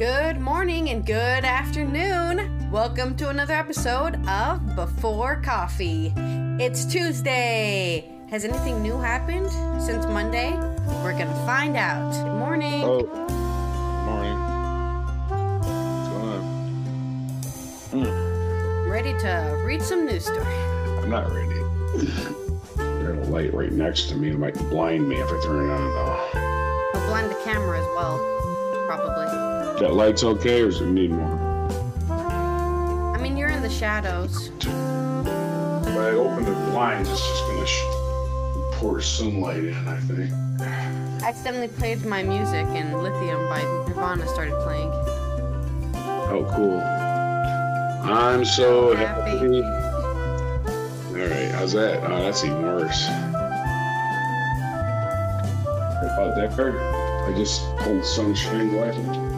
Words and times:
Good 0.00 0.40
morning 0.40 0.88
and 0.88 1.04
good 1.04 1.44
afternoon. 1.44 2.70
Welcome 2.70 3.14
to 3.18 3.28
another 3.28 3.52
episode 3.52 4.16
of 4.26 4.74
Before 4.74 5.36
Coffee. 5.42 6.14
It's 6.58 6.86
Tuesday. 6.86 8.10
Has 8.30 8.46
anything 8.46 8.80
new 8.80 8.96
happened 8.96 9.52
since 9.78 10.06
Monday? 10.06 10.52
We're 11.04 11.12
gonna 11.12 11.34
find 11.44 11.76
out. 11.76 12.12
Good 12.12 12.32
morning. 12.32 12.82
Oh, 12.82 13.04
morning. 14.06 14.38
What's 15.68 16.08
going 16.08 16.32
on? 17.92 18.06
Hmm. 18.86 18.90
Ready 18.90 19.12
to 19.18 19.62
read 19.66 19.82
some 19.82 20.06
news 20.06 20.24
story. 20.24 20.46
I'm 20.46 21.10
not 21.10 21.30
ready. 21.30 21.62
There's 22.76 23.28
a 23.28 23.30
light 23.30 23.52
right 23.52 23.70
next 23.70 24.08
to 24.08 24.14
me. 24.14 24.30
It 24.30 24.38
might 24.38 24.54
blind 24.70 25.06
me 25.06 25.16
if 25.16 25.28
I 25.28 25.42
turn 25.44 25.68
it 25.68 25.72
on, 25.72 25.90
though. 25.92 26.30
I'll 26.94 27.06
blind 27.06 27.30
the 27.30 27.38
camera 27.44 27.78
as 27.78 27.86
well, 27.94 28.16
probably. 28.86 29.59
That 29.80 29.94
light's 29.94 30.22
okay, 30.24 30.60
or 30.60 30.66
does 30.66 30.82
it 30.82 30.88
need 30.88 31.10
more? 31.10 31.38
I 32.10 33.18
mean, 33.18 33.34
you're 33.38 33.48
in 33.48 33.62
the 33.62 33.70
shadows. 33.70 34.48
If 34.58 34.66
I 35.96 36.10
open 36.10 36.44
the 36.44 36.52
blinds, 36.70 37.08
it's 37.08 37.20
just 37.26 37.44
gonna 37.46 37.66
sh- 37.66 38.76
pour 38.78 39.00
sunlight 39.00 39.64
in, 39.64 39.88
I 39.88 39.96
think. 40.00 40.30
I 40.60 41.28
accidentally 41.28 41.68
played 41.68 42.04
my 42.04 42.22
music 42.22 42.66
and 42.66 43.02
Lithium 43.02 43.48
by 43.48 43.62
Nirvana 43.88 44.28
started 44.28 44.52
playing. 44.64 44.90
Oh, 46.28 46.46
cool. 46.54 46.80
I'm 48.04 48.44
so 48.44 48.94
Happy. 48.94 49.30
happy. 49.30 49.62
All 49.62 51.26
right, 51.26 51.50
how's 51.52 51.72
that? 51.72 52.02
Oh, 52.04 52.22
that's 52.22 52.44
even 52.44 52.60
worse. 52.62 53.06
About 56.04 56.36
that 56.36 56.52
card? 56.54 56.76
I 56.76 57.32
just 57.34 57.62
pulled 57.78 58.04
sunshine 58.04 58.76
light. 58.76 59.29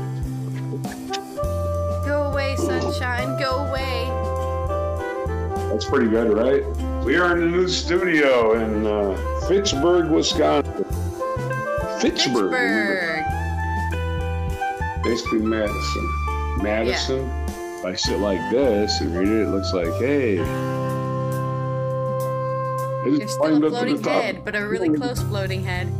That's 5.72 5.86
pretty 5.86 6.08
good, 6.08 6.36
right? 6.36 6.62
We 7.02 7.16
are 7.16 7.34
in 7.34 7.40
the 7.40 7.46
new 7.56 7.66
studio 7.66 8.60
in 8.60 8.86
uh, 8.86 9.16
Fitchburg, 9.48 10.10
Wisconsin. 10.10 10.84
Fitchburg. 11.98 12.52
Pittsburgh. 12.52 13.24
Basically 15.02 15.38
Madison. 15.38 16.62
Madison. 16.62 17.26
If 17.78 17.86
I 17.86 17.94
sit 17.94 18.18
like 18.18 18.38
this 18.50 19.00
and 19.00 19.16
read 19.16 19.28
it, 19.28 19.44
it 19.44 19.48
looks 19.48 19.72
like, 19.72 19.94
hey. 19.94 20.40
I 20.40 20.44
just 23.06 23.18
You're 23.18 23.28
still 23.28 23.64
a 23.64 23.70
floating 23.70 24.04
head, 24.04 24.44
but 24.44 24.54
a 24.54 24.68
really 24.68 24.90
close 24.90 25.22
floating 25.22 25.64
head. 25.64 25.90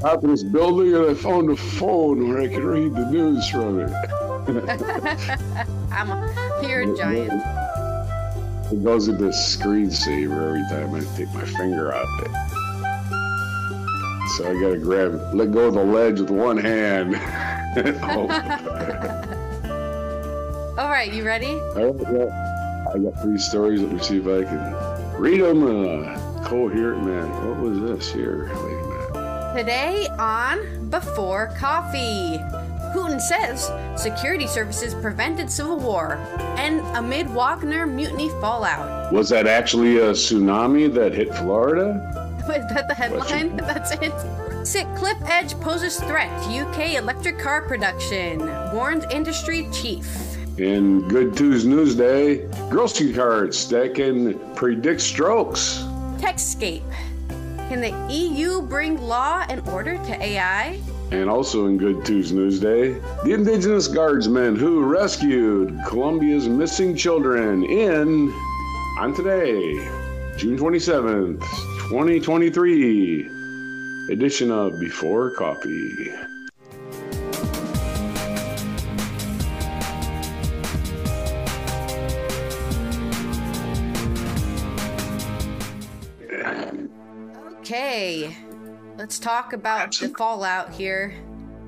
top 0.00 0.22
of 0.22 0.30
this 0.30 0.44
building 0.44 0.94
and 0.94 1.04
I 1.04 1.14
found 1.14 1.50
a 1.50 1.56
phone 1.56 2.28
where 2.28 2.42
I 2.42 2.46
could 2.46 2.62
read 2.62 2.94
the 2.94 3.10
news 3.10 3.48
from 3.48 3.80
it. 3.80 3.90
I'm 5.90 6.12
a, 6.12 6.32
you're 6.62 6.94
a 6.94 6.96
giant. 7.02 7.57
It 8.70 8.84
goes 8.84 9.08
into 9.08 9.24
screensaver 9.24 10.48
every 10.48 10.62
time 10.68 10.94
I 10.94 11.00
take 11.16 11.32
my 11.32 11.44
finger 11.44 11.94
off 11.94 12.22
it. 12.22 12.30
So 14.36 14.50
I 14.50 14.60
gotta 14.60 14.76
grab, 14.78 15.34
let 15.34 15.52
go 15.52 15.68
of 15.68 15.74
the 15.74 15.82
ledge 15.84 16.20
with 16.20 16.30
one 16.30 16.58
hand. 16.58 17.14
oh, 18.02 18.28
All 20.78 20.90
right, 20.90 21.10
you 21.12 21.24
ready? 21.24 21.54
all 21.54 21.92
right, 21.92 22.12
well, 22.12 22.30
I 22.94 22.98
got 22.98 23.20
three 23.22 23.38
stories. 23.38 23.80
Let 23.80 23.92
me 23.92 23.98
see 24.00 24.18
if 24.18 24.26
I 24.26 24.44
can 24.44 24.74
read 25.20 25.40
them. 25.40 25.62
Uh, 25.64 26.16
coherent 26.44 27.04
man. 27.04 27.28
What 27.48 27.58
was 27.58 27.80
this 27.80 28.12
here? 28.12 28.50
Wait 28.54 28.54
a 28.54 28.58
minute. 29.14 29.54
Today 29.56 30.08
on 30.18 30.88
Before 30.90 31.48
Coffee. 31.58 32.38
Putin 32.94 33.20
says 33.20 33.70
security 34.00 34.46
services 34.46 34.94
prevented 34.94 35.50
civil 35.50 35.78
war 35.78 36.14
and 36.56 36.80
amid 36.96 37.28
Wagner 37.30 37.86
mutiny 37.86 38.28
fallout. 38.40 39.12
Was 39.12 39.28
that 39.30 39.46
actually 39.46 39.98
a 39.98 40.10
tsunami 40.10 40.92
that 40.94 41.14
hit 41.14 41.34
Florida? 41.34 42.14
Is 42.48 42.66
that 42.74 42.88
the 42.88 42.94
headline? 42.94 43.56
That's 43.56 43.92
it. 43.92 44.12
Sick 44.66 44.86
Cliff 44.96 45.18
Edge 45.26 45.58
poses 45.60 45.98
threat 46.00 46.28
to 46.44 46.58
UK 46.58 46.94
electric 46.94 47.38
car 47.38 47.62
production, 47.62 48.40
warns 48.74 49.04
industry 49.10 49.68
chief. 49.72 50.06
In 50.58 51.06
Good 51.08 51.36
Tues 51.36 51.64
News 51.64 51.94
Day, 51.94 52.48
grocery 52.68 53.12
carts 53.12 53.66
that 53.66 53.94
can 53.94 54.38
predict 54.54 55.00
strokes. 55.00 55.84
Techscape. 56.18 56.82
Can 57.68 57.80
the 57.80 57.94
EU 58.12 58.62
bring 58.62 59.00
law 59.00 59.44
and 59.48 59.66
order 59.68 59.96
to 59.96 60.22
AI? 60.22 60.80
And 61.10 61.30
also 61.30 61.66
in 61.66 61.78
Good 61.78 62.04
Tues 62.04 62.32
News 62.32 62.60
Day, 62.60 63.00
the 63.24 63.32
Indigenous 63.32 63.88
Guardsmen 63.88 64.56
who 64.56 64.84
rescued 64.84 65.78
Colombia's 65.86 66.46
missing 66.48 66.94
children 66.94 67.64
in 67.64 68.30
on 68.98 69.14
today, 69.14 69.74
June 70.36 70.58
27th, 70.58 71.40
2023, 71.88 73.30
edition 74.10 74.50
of 74.50 74.78
Before 74.78 75.30
Coffee. 75.30 76.12
Okay, 87.60 88.36
let's 88.98 89.20
talk 89.20 89.52
about 89.52 89.96
the 89.96 90.08
fallout 90.08 90.72
here 90.72 91.14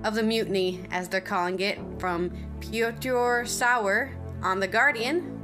of 0.03 0.17
the 0.17 0.23
mutiny, 0.23 0.81
as 0.91 1.09
they're 1.09 1.21
calling 1.21 1.61
it, 1.61 1.79
from 2.01 2.29
Pyotr 2.61 3.45
Sauer 3.47 4.11
on 4.43 4.59
The 4.59 4.67
Guardian. 4.67 5.37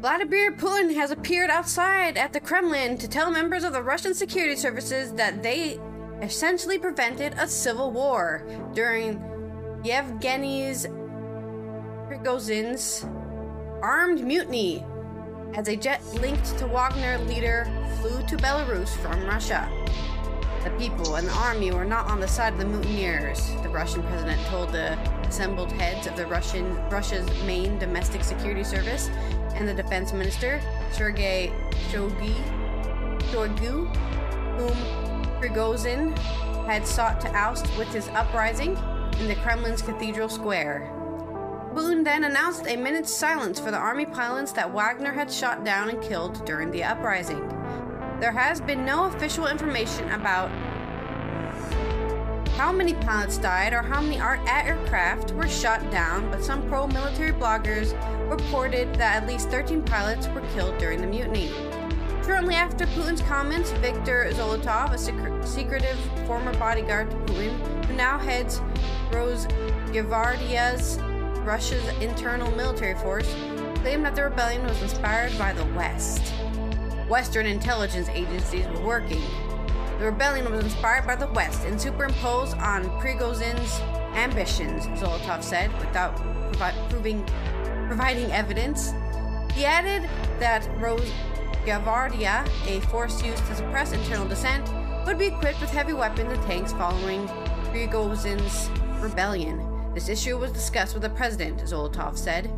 Vladimir 0.00 0.52
Putin 0.52 0.94
has 0.94 1.10
appeared 1.10 1.50
outside 1.50 2.16
at 2.16 2.32
the 2.32 2.38
Kremlin 2.38 2.96
to 2.98 3.08
tell 3.08 3.28
members 3.28 3.64
of 3.64 3.72
the 3.72 3.82
Russian 3.82 4.14
security 4.14 4.54
services 4.54 5.12
that 5.14 5.42
they 5.42 5.80
essentially 6.22 6.78
prevented 6.78 7.34
a 7.34 7.48
civil 7.48 7.90
war 7.90 8.46
during 8.72 9.18
Yevgeny's 9.82 10.86
Prigozhin's 12.06 13.04
armed 13.82 14.22
mutiny 14.24 14.84
as 15.54 15.66
a 15.66 15.74
jet 15.74 16.04
linked 16.14 16.56
to 16.58 16.68
Wagner 16.68 17.18
leader 17.24 17.64
flew 18.00 18.24
to 18.28 18.36
Belarus 18.36 18.90
from 18.98 19.26
Russia. 19.26 19.68
The 20.64 20.70
people 20.78 21.14
and 21.14 21.26
the 21.26 21.32
army 21.32 21.70
were 21.70 21.84
not 21.84 22.10
on 22.10 22.20
the 22.20 22.28
side 22.28 22.52
of 22.52 22.58
the 22.58 22.64
mutineers, 22.64 23.50
the 23.62 23.68
Russian 23.68 24.02
president 24.02 24.44
told 24.46 24.72
the 24.72 24.98
assembled 25.26 25.72
heads 25.72 26.06
of 26.06 26.16
the 26.16 26.26
Russian 26.26 26.74
Russia's 26.90 27.26
main 27.44 27.78
domestic 27.78 28.24
security 28.24 28.64
service 28.64 29.08
and 29.54 29.68
the 29.68 29.74
defense 29.74 30.12
minister, 30.12 30.60
Sergei 30.92 31.52
Shoigu, 31.90 32.34
Shoigu 33.30 33.94
whom 34.58 34.76
Prigozhin 35.40 36.16
had 36.66 36.86
sought 36.86 37.20
to 37.20 37.28
oust 37.34 37.66
with 37.78 37.88
his 37.88 38.08
uprising 38.08 38.76
in 39.20 39.28
the 39.28 39.36
Kremlin's 39.36 39.82
Cathedral 39.82 40.28
Square. 40.28 40.92
Putin 41.74 42.02
then 42.02 42.24
announced 42.24 42.66
a 42.66 42.76
minute's 42.76 43.12
silence 43.12 43.60
for 43.60 43.70
the 43.70 43.76
army 43.76 44.06
pilots 44.06 44.52
that 44.52 44.72
Wagner 44.72 45.12
had 45.12 45.32
shot 45.32 45.64
down 45.64 45.88
and 45.90 46.02
killed 46.02 46.44
during 46.44 46.70
the 46.70 46.82
uprising. 46.82 47.57
There 48.20 48.32
has 48.32 48.60
been 48.60 48.84
no 48.84 49.04
official 49.04 49.46
information 49.46 50.10
about 50.10 50.50
how 52.56 52.72
many 52.72 52.94
pilots 52.94 53.38
died 53.38 53.72
or 53.72 53.82
how 53.82 54.00
many 54.00 54.18
ar- 54.18 54.40
aircraft 54.48 55.30
were 55.30 55.46
shot 55.46 55.88
down, 55.92 56.28
but 56.28 56.42
some 56.42 56.68
pro 56.68 56.88
military 56.88 57.30
bloggers 57.30 57.94
reported 58.28 58.92
that 58.96 59.22
at 59.22 59.28
least 59.28 59.50
13 59.50 59.82
pilots 59.84 60.26
were 60.28 60.40
killed 60.52 60.76
during 60.78 61.00
the 61.00 61.06
mutiny. 61.06 61.48
Shortly 62.26 62.56
after 62.56 62.86
Putin's 62.86 63.22
comments, 63.22 63.70
Viktor 63.70 64.28
Zolotov, 64.32 64.92
a 64.92 64.96
secre- 64.96 65.46
secretive 65.46 65.96
former 66.26 66.52
bodyguard 66.58 67.10
to 67.12 67.16
Putin, 67.32 67.84
who 67.86 67.94
now 67.94 68.18
heads 68.18 68.60
Rosgvardia's 69.12 70.98
Russia's 71.44 71.88
internal 72.02 72.50
military 72.56 72.96
force, 72.98 73.32
claimed 73.76 74.04
that 74.04 74.16
the 74.16 74.24
rebellion 74.24 74.64
was 74.64 74.82
inspired 74.82 75.38
by 75.38 75.52
the 75.52 75.64
West. 75.76 76.34
Western 77.08 77.46
intelligence 77.46 78.08
agencies 78.10 78.66
were 78.68 78.80
working. 78.80 79.22
The 79.98 80.04
rebellion 80.04 80.50
was 80.50 80.62
inspired 80.62 81.06
by 81.06 81.16
the 81.16 81.26
West 81.28 81.64
and 81.64 81.80
superimposed 81.80 82.56
on 82.58 82.84
Prigozhin's 83.00 83.80
ambitions, 84.14 84.86
Zolotov 85.00 85.42
said, 85.42 85.72
without 85.80 86.16
provi- 86.52 86.78
proving, 86.88 87.24
providing 87.88 88.30
evidence. 88.30 88.92
He 89.54 89.64
added 89.64 90.08
that 90.38 90.62
Rosgvardia, 90.78 92.48
a 92.66 92.80
force 92.86 93.22
used 93.22 93.44
to 93.46 93.54
suppress 93.54 93.92
internal 93.92 94.28
dissent, 94.28 94.68
would 95.06 95.18
be 95.18 95.26
equipped 95.26 95.60
with 95.60 95.70
heavy 95.70 95.94
weapons 95.94 96.32
and 96.32 96.42
tanks 96.42 96.72
following 96.72 97.26
Prigozhin's 97.72 98.70
rebellion. 99.02 99.64
This 99.94 100.08
issue 100.08 100.36
was 100.38 100.52
discussed 100.52 100.92
with 100.92 101.02
the 101.02 101.10
president, 101.10 101.60
Zolotov 101.60 102.16
said. 102.16 102.50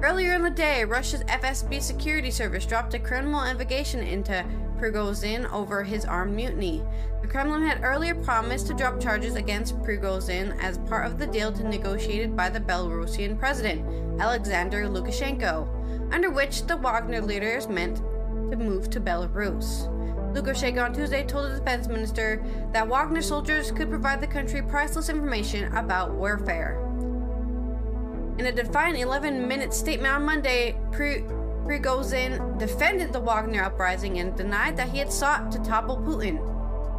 Earlier 0.00 0.34
in 0.34 0.42
the 0.44 0.50
day, 0.50 0.84
Russia's 0.84 1.24
FSB 1.24 1.82
security 1.82 2.30
service 2.30 2.64
dropped 2.64 2.94
a 2.94 3.00
criminal 3.00 3.42
investigation 3.42 3.98
into 3.98 4.46
Prigozhin 4.78 5.52
over 5.52 5.82
his 5.82 6.04
armed 6.04 6.36
mutiny. 6.36 6.84
The 7.20 7.26
Kremlin 7.26 7.64
had 7.66 7.82
earlier 7.82 8.14
promised 8.14 8.68
to 8.68 8.74
drop 8.74 9.00
charges 9.00 9.34
against 9.34 9.76
Prigozhin 9.80 10.56
as 10.62 10.78
part 10.78 11.06
of 11.06 11.18
the 11.18 11.26
deal 11.26 11.50
negotiated 11.50 12.36
by 12.36 12.48
the 12.48 12.60
Belarusian 12.60 13.36
president, 13.40 14.20
Alexander 14.20 14.84
Lukashenko, 14.84 16.14
under 16.14 16.30
which 16.30 16.64
the 16.68 16.76
Wagner 16.76 17.20
leader 17.20 17.50
is 17.56 17.66
meant 17.66 17.96
to 17.96 18.56
move 18.56 18.90
to 18.90 19.00
Belarus. 19.00 19.92
Lukashenko 20.32 20.84
on 20.84 20.94
Tuesday 20.94 21.24
told 21.24 21.50
the 21.50 21.58
defense 21.58 21.88
minister 21.88 22.40
that 22.72 22.86
Wagner 22.86 23.20
soldiers 23.20 23.72
could 23.72 23.90
provide 23.90 24.20
the 24.20 24.28
country 24.28 24.62
priceless 24.62 25.08
information 25.08 25.76
about 25.76 26.14
warfare. 26.14 26.87
In 28.38 28.46
a 28.46 28.52
defiant 28.52 28.96
11 28.96 29.48
minute 29.48 29.74
statement 29.74 30.14
on 30.14 30.24
Monday, 30.24 30.76
Prigozhin 30.92 32.56
defended 32.56 33.12
the 33.12 33.18
Wagner 33.18 33.64
uprising 33.64 34.20
and 34.20 34.36
denied 34.36 34.76
that 34.76 34.90
he 34.90 34.98
had 34.98 35.12
sought 35.12 35.50
to 35.50 35.58
topple 35.64 35.96
Putin. 35.96 36.38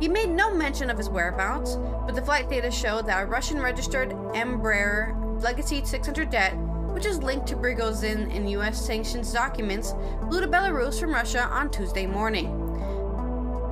He 0.02 0.10
made 0.10 0.30
no 0.30 0.54
mention 0.54 0.90
of 0.90 0.98
his 0.98 1.08
whereabouts, 1.08 1.78
but 2.06 2.14
the 2.14 2.22
flight 2.22 2.50
data 2.50 2.70
showed 2.70 3.08
that 3.08 3.24
a 3.24 3.26
Russian 3.26 3.62
registered 3.62 4.10
Embraer 4.10 5.42
Legacy 5.42 5.86
600 5.86 6.30
jet, 6.30 6.58
which 6.92 7.06
is 7.06 7.24
linked 7.24 7.48
to 7.48 7.56
Prigozhin 7.56 8.30
in 8.36 8.46
U.S. 8.50 8.86
sanctions 8.86 9.32
documents, 9.32 9.94
flew 10.28 10.42
to 10.42 10.48
Belarus 10.48 11.00
from 11.00 11.14
Russia 11.14 11.44
on 11.44 11.72
Tuesday 11.72 12.06
morning. 12.06 12.48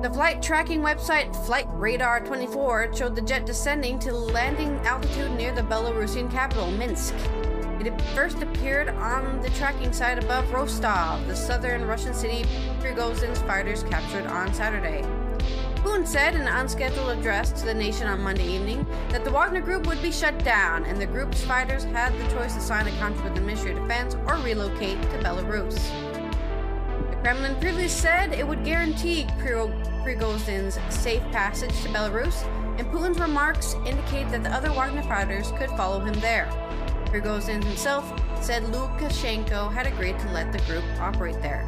The 0.00 0.10
flight 0.10 0.40
tracking 0.40 0.80
website 0.80 1.36
Flight 1.44 1.66
Radar 1.72 2.20
24 2.20 2.94
showed 2.94 3.14
the 3.14 3.20
jet 3.20 3.44
descending 3.44 3.98
to 3.98 4.14
landing 4.14 4.78
altitude 4.86 5.32
near 5.32 5.52
the 5.54 5.62
Belarusian 5.62 6.30
capital, 6.30 6.70
Minsk. 6.70 7.14
It 7.80 8.00
first 8.14 8.42
appeared 8.42 8.88
on 8.88 9.40
the 9.40 9.50
tracking 9.50 9.92
site 9.92 10.22
above 10.22 10.52
Rostov, 10.52 11.26
the 11.28 11.36
southern 11.36 11.84
Russian 11.84 12.12
city 12.12 12.44
Prigozhin's 12.80 13.40
fighters 13.42 13.84
captured 13.84 14.26
on 14.26 14.52
Saturday. 14.52 15.02
Putin 15.76 16.04
said 16.04 16.34
in 16.34 16.40
an 16.40 16.48
unscheduled 16.48 17.16
address 17.16 17.52
to 17.52 17.64
the 17.64 17.72
nation 17.72 18.08
on 18.08 18.20
Monday 18.20 18.48
evening 18.48 18.84
that 19.10 19.24
the 19.24 19.30
Wagner 19.30 19.60
Group 19.60 19.86
would 19.86 20.02
be 20.02 20.10
shut 20.10 20.42
down 20.42 20.84
and 20.86 21.00
the 21.00 21.06
group's 21.06 21.40
fighters 21.44 21.84
had 21.84 22.12
the 22.18 22.34
choice 22.34 22.54
to 22.54 22.60
sign 22.60 22.88
a 22.88 22.90
contract 22.98 23.24
with 23.24 23.36
the 23.36 23.40
Ministry 23.40 23.70
of 23.70 23.78
Defense 23.78 24.16
or 24.26 24.34
relocate 24.38 25.00
to 25.00 25.18
Belarus. 25.18 25.78
The 27.10 27.16
Kremlin 27.22 27.54
previously 27.60 27.88
said 27.88 28.32
it 28.32 28.46
would 28.46 28.64
guarantee 28.64 29.28
Prigozhin's 29.38 30.80
safe 30.92 31.22
passage 31.30 31.80
to 31.82 31.88
Belarus, 31.90 32.44
and 32.76 32.86
Putin's 32.88 33.20
remarks 33.20 33.74
indicate 33.86 34.28
that 34.30 34.42
the 34.42 34.50
other 34.50 34.72
Wagner 34.72 35.02
fighters 35.04 35.52
could 35.52 35.70
follow 35.70 36.00
him 36.00 36.14
there. 36.14 36.50
Prigozhin 37.08 37.64
himself 37.64 38.12
said 38.42 38.62
Lukashenko 38.64 39.72
had 39.72 39.86
agreed 39.86 40.18
to 40.18 40.30
let 40.32 40.52
the 40.52 40.58
group 40.60 40.84
operate 41.00 41.40
there. 41.40 41.66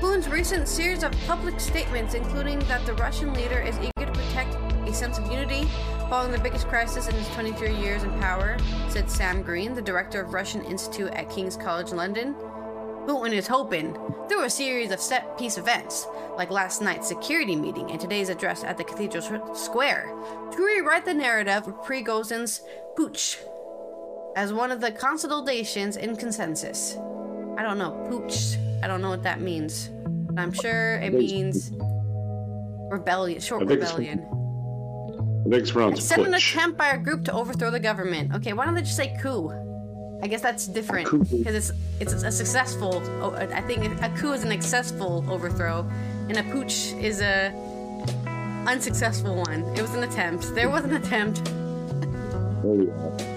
Putin's 0.00 0.28
recent 0.28 0.68
series 0.68 1.02
of 1.02 1.12
public 1.26 1.58
statements, 1.60 2.14
including 2.14 2.58
that 2.60 2.84
the 2.84 2.94
Russian 2.94 3.32
leader 3.32 3.60
is 3.60 3.78
eager 3.78 4.06
to 4.06 4.12
protect 4.12 4.54
a 4.86 4.92
sense 4.92 5.18
of 5.18 5.30
unity 5.30 5.68
following 6.10 6.32
the 6.32 6.38
biggest 6.38 6.68
crisis 6.68 7.08
in 7.08 7.14
his 7.14 7.28
23 7.28 7.74
years 7.76 8.02
in 8.02 8.10
power, 8.20 8.56
said 8.88 9.10
Sam 9.10 9.42
Green, 9.42 9.74
the 9.74 9.82
director 9.82 10.20
of 10.20 10.34
Russian 10.34 10.62
Institute 10.64 11.10
at 11.12 11.30
King's 11.30 11.56
College 11.56 11.92
London. 11.92 12.34
Putin 13.06 13.32
is 13.32 13.46
hoping, 13.46 13.94
through 14.28 14.44
a 14.44 14.50
series 14.50 14.90
of 14.90 15.00
set 15.00 15.38
piece 15.38 15.58
events, 15.58 16.06
like 16.36 16.50
last 16.50 16.82
night's 16.82 17.08
security 17.08 17.54
meeting 17.56 17.90
and 17.90 18.00
today's 18.00 18.28
address 18.28 18.64
at 18.64 18.76
the 18.76 18.84
Cathedral 18.84 19.54
Square, 19.54 20.12
to 20.50 20.58
rewrite 20.58 21.04
the 21.04 21.14
narrative 21.14 21.68
of 21.68 21.84
Prigozhin's 21.84 22.62
putsch 22.96 23.38
as 24.36 24.52
one 24.52 24.70
of 24.70 24.80
the 24.80 24.92
consolidations 24.92 25.96
in 25.96 26.14
consensus. 26.14 26.96
I 27.56 27.62
don't 27.62 27.78
know, 27.78 28.06
pooch. 28.08 28.58
I 28.82 28.86
don't 28.86 29.00
know 29.00 29.08
what 29.08 29.22
that 29.22 29.40
means. 29.40 29.88
But 30.04 30.38
I'm 30.38 30.52
sure 30.52 30.96
it 30.96 31.14
means 31.14 31.72
rebellion, 32.90 33.40
short 33.40 33.66
rebellion. 33.66 34.20
I 34.20 35.48
think 35.48 35.62
it's 35.62 35.72
pronounced 35.72 36.12
an 36.12 36.34
attempt 36.34 36.76
by 36.76 36.88
a 36.90 36.98
group 36.98 37.24
to 37.24 37.32
overthrow 37.32 37.70
the 37.70 37.80
government. 37.80 38.34
Okay, 38.34 38.52
why 38.52 38.66
don't 38.66 38.74
they 38.74 38.82
just 38.82 38.96
say 38.96 39.16
coup? 39.22 39.50
I 40.22 40.28
guess 40.28 40.42
that's 40.42 40.66
different 40.66 41.10
because 41.30 41.54
it's 41.54 41.72
it's 42.00 42.12
a 42.12 42.30
successful. 42.30 43.02
Oh, 43.22 43.34
I 43.34 43.60
think 43.62 43.84
a 44.02 44.10
coup 44.18 44.32
is 44.32 44.44
an 44.44 44.50
successful 44.50 45.24
overthrow, 45.30 45.88
and 46.28 46.36
a 46.36 46.42
pooch 46.52 46.92
is 46.94 47.22
a 47.22 47.52
unsuccessful 48.66 49.36
one. 49.36 49.62
It 49.76 49.82
was 49.82 49.94
an 49.94 50.02
attempt. 50.02 50.54
There 50.54 50.68
was 50.68 50.84
an 50.84 50.94
attempt. 50.94 51.42
Oh, 52.64 53.35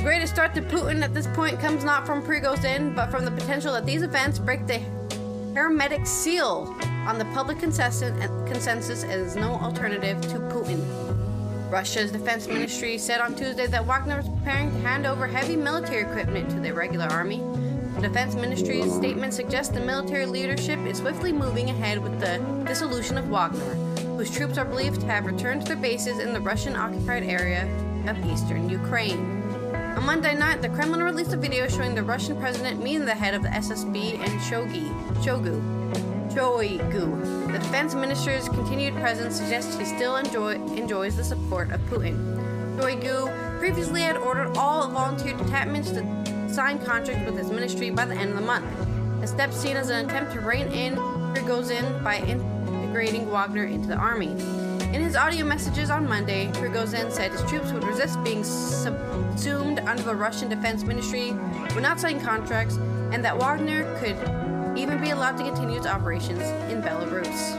the 0.00 0.04
greatest 0.04 0.34
threat 0.34 0.54
to 0.54 0.62
Putin 0.62 1.02
at 1.02 1.12
this 1.12 1.26
point 1.26 1.60
comes 1.60 1.84
not 1.84 2.06
from 2.06 2.22
Prigozhin, 2.22 2.96
but 2.96 3.10
from 3.10 3.26
the 3.26 3.30
potential 3.30 3.74
that 3.74 3.84
these 3.84 4.00
events 4.00 4.38
break 4.38 4.66
the 4.66 4.78
hermetic 5.54 6.06
seal 6.06 6.74
on 7.06 7.18
the 7.18 7.26
public 7.34 7.58
consensus 7.58 9.04
as 9.04 9.36
no 9.36 9.56
alternative 9.56 10.18
to 10.22 10.38
Putin. 10.38 10.82
Russia's 11.70 12.10
defense 12.10 12.48
ministry 12.48 12.96
said 12.96 13.20
on 13.20 13.34
Tuesday 13.34 13.66
that 13.66 13.84
Wagner 13.84 14.16
was 14.16 14.28
preparing 14.30 14.72
to 14.72 14.78
hand 14.78 15.04
over 15.04 15.26
heavy 15.26 15.54
military 15.54 16.00
equipment 16.00 16.48
to 16.48 16.60
the 16.60 16.72
regular 16.72 17.04
army. 17.04 17.42
The 17.96 18.08
defense 18.08 18.34
ministry's 18.34 18.94
statement 18.94 19.34
suggests 19.34 19.74
the 19.74 19.80
military 19.80 20.24
leadership 20.24 20.78
is 20.86 20.96
swiftly 20.96 21.30
moving 21.30 21.68
ahead 21.68 22.02
with 22.02 22.18
the 22.18 22.38
dissolution 22.66 23.18
of 23.18 23.28
Wagner, 23.28 23.74
whose 24.16 24.30
troops 24.30 24.56
are 24.56 24.64
believed 24.64 25.02
to 25.02 25.06
have 25.08 25.26
returned 25.26 25.60
to 25.66 25.68
their 25.68 25.76
bases 25.76 26.20
in 26.20 26.32
the 26.32 26.40
Russian 26.40 26.74
occupied 26.74 27.24
area 27.24 27.68
of 28.06 28.16
eastern 28.24 28.70
Ukraine. 28.70 29.39
On 29.96 30.06
Monday 30.06 30.34
night, 30.34 30.62
the 30.62 30.68
Kremlin 30.68 31.02
released 31.02 31.32
a 31.32 31.36
video 31.36 31.66
showing 31.68 31.94
the 31.94 32.02
Russian 32.02 32.36
president 32.38 32.82
meeting 32.82 33.04
the 33.04 33.14
head 33.14 33.34
of 33.34 33.42
the 33.42 33.48
SSB 33.48 34.18
and 34.18 34.40
Shogi, 34.40 34.88
Shogu. 35.22 35.60
Shoigu. 36.30 37.52
The 37.52 37.58
defense 37.58 37.94
minister's 37.94 38.48
continued 38.48 38.94
presence 38.94 39.36
suggests 39.36 39.76
he 39.76 39.84
still 39.84 40.16
enjoy, 40.16 40.54
enjoys 40.76 41.16
the 41.16 41.24
support 41.24 41.72
of 41.72 41.80
Putin. 41.82 42.16
Shoigu 42.78 43.58
previously 43.58 44.02
had 44.02 44.16
ordered 44.16 44.56
all 44.56 44.88
volunteer 44.88 45.36
detachments 45.36 45.90
to 45.90 46.48
sign 46.48 46.78
contracts 46.78 47.28
with 47.28 47.36
his 47.36 47.50
ministry 47.50 47.90
by 47.90 48.04
the 48.04 48.14
end 48.14 48.30
of 48.30 48.36
the 48.36 48.46
month, 48.46 48.66
a 49.22 49.26
step 49.26 49.52
seen 49.52 49.76
as 49.76 49.90
an 49.90 50.06
attempt 50.06 50.32
to 50.32 50.40
rein 50.40 50.68
in 50.68 50.94
Prigozhin 51.34 52.02
by 52.04 52.18
integrating 52.18 53.28
Wagner 53.30 53.64
into 53.64 53.88
the 53.88 53.96
army. 53.96 54.36
In 54.92 55.00
his 55.00 55.14
audio 55.14 55.44
messages 55.44 55.88
on 55.88 56.08
Monday, 56.08 56.48
Prigozhin 56.48 57.12
said 57.12 57.30
his 57.30 57.42
troops 57.42 57.70
would 57.70 57.84
resist 57.84 58.20
being 58.24 58.42
subsumed 58.42 59.78
under 59.78 60.02
the 60.02 60.16
Russian 60.16 60.48
Defense 60.48 60.82
Ministry, 60.82 61.30
would 61.74 61.82
not 61.82 62.00
sign 62.00 62.20
contracts, 62.20 62.76
and 63.12 63.24
that 63.24 63.38
Wagner 63.38 63.84
could 64.00 64.16
even 64.76 65.00
be 65.00 65.10
allowed 65.10 65.36
to 65.36 65.44
continue 65.44 65.76
its 65.76 65.86
operations 65.86 66.40
in 66.72 66.82
Belarus. 66.82 67.54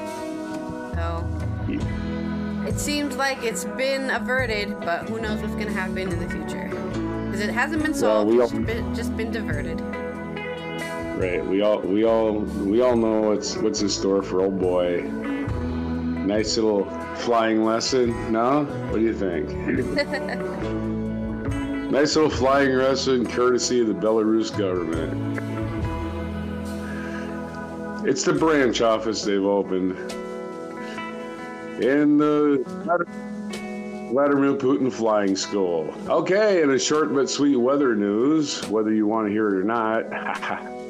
So, 0.94 2.68
it 2.68 2.78
seems 2.78 3.16
like 3.16 3.42
it's 3.44 3.64
been 3.64 4.10
averted, 4.10 4.78
but 4.82 5.08
who 5.08 5.22
knows 5.22 5.42
what's 5.42 5.54
going 5.54 5.68
to 5.68 5.74
happen 5.74 6.00
in 6.00 6.20
the 6.20 6.30
future. 6.30 6.68
Because 7.28 7.40
it 7.40 7.52
hasn't 7.52 7.82
been 7.82 7.94
solved, 7.94 8.28
well, 8.28 8.36
we 8.36 8.42
all, 8.42 8.50
it's 8.50 8.68
been, 8.68 8.94
just 8.94 9.16
been 9.16 9.32
diverted. 9.32 9.80
Right. 11.18 11.46
We 11.46 11.62
all 11.62 11.80
we 11.80 12.04
all 12.04 12.40
we 12.40 12.82
all 12.82 12.98
know 12.98 13.22
what's 13.22 13.56
what's 13.56 13.82
in 13.82 13.90
store 13.90 14.22
for 14.22 14.42
old 14.42 14.60
boy. 14.60 15.31
Nice 16.26 16.56
little 16.56 16.86
flying 17.16 17.66
lesson. 17.66 18.32
No? 18.32 18.64
What 18.64 19.00
do 19.00 19.02
you 19.02 19.14
think? 19.14 19.50
nice 21.92 22.16
little 22.16 22.30
flying 22.30 22.76
lesson 22.76 23.26
courtesy 23.26 23.82
of 23.82 23.88
the 23.88 23.94
Belarus 23.94 24.56
government. 24.56 25.40
It's 28.08 28.24
the 28.24 28.34
branch 28.34 28.82
office 28.82 29.24
they've 29.24 29.44
opened. 29.44 29.98
In 31.82 32.18
the 32.18 32.64
Vladimir 34.12 34.54
Putin 34.54 34.92
Flying 34.92 35.36
School. 35.36 35.92
Okay, 36.08 36.62
and 36.62 36.72
a 36.72 36.80
short 36.80 37.14
but 37.14 37.30
sweet 37.30 37.56
weather 37.56 37.96
news, 37.96 38.62
whether 38.70 38.94
you 38.94 39.08
want 39.08 39.28
to 39.28 39.32
hear 39.32 39.48
it 39.48 39.56
or 39.56 39.64
not. 39.64 40.72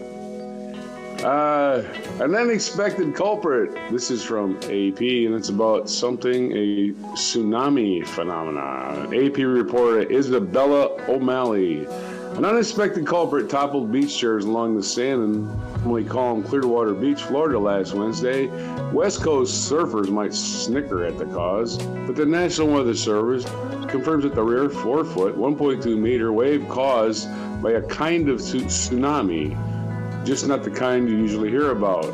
Uh, 1.24 1.84
an 2.20 2.34
unexpected 2.34 3.14
culprit. 3.14 3.72
This 3.92 4.10
is 4.10 4.24
from 4.24 4.58
AP, 4.64 5.02
and 5.02 5.36
it's 5.36 5.50
about 5.50 5.88
something 5.88 6.52
a 6.52 6.94
tsunami 7.14 8.04
phenomenon. 8.08 9.14
AP 9.14 9.38
reporter 9.38 10.12
Isabella 10.12 11.00
O'Malley. 11.08 11.86
An 12.36 12.44
unexpected 12.44 13.06
culprit 13.06 13.52
toppled 13.52 13.92
beach 13.92 14.18
chairs 14.18 14.46
along 14.46 14.76
the 14.76 14.82
sand 14.82 15.22
and 15.22 15.46
normally 15.82 16.06
calm 16.06 16.42
Clearwater 16.42 16.96
Beach, 16.96 17.22
Florida 17.22 17.60
last 17.60 17.94
Wednesday. 17.94 18.48
West 18.92 19.22
Coast 19.22 19.70
surfers 19.70 20.10
might 20.10 20.34
snicker 20.34 21.06
at 21.06 21.20
the 21.20 21.26
cause, 21.26 21.78
but 22.08 22.16
the 22.16 22.26
National 22.26 22.70
Weather 22.70 22.96
Service 22.96 23.46
confirms 23.88 24.24
that 24.24 24.34
the 24.34 24.42
rare 24.42 24.70
four 24.70 25.06
foot, 25.06 25.38
1.2 25.38 26.00
meter 26.00 26.34
wave 26.34 26.68
caused 26.68 27.30
by 27.62 27.74
a 27.74 27.82
kind 27.84 28.28
of 28.28 28.40
tsunami 28.40 29.56
just 30.24 30.48
not 30.48 30.64
the 30.64 30.70
kind 30.70 31.10
you 31.10 31.18
usually 31.18 31.50
hear 31.50 31.72
about. 31.72 32.06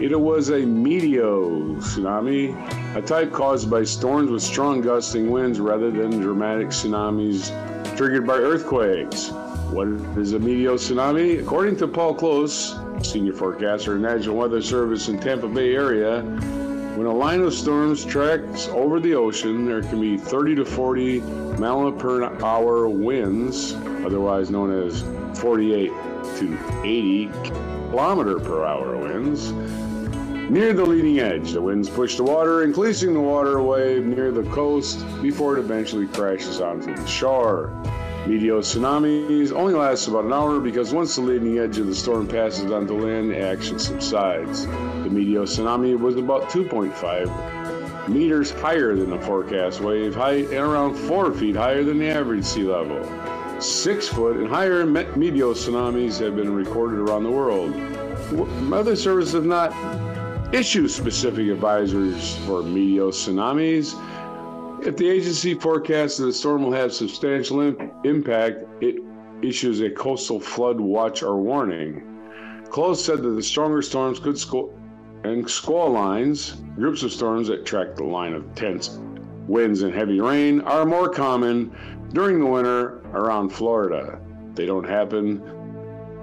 It 0.00 0.18
was 0.18 0.48
a 0.48 0.60
meteo 0.60 1.76
tsunami, 1.76 2.96
a 2.96 3.02
type 3.02 3.32
caused 3.32 3.70
by 3.70 3.84
storms 3.84 4.30
with 4.30 4.42
strong 4.42 4.80
gusting 4.80 5.30
winds 5.30 5.60
rather 5.60 5.90
than 5.90 6.20
dramatic 6.20 6.68
tsunamis 6.68 7.50
triggered 7.96 8.26
by 8.26 8.34
earthquakes. 8.34 9.30
What 9.70 9.88
is 10.18 10.32
a 10.32 10.38
meteo 10.38 10.74
tsunami? 10.74 11.40
According 11.40 11.76
to 11.76 11.88
Paul 11.88 12.14
Close, 12.14 12.76
senior 13.02 13.34
forecaster 13.34 13.94
at 13.94 14.00
National 14.00 14.36
Weather 14.36 14.62
Service 14.62 15.08
in 15.08 15.20
Tampa 15.20 15.48
Bay 15.48 15.74
area, 15.74 16.22
when 16.96 17.06
a 17.06 17.12
line 17.12 17.40
of 17.42 17.52
storms 17.52 18.04
tracks 18.04 18.68
over 18.68 19.00
the 19.00 19.14
ocean, 19.14 19.66
there 19.66 19.82
can 19.82 20.00
be 20.00 20.16
30 20.16 20.56
to 20.56 20.64
40 20.64 21.20
mile 21.58 21.92
per 21.92 22.24
hour 22.42 22.88
winds, 22.88 23.74
otherwise 24.04 24.50
known 24.50 24.70
as 24.70 25.02
48 25.40 25.92
to 26.38 26.58
80 26.82 27.30
kilometer 27.44 28.38
per 28.40 28.64
hour 28.64 28.96
winds. 28.96 29.52
Near 30.50 30.74
the 30.74 30.84
leading 30.84 31.20
edge, 31.20 31.52
the 31.52 31.62
winds 31.62 31.88
push 31.88 32.16
the 32.16 32.22
water, 32.22 32.64
increasing 32.64 33.14
the 33.14 33.20
water 33.20 33.62
wave 33.62 34.04
near 34.04 34.30
the 34.30 34.42
coast 34.50 35.04
before 35.22 35.56
it 35.56 35.60
eventually 35.60 36.06
crashes 36.06 36.60
onto 36.60 36.94
the 36.94 37.06
shore. 37.06 37.70
Meteo 38.26 38.60
tsunamis 38.60 39.52
only 39.52 39.74
last 39.74 40.08
about 40.08 40.24
an 40.24 40.32
hour 40.32 40.60
because 40.60 40.92
once 40.92 41.14
the 41.14 41.20
leading 41.22 41.58
edge 41.58 41.78
of 41.78 41.86
the 41.86 41.94
storm 41.94 42.26
passes 42.26 42.70
onto 42.70 42.94
land, 42.94 43.34
action 43.34 43.78
subsides. 43.78 44.66
The 44.66 45.10
meteo 45.10 45.44
tsunami 45.44 45.98
was 45.98 46.16
about 46.16 46.50
2.5 46.50 48.08
meters 48.08 48.50
higher 48.50 48.94
than 48.94 49.10
the 49.10 49.18
forecast 49.20 49.80
wave, 49.80 50.14
height 50.14 50.46
and 50.48 50.58
around 50.58 50.94
4 50.94 51.32
feet 51.32 51.56
higher 51.56 51.84
than 51.84 51.98
the 51.98 52.08
average 52.08 52.44
sea 52.44 52.64
level. 52.64 53.02
Six 53.64 54.08
foot 54.08 54.36
and 54.36 54.46
higher 54.46 54.84
meteo 54.84 55.54
tsunamis 55.54 56.20
have 56.20 56.36
been 56.36 56.54
recorded 56.54 56.98
around 56.98 57.24
the 57.24 57.30
world. 57.30 57.74
Weather 58.70 58.94
Service 58.94 59.32
does 59.32 59.46
not 59.46 59.72
issue 60.54 60.86
specific 60.86 61.46
advisories 61.46 62.36
for 62.44 62.62
meteo 62.62 63.08
tsunamis 63.10 63.94
if 64.86 64.98
the 64.98 65.08
agency 65.08 65.54
forecasts 65.54 66.18
that 66.18 66.26
the 66.26 66.32
storm 66.32 66.62
will 66.62 66.72
have 66.72 66.92
substantial 66.92 67.62
impact, 68.04 68.66
it 68.82 68.96
issues 69.40 69.80
a 69.80 69.88
coastal 69.88 70.38
flood 70.38 70.78
watch 70.78 71.22
or 71.22 71.38
warning. 71.38 72.02
Close 72.68 73.02
said 73.02 73.22
that 73.22 73.30
the 73.30 73.42
stronger 73.42 73.80
storms 73.80 74.18
could 74.18 74.38
squall 74.38 74.78
and 75.22 75.48
squall 75.48 75.90
lines, 75.90 76.56
groups 76.76 77.02
of 77.02 77.12
storms 77.14 77.48
that 77.48 77.64
track 77.64 77.96
the 77.96 78.04
line 78.04 78.34
of 78.34 78.54
tense 78.54 78.98
winds 79.48 79.82
and 79.82 79.94
heavy 79.94 80.20
rain, 80.20 80.60
are 80.60 80.84
more 80.84 81.08
common 81.08 81.74
during 82.12 82.40
the 82.40 82.46
winter 82.46 83.00
around 83.14 83.50
Florida. 83.50 84.18
They 84.54 84.66
don't 84.66 84.88
happen 84.88 85.42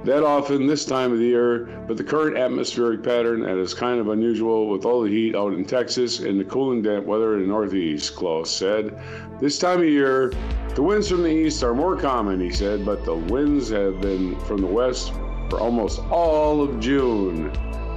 that 0.03 0.23
often 0.23 0.65
this 0.65 0.83
time 0.83 1.11
of 1.11 1.19
the 1.19 1.25
year, 1.25 1.65
but 1.87 1.95
the 1.95 2.03
current 2.03 2.35
atmospheric 2.35 3.03
pattern 3.03 3.41
that 3.43 3.57
is 3.57 3.73
kind 3.73 3.99
of 3.99 4.07
unusual 4.07 4.67
with 4.67 4.83
all 4.83 5.03
the 5.03 5.09
heat 5.09 5.35
out 5.35 5.53
in 5.53 5.63
Texas 5.63 6.19
and 6.19 6.39
the 6.39 6.43
cooling 6.43 6.81
damp 6.81 7.05
weather 7.05 7.35
in 7.35 7.41
the 7.41 7.47
Northeast, 7.47 8.15
Close 8.15 8.49
said. 8.49 8.99
This 9.39 9.59
time 9.59 9.79
of 9.79 9.85
year, 9.85 10.33
the 10.73 10.81
winds 10.81 11.07
from 11.07 11.21
the 11.21 11.29
east 11.29 11.61
are 11.63 11.75
more 11.75 11.95
common, 11.95 12.39
he 12.39 12.49
said, 12.49 12.83
but 12.83 13.05
the 13.05 13.15
winds 13.15 13.69
have 13.69 14.01
been 14.01 14.39
from 14.39 14.61
the 14.61 14.67
west 14.67 15.13
for 15.49 15.59
almost 15.59 15.99
all 16.09 16.63
of 16.63 16.79
June. 16.79 17.51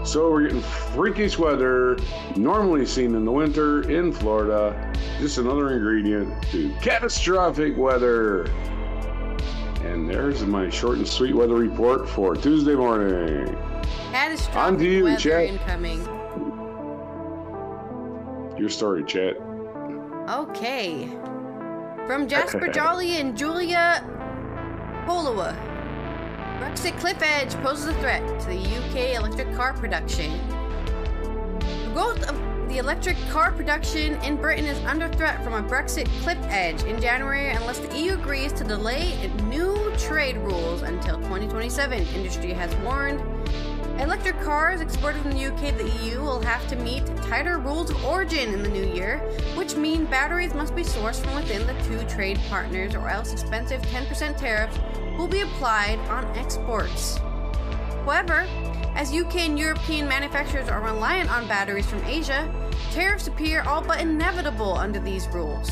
So 0.04 0.30
we're 0.30 0.42
getting 0.42 0.60
freakish 0.60 1.38
weather 1.38 1.96
normally 2.36 2.84
seen 2.84 3.14
in 3.14 3.24
the 3.24 3.32
winter 3.32 3.90
in 3.90 4.12
Florida. 4.12 4.92
Just 5.18 5.38
another 5.38 5.70
ingredient 5.74 6.42
to 6.50 6.70
catastrophic 6.82 7.78
weather. 7.78 8.50
And 9.94 10.10
there's 10.10 10.44
my 10.44 10.68
short 10.70 10.98
and 10.98 11.06
sweet 11.06 11.34
weather 11.36 11.54
report 11.54 12.08
for 12.08 12.34
Tuesday 12.34 12.74
morning. 12.74 13.56
Catastrophic 14.10 14.56
On 14.56 14.76
to 14.76 14.84
you, 14.84 15.04
weather 15.04 15.20
Chet. 15.20 15.50
incoming. 15.50 16.04
Your 18.58 18.68
story, 18.68 19.04
chat. 19.04 19.36
Okay. 20.28 21.08
From 22.08 22.26
Jasper 22.26 22.66
Jolly 22.74 23.18
and 23.18 23.38
Julia 23.38 24.02
Polowa. 25.06 25.56
Brexit 26.58 26.98
cliff 26.98 27.22
edge 27.22 27.54
poses 27.62 27.86
a 27.86 27.94
threat 28.00 28.40
to 28.40 28.46
the 28.48 28.58
UK 28.58 29.14
electric 29.14 29.54
car 29.54 29.74
production. 29.74 30.32
The 31.60 31.90
growth 31.92 32.28
of 32.28 32.53
the 32.74 32.80
electric 32.80 33.16
car 33.28 33.52
production 33.52 34.20
in 34.24 34.34
Britain 34.34 34.64
is 34.64 34.76
under 34.84 35.08
threat 35.10 35.40
from 35.44 35.54
a 35.54 35.62
Brexit 35.62 36.08
cliff 36.24 36.38
edge 36.48 36.82
in 36.82 37.00
January 37.00 37.50
unless 37.50 37.78
the 37.78 37.96
EU 37.96 38.14
agrees 38.14 38.52
to 38.52 38.64
delay 38.64 39.30
new 39.44 39.92
trade 39.96 40.36
rules 40.38 40.82
until 40.82 41.18
2027, 41.18 42.04
industry 42.16 42.52
has 42.52 42.74
warned. 42.78 43.20
Electric 44.00 44.40
cars 44.40 44.80
exported 44.80 45.22
from 45.22 45.30
the 45.30 45.46
UK 45.46 45.78
to 45.78 45.84
the 45.84 46.04
EU 46.04 46.20
will 46.20 46.42
have 46.42 46.66
to 46.66 46.74
meet 46.74 47.06
tighter 47.18 47.58
rules 47.58 47.90
of 47.90 48.04
origin 48.04 48.52
in 48.52 48.60
the 48.60 48.68
new 48.68 48.92
year, 48.92 49.18
which 49.54 49.76
mean 49.76 50.04
batteries 50.06 50.52
must 50.52 50.74
be 50.74 50.82
sourced 50.82 51.22
from 51.22 51.36
within 51.36 51.64
the 51.68 51.80
two 51.84 52.02
trade 52.12 52.40
partners 52.48 52.96
or 52.96 53.08
else 53.08 53.32
expensive 53.32 53.80
10% 53.82 54.36
tariffs 54.36 54.80
will 55.16 55.28
be 55.28 55.42
applied 55.42 56.00
on 56.08 56.24
exports. 56.36 57.18
However, 58.04 58.44
as 58.94 59.12
UK 59.12 59.36
and 59.36 59.58
European 59.58 60.08
manufacturers 60.08 60.68
are 60.68 60.80
reliant 60.80 61.30
on 61.30 61.48
batteries 61.48 61.86
from 61.86 62.04
Asia, 62.04 62.48
tariffs 62.92 63.26
appear 63.26 63.62
all 63.62 63.82
but 63.82 64.00
inevitable 64.00 64.74
under 64.74 65.00
these 65.00 65.26
rules. 65.28 65.70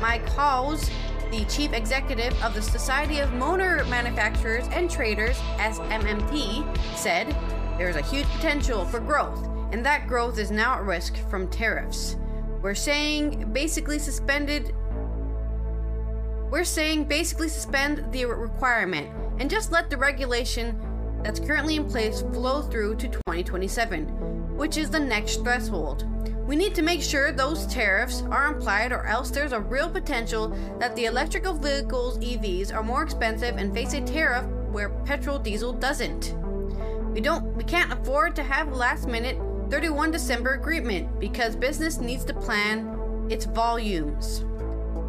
Mike 0.00 0.28
Hawes, 0.28 0.90
the 1.30 1.44
chief 1.46 1.72
executive 1.72 2.34
of 2.42 2.54
the 2.54 2.62
Society 2.62 3.20
of 3.20 3.32
Motor 3.32 3.84
Manufacturers 3.86 4.66
and 4.72 4.90
Traders, 4.90 5.36
SMMT, 5.56 6.96
said 6.96 7.34
there 7.78 7.88
is 7.88 7.96
a 7.96 8.02
huge 8.02 8.26
potential 8.26 8.84
for 8.84 9.00
growth, 9.00 9.48
and 9.72 9.84
that 9.86 10.06
growth 10.06 10.38
is 10.38 10.50
now 10.50 10.74
at 10.74 10.84
risk 10.84 11.16
from 11.30 11.48
tariffs. 11.48 12.16
We're 12.60 12.74
saying 12.74 13.52
basically 13.52 13.98
suspended 13.98 14.74
we're 16.50 16.64
saying 16.64 17.04
basically 17.04 17.48
suspend 17.48 18.12
the 18.12 18.24
requirement 18.24 19.08
and 19.38 19.48
just 19.48 19.70
let 19.70 19.88
the 19.88 19.96
regulation 19.96 20.76
that's 21.22 21.40
currently 21.40 21.76
in 21.76 21.84
place 21.84 22.22
flow 22.32 22.62
through 22.62 22.96
to 22.96 23.08
2027, 23.08 24.06
which 24.56 24.76
is 24.76 24.90
the 24.90 25.00
next 25.00 25.42
threshold. 25.42 26.06
We 26.46 26.56
need 26.56 26.74
to 26.74 26.82
make 26.82 27.00
sure 27.02 27.30
those 27.30 27.66
tariffs 27.66 28.22
are 28.30 28.56
applied, 28.56 28.92
or 28.92 29.06
else 29.06 29.30
there's 29.30 29.52
a 29.52 29.60
real 29.60 29.88
potential 29.88 30.48
that 30.80 30.96
the 30.96 31.04
electrical 31.04 31.52
vehicles 31.54 32.18
EVs 32.18 32.74
are 32.74 32.82
more 32.82 33.02
expensive 33.02 33.56
and 33.56 33.72
face 33.72 33.92
a 33.92 34.00
tariff 34.00 34.44
where 34.72 34.88
petrol 35.04 35.38
diesel 35.38 35.72
doesn't. 35.72 36.34
We 37.12 37.20
don't 37.20 37.56
we 37.56 37.64
can't 37.64 37.92
afford 37.92 38.34
to 38.36 38.42
have 38.42 38.72
a 38.72 38.74
last 38.74 39.06
minute 39.06 39.38
31 39.70 40.10
December 40.10 40.54
agreement 40.54 41.20
because 41.20 41.54
business 41.54 42.00
needs 42.00 42.24
to 42.24 42.34
plan 42.34 43.28
its 43.30 43.44
volumes. 43.44 44.44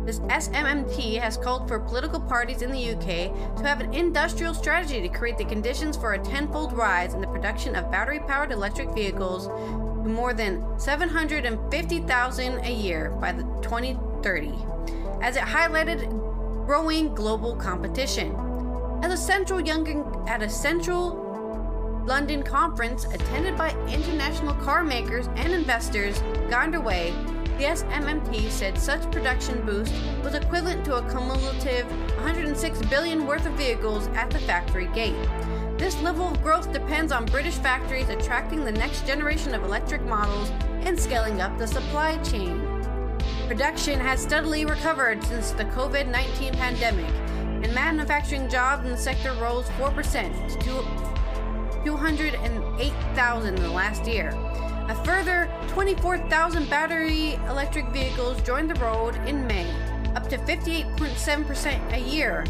This 0.05 0.19
SMMT 0.19 1.19
has 1.19 1.37
called 1.37 1.67
for 1.67 1.79
political 1.79 2.19
parties 2.19 2.63
in 2.63 2.71
the 2.71 2.91
UK 2.91 3.57
to 3.57 3.63
have 3.63 3.81
an 3.81 3.93
industrial 3.93 4.55
strategy 4.55 4.99
to 4.99 5.07
create 5.09 5.37
the 5.37 5.45
conditions 5.45 5.95
for 5.95 6.13
a 6.13 6.19
tenfold 6.19 6.73
rise 6.73 7.13
in 7.13 7.21
the 7.21 7.27
production 7.27 7.75
of 7.75 7.91
battery 7.91 8.19
powered 8.19 8.51
electric 8.51 8.89
vehicles 8.95 9.47
to 9.47 10.09
more 10.09 10.33
than 10.33 10.63
750,000 10.79 12.59
a 12.65 12.71
year 12.71 13.11
by 13.21 13.31
the 13.31 13.43
2030, 13.61 14.53
as 15.21 15.35
it 15.35 15.43
highlighted 15.43 16.09
growing 16.65 17.13
global 17.13 17.55
competition. 17.55 18.35
At 19.03 19.11
a 19.11 19.17
central 19.17 19.59
young 19.59 20.25
at 20.27 20.41
a 20.41 20.49
central 20.49 22.03
London 22.07 22.41
conference 22.41 23.05
attended 23.05 23.55
by 23.55 23.69
international 23.87 24.55
car 24.55 24.83
makers 24.83 25.27
and 25.35 25.53
investors 25.53 26.19
got 26.49 26.63
underway 26.63 27.13
the 27.61 27.67
SMMT 27.67 28.49
said 28.49 28.75
such 28.75 29.11
production 29.11 29.63
boost 29.63 29.93
was 30.23 30.33
equivalent 30.33 30.83
to 30.83 30.95
a 30.95 31.01
cumulative 31.11 31.85
106 32.15 32.81
billion 32.87 33.27
worth 33.27 33.45
of 33.45 33.53
vehicles 33.53 34.07
at 34.15 34.31
the 34.31 34.39
factory 34.39 34.87
gate. 34.95 35.13
This 35.77 36.01
level 36.01 36.27
of 36.27 36.41
growth 36.41 36.73
depends 36.73 37.11
on 37.11 37.27
British 37.27 37.53
factories 37.53 38.09
attracting 38.09 38.65
the 38.65 38.71
next 38.71 39.05
generation 39.05 39.53
of 39.53 39.63
electric 39.63 40.01
models 40.07 40.49
and 40.87 40.99
scaling 40.99 41.39
up 41.39 41.55
the 41.59 41.67
supply 41.67 42.17
chain. 42.23 42.59
Production 43.47 43.99
has 43.99 44.19
steadily 44.19 44.65
recovered 44.65 45.23
since 45.25 45.51
the 45.51 45.65
COVID 45.65 46.07
19 46.07 46.53
pandemic, 46.53 47.13
and 47.63 47.71
manufacturing 47.75 48.49
jobs 48.49 48.85
in 48.85 48.91
the 48.91 48.97
sector 48.97 49.33
rose 49.33 49.67
4% 49.77 50.59
to 50.63 51.85
208,000 51.85 53.55
in 53.55 53.61
the 53.61 53.69
last 53.69 54.07
year. 54.07 54.31
A 54.91 55.05
further 55.05 55.49
24,000 55.69 56.69
battery 56.69 57.35
electric 57.47 57.87
vehicles 57.93 58.41
joined 58.41 58.69
the 58.69 58.77
road 58.81 59.15
in 59.25 59.47
May, 59.47 59.71
up 60.17 60.27
to 60.27 60.37
58.7% 60.39 61.93
a 61.93 61.97
year, 61.97 62.43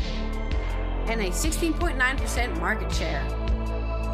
and 1.06 1.22
a 1.22 1.30
16.9% 1.30 2.60
market 2.60 2.92
share. 2.92 3.24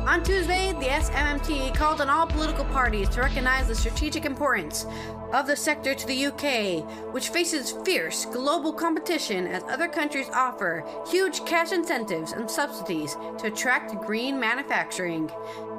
On 0.06 0.22
Tuesday, 0.26 0.74
the 0.74 0.88
SMMT 0.88 1.74
called 1.74 2.02
on 2.02 2.10
all 2.10 2.28
political 2.28 2.66
parties 2.66 3.08
to 3.10 3.22
recognize 3.22 3.70
the 3.70 3.76
strategic 3.76 4.26
importance 4.26 4.86
of 5.32 5.48
the 5.48 5.56
sector 5.56 5.94
to 5.96 6.06
the 6.06 6.26
UK, 6.26 6.84
which 7.14 7.30
faces 7.30 7.76
fierce 7.86 8.26
global 8.26 8.74
competition 8.74 9.48
as 9.48 9.64
other 9.70 9.88
countries 9.88 10.30
offer 10.34 10.84
huge 11.10 11.46
cash 11.46 11.72
incentives 11.72 12.34
and 12.34 12.52
subsidies 12.52 13.16
to 13.38 13.48
attract 13.48 13.96
green 14.06 14.38
manufacturing. 14.38 15.32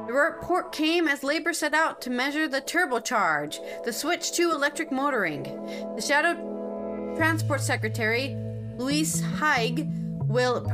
The 0.08 0.14
report 0.14 0.72
came 0.72 1.06
as 1.06 1.22
Labour 1.22 1.52
set 1.52 1.74
out 1.74 2.00
to 2.00 2.08
measure 2.08 2.48
the 2.48 2.62
turbocharge, 2.62 3.84
the 3.84 3.92
switch 3.92 4.32
to 4.32 4.52
electric 4.52 4.90
motoring. 4.90 5.42
The 5.96 6.00
Shadow 6.00 7.14
Transport 7.14 7.60
Secretary, 7.60 8.34
Louise 8.78 9.20
Haigh, 9.38 9.86
will 10.22 10.66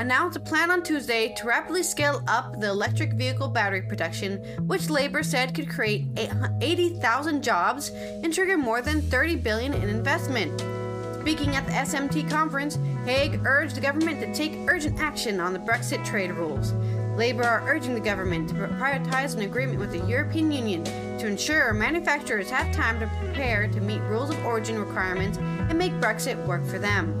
announced 0.00 0.36
a 0.38 0.40
plan 0.40 0.72
on 0.72 0.82
Tuesday 0.82 1.32
to 1.36 1.46
rapidly 1.46 1.84
scale 1.84 2.24
up 2.26 2.58
the 2.58 2.68
electric 2.68 3.12
vehicle 3.12 3.46
battery 3.46 3.82
production, 3.82 4.38
which 4.66 4.90
labor 4.90 5.22
said 5.22 5.54
could 5.54 5.70
create 5.70 6.08
80,000 6.60 7.44
jobs 7.44 7.90
and 7.90 8.34
trigger 8.34 8.58
more 8.58 8.82
than 8.82 9.02
30 9.02 9.36
billion 9.36 9.72
in 9.72 9.88
investment. 9.88 10.60
Speaking 11.20 11.54
at 11.54 11.64
the 11.64 11.72
SMT 11.72 12.28
conference, 12.28 12.76
Haigh 13.04 13.38
urged 13.44 13.76
the 13.76 13.80
government 13.80 14.18
to 14.18 14.34
take 14.34 14.68
urgent 14.68 14.98
action 14.98 15.38
on 15.38 15.52
the 15.52 15.60
Brexit 15.60 16.04
trade 16.04 16.32
rules. 16.32 16.72
Labour 17.20 17.44
are 17.44 17.62
urging 17.68 17.92
the 17.92 18.00
government 18.00 18.48
to 18.48 18.54
prioritize 18.54 19.34
an 19.34 19.42
agreement 19.42 19.78
with 19.78 19.92
the 19.92 19.98
European 20.08 20.50
Union 20.50 20.82
to 21.18 21.26
ensure 21.26 21.74
manufacturers 21.74 22.48
have 22.48 22.74
time 22.74 22.98
to 22.98 23.06
prepare 23.22 23.68
to 23.68 23.80
meet 23.82 24.00
rules 24.04 24.30
of 24.30 24.42
origin 24.42 24.78
requirements 24.78 25.36
and 25.36 25.76
make 25.76 25.92
Brexit 26.00 26.42
work 26.46 26.64
for 26.64 26.78
them. 26.78 27.12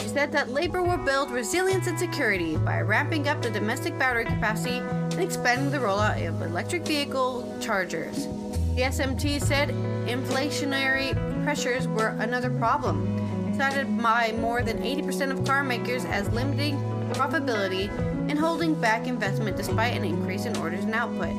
She 0.00 0.08
said 0.08 0.32
that 0.32 0.50
Labour 0.50 0.82
will 0.82 0.96
build 0.96 1.30
resilience 1.30 1.86
and 1.86 1.96
security 1.96 2.56
by 2.56 2.80
ramping 2.80 3.28
up 3.28 3.40
the 3.40 3.50
domestic 3.50 3.96
battery 4.00 4.24
capacity 4.24 4.78
and 4.78 5.20
expanding 5.20 5.70
the 5.70 5.78
rollout 5.78 6.26
of 6.26 6.42
electric 6.42 6.84
vehicle 6.84 7.56
chargers. 7.60 8.26
The 8.74 8.82
SMT 8.82 9.40
said 9.40 9.68
inflationary 10.08 11.14
pressures 11.44 11.86
were 11.86 12.16
another 12.18 12.50
problem 12.50 13.54
cited 13.56 13.96
by 14.02 14.32
more 14.40 14.62
than 14.62 14.78
80% 14.78 15.30
of 15.30 15.46
car 15.46 15.62
makers 15.62 16.04
as 16.04 16.28
limiting 16.30 16.78
profitability 17.12 18.15
and 18.28 18.38
holding 18.38 18.74
back 18.74 19.06
investment 19.06 19.56
despite 19.56 19.94
an 19.94 20.04
increase 20.04 20.44
in 20.44 20.56
orders 20.56 20.84
and 20.84 20.94
output. 20.94 21.34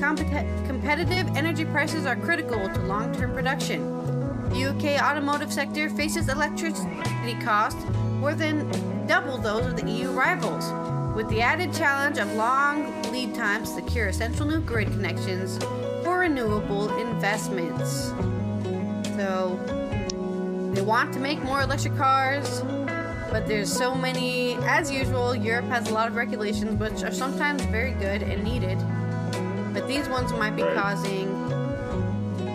Compet- 0.00 0.66
competitive 0.66 1.26
energy 1.36 1.64
prices 1.64 2.06
are 2.06 2.16
critical 2.16 2.58
to 2.68 2.80
long 2.82 3.14
term 3.14 3.32
production. 3.32 3.96
The 4.50 4.66
UK 4.66 5.02
automotive 5.02 5.52
sector 5.52 5.90
faces 5.90 6.28
electricity 6.28 7.34
costs 7.42 7.82
more 8.20 8.34
than 8.34 8.70
double 9.06 9.38
those 9.38 9.66
of 9.66 9.76
the 9.76 9.90
EU 9.90 10.10
rivals, 10.10 10.64
with 11.16 11.28
the 11.28 11.40
added 11.40 11.72
challenge 11.74 12.18
of 12.18 12.32
long 12.34 13.02
lead 13.10 13.34
times 13.34 13.70
to 13.70 13.82
secure 13.82 14.08
essential 14.08 14.46
new 14.46 14.60
grid 14.60 14.88
connections 14.88 15.58
for 16.04 16.20
renewable 16.20 16.94
investments. 16.98 18.12
So, 19.16 19.58
they 20.74 20.82
want 20.82 21.12
to 21.14 21.20
make 21.20 21.42
more 21.42 21.62
electric 21.62 21.96
cars, 21.96 22.62
but 23.30 23.46
there's 23.46 23.72
so 23.72 23.94
many. 23.94 24.54
As 24.62 24.90
usual, 24.90 25.34
Europe 25.34 25.66
has 25.66 25.88
a 25.88 25.94
lot 25.94 26.08
of 26.08 26.16
regulations, 26.16 26.78
which 26.78 27.02
are 27.02 27.12
sometimes 27.12 27.64
very 27.66 27.92
good 27.92 28.22
and 28.22 28.42
needed, 28.42 28.78
but 29.72 29.86
these 29.88 30.08
ones 30.08 30.32
might 30.32 30.56
be 30.56 30.62
right. 30.62 30.74
causing 30.74 31.28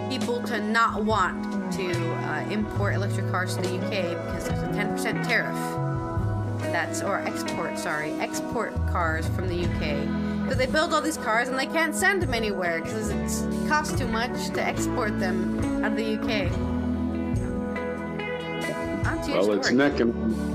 people 0.10 0.42
to 0.44 0.62
not 0.62 1.04
want 1.04 1.74
to 1.74 1.92
uh, 1.92 2.48
import 2.50 2.96
electric 2.96 3.30
cars 3.30 3.56
to 3.56 3.62
the 3.62 3.76
UK 3.78 4.26
because 4.26 4.48
there's 4.48 4.64
a 4.64 4.68
10% 4.68 5.26
tariff. 5.26 5.56
That's 6.72 7.02
or 7.02 7.20
export, 7.20 7.78
sorry, 7.78 8.12
export 8.14 8.74
cars 8.88 9.28
from 9.30 9.48
the 9.48 9.66
UK. 9.66 10.44
Because 10.44 10.58
they 10.58 10.66
build 10.66 10.94
all 10.94 11.02
these 11.02 11.18
cars 11.18 11.48
and 11.48 11.58
they 11.58 11.66
can't 11.66 11.96
send 11.96 12.22
them 12.22 12.34
anywhere 12.34 12.82
because 12.82 13.10
it 13.10 13.70
costs 13.70 13.98
too 13.98 14.08
much 14.08 14.48
to 14.50 14.62
export 14.62 15.20
them 15.20 15.84
out 15.84 15.92
of 15.92 15.98
the 15.98 16.18
UK 16.18 16.72
well, 19.28 19.52
it's 19.52 19.72
neck 19.72 20.00
and 20.00 20.51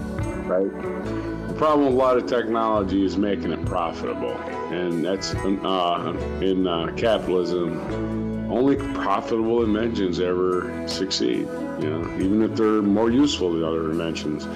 right. 0.47 1.49
The 1.49 1.55
problem 1.55 1.87
with 1.87 1.95
a 1.95 1.97
lot 1.97 2.17
of 2.17 2.27
technology 2.27 3.05
is 3.05 3.17
making 3.17 3.53
it 3.53 3.65
profitable, 3.65 4.33
and 4.73 5.05
that's 5.05 5.35
uh, 5.35 6.39
in 6.41 6.67
uh, 6.67 6.93
capitalism. 6.97 8.51
Only 8.51 8.77
profitable 8.95 9.65
inventions 9.65 10.21
ever 10.21 10.87
succeed. 10.89 11.49
You 11.81 11.91
know, 11.91 12.17
even 12.17 12.43
if 12.43 12.55
they're 12.55 12.81
more 12.83 13.11
useful 13.11 13.53
than 13.53 13.65
other 13.65 13.91
inventions. 13.91 14.47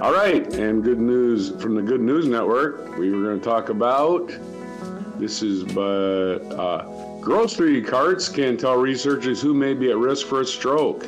All 0.00 0.12
right, 0.12 0.46
and 0.54 0.82
good 0.84 1.00
news 1.00 1.50
from 1.60 1.74
the 1.74 1.82
Good 1.82 2.00
News 2.00 2.26
Network. 2.26 2.96
We 2.96 3.10
were 3.10 3.22
going 3.22 3.40
to 3.40 3.44
talk 3.44 3.70
about 3.70 4.30
this 5.18 5.42
is 5.42 5.62
but 5.64 6.40
uh, 6.52 6.84
grocery 7.20 7.80
carts 7.80 8.28
can 8.28 8.56
tell 8.56 8.76
researchers 8.76 9.40
who 9.40 9.54
may 9.54 9.72
be 9.72 9.90
at 9.90 9.96
risk 9.96 10.26
for 10.26 10.40
a 10.40 10.44
stroke. 10.44 11.06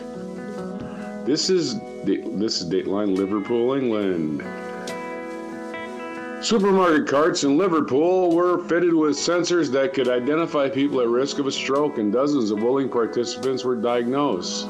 This 1.27 1.51
is 1.51 1.81
this 2.05 2.61
is 2.61 2.71
Dateline 2.71 3.17
Liverpool, 3.17 3.75
England. 3.75 4.45
Supermarket 6.41 7.09
carts 7.09 7.43
in 7.43 7.59
Liverpool 7.59 8.33
were 8.33 8.63
fitted 8.67 8.95
with 8.95 9.17
sensors 9.17 9.73
that 9.73 9.93
could 9.93 10.09
identify 10.09 10.69
people 10.69 11.01
at 11.01 11.09
risk 11.09 11.41
of 11.41 11.49
a 11.49 11.51
stroke, 11.51 11.99
and 11.99 12.13
dozens 12.13 12.53
of 12.53 12.63
willing 12.63 12.89
participants 12.89 13.65
were 13.65 13.75
diagnosed. 13.75 14.69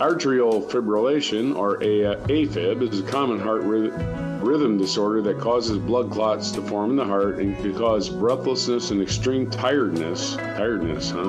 Atrial 0.00 0.68
fibrillation, 0.68 1.54
or 1.54 1.78
AFib, 1.78 2.82
is 2.92 2.98
a 2.98 3.04
common 3.04 3.38
heart 3.38 3.62
rhythm 3.62 4.78
disorder 4.78 5.22
that 5.22 5.38
causes 5.38 5.78
blood 5.78 6.10
clots 6.10 6.50
to 6.50 6.62
form 6.62 6.90
in 6.90 6.96
the 6.96 7.04
heart 7.04 7.38
and 7.38 7.56
can 7.58 7.72
cause 7.72 8.08
breathlessness 8.08 8.90
and 8.90 9.00
extreme 9.00 9.48
tiredness. 9.48 10.34
Tiredness, 10.34 11.12
huh? 11.12 11.28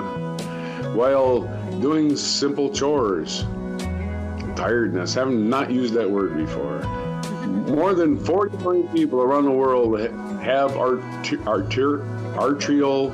While 0.95 1.41
doing 1.81 2.15
simple 2.15 2.73
chores 2.73 3.45
tiredness. 4.59 5.13
Have 5.13 5.29
not 5.29 5.71
used 5.71 5.93
that 5.93 6.09
word 6.09 6.35
before. 6.35 6.81
More 7.73 7.93
than 7.93 8.17
40 8.17 8.57
million 8.57 8.87
people 8.89 9.21
around 9.21 9.45
the 9.45 9.51
world 9.51 9.97
have 10.41 10.75
arter- 10.75 11.41
arterial 11.47 13.11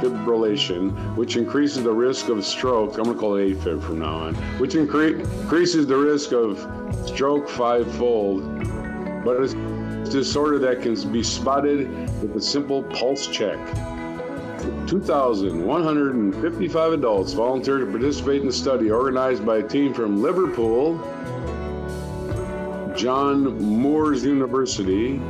fibrillation, 0.00 1.16
which 1.16 1.36
increases 1.36 1.82
the 1.82 1.90
risk 1.92 2.28
of 2.28 2.44
stroke. 2.44 2.96
I'm 2.98 3.04
going 3.04 3.16
to 3.16 3.20
call 3.20 3.34
it 3.36 3.58
AFib 3.58 3.82
from 3.82 3.98
now 3.98 4.14
on, 4.14 4.34
which 4.58 4.74
incre- 4.74 5.20
increases 5.42 5.88
the 5.88 5.96
risk 5.96 6.32
of 6.32 6.58
stroke 7.08 7.48
fivefold. 7.48 8.44
But 9.24 9.42
it's 9.42 9.54
a 9.54 10.12
disorder 10.12 10.58
that 10.60 10.82
can 10.82 10.94
be 11.10 11.24
spotted 11.24 11.90
with 12.22 12.36
a 12.36 12.40
simple 12.40 12.84
pulse 12.84 13.26
check. 13.26 13.58
2,155 14.86 16.92
adults 16.92 17.32
volunteered 17.32 17.80
to 17.80 17.86
participate 17.90 18.40
in 18.40 18.46
the 18.46 18.52
study 18.52 18.90
organized 18.90 19.44
by 19.46 19.58
a 19.58 19.62
team 19.62 19.92
from 19.94 20.20
Liverpool, 20.22 20.98
John 22.96 23.44
Moores 23.62 24.24
University, 24.24 25.20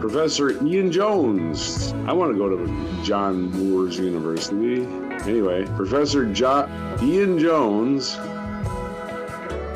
Professor 0.00 0.50
Ian 0.66 0.90
Jones. 0.92 1.92
I 2.06 2.12
want 2.12 2.32
to 2.32 2.38
go 2.38 2.48
to 2.48 3.02
John 3.04 3.50
Moores 3.52 3.98
University. 3.98 4.82
Anyway, 5.28 5.64
Professor 5.76 6.24
jo- 6.32 6.68
Ian 7.02 7.38
Jones 7.38 8.16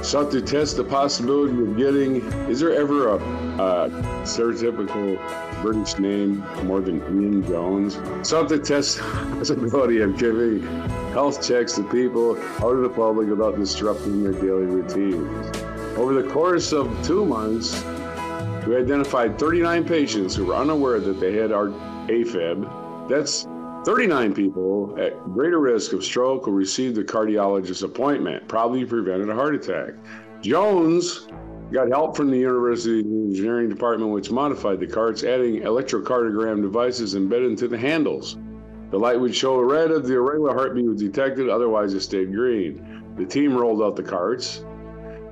sought 0.08 0.30
to 0.30 0.40
test 0.40 0.78
the 0.78 0.84
possibility 0.84 1.60
of 1.60 1.76
getting. 1.76 2.24
Is 2.48 2.60
there 2.60 2.72
ever 2.72 3.08
a, 3.08 3.16
a 3.16 3.90
stereotypical 4.24 5.18
British 5.60 5.98
name 5.98 6.38
more 6.64 6.80
than 6.80 6.98
Ian 6.98 7.44
Jones. 7.46 7.98
Sought 8.26 8.48
to 8.48 8.58
test 8.58 8.98
the 8.98 9.02
possibility 9.36 10.00
of 10.00 10.16
giving 10.18 10.62
health 11.12 11.46
checks 11.46 11.74
to 11.74 11.82
people 11.90 12.38
out 12.60 12.74
of 12.74 12.82
the 12.82 12.88
public 12.88 13.28
without 13.28 13.56
disrupting 13.56 14.22
their 14.22 14.32
daily 14.32 14.66
routines. 14.66 15.56
Over 15.98 16.22
the 16.22 16.28
course 16.30 16.72
of 16.72 16.86
two 17.04 17.24
months, 17.24 17.84
we 18.66 18.76
identified 18.76 19.38
39 19.38 19.84
patients 19.84 20.36
who 20.36 20.46
were 20.46 20.54
unaware 20.54 21.00
that 21.00 21.20
they 21.20 21.34
had 21.34 21.52
our 21.52 21.68
AFib. 22.08 23.08
That's 23.08 23.46
39 23.88 24.34
people 24.34 24.94
at 25.00 25.18
greater 25.32 25.60
risk 25.60 25.94
of 25.94 26.04
stroke 26.04 26.44
who 26.44 26.50
received 26.50 26.98
a 26.98 27.02
cardiologist 27.02 27.82
appointment, 27.82 28.46
probably 28.46 28.84
prevented 28.84 29.30
a 29.30 29.34
heart 29.34 29.54
attack. 29.54 29.94
Jones 30.42 31.26
got 31.72 31.88
help 31.88 32.14
from 32.14 32.30
the 32.30 32.36
University 32.36 33.00
Engineering 33.00 33.70
Department, 33.70 34.12
which 34.12 34.30
modified 34.30 34.78
the 34.78 34.86
carts, 34.86 35.24
adding 35.24 35.62
electrocardiogram 35.62 36.60
devices 36.60 37.14
embedded 37.14 37.52
into 37.52 37.66
the 37.66 37.78
handles. 37.78 38.36
The 38.90 38.98
light 38.98 39.18
would 39.18 39.34
show 39.34 39.58
red 39.58 39.90
if 39.90 40.04
the 40.04 40.16
irregular 40.16 40.52
heartbeat 40.52 40.84
was 40.84 41.00
detected, 41.00 41.48
otherwise 41.48 41.94
it 41.94 42.00
stayed 42.00 42.30
green. 42.34 43.02
The 43.16 43.24
team 43.24 43.56
rolled 43.56 43.80
out 43.80 43.96
the 43.96 44.02
carts. 44.02 44.66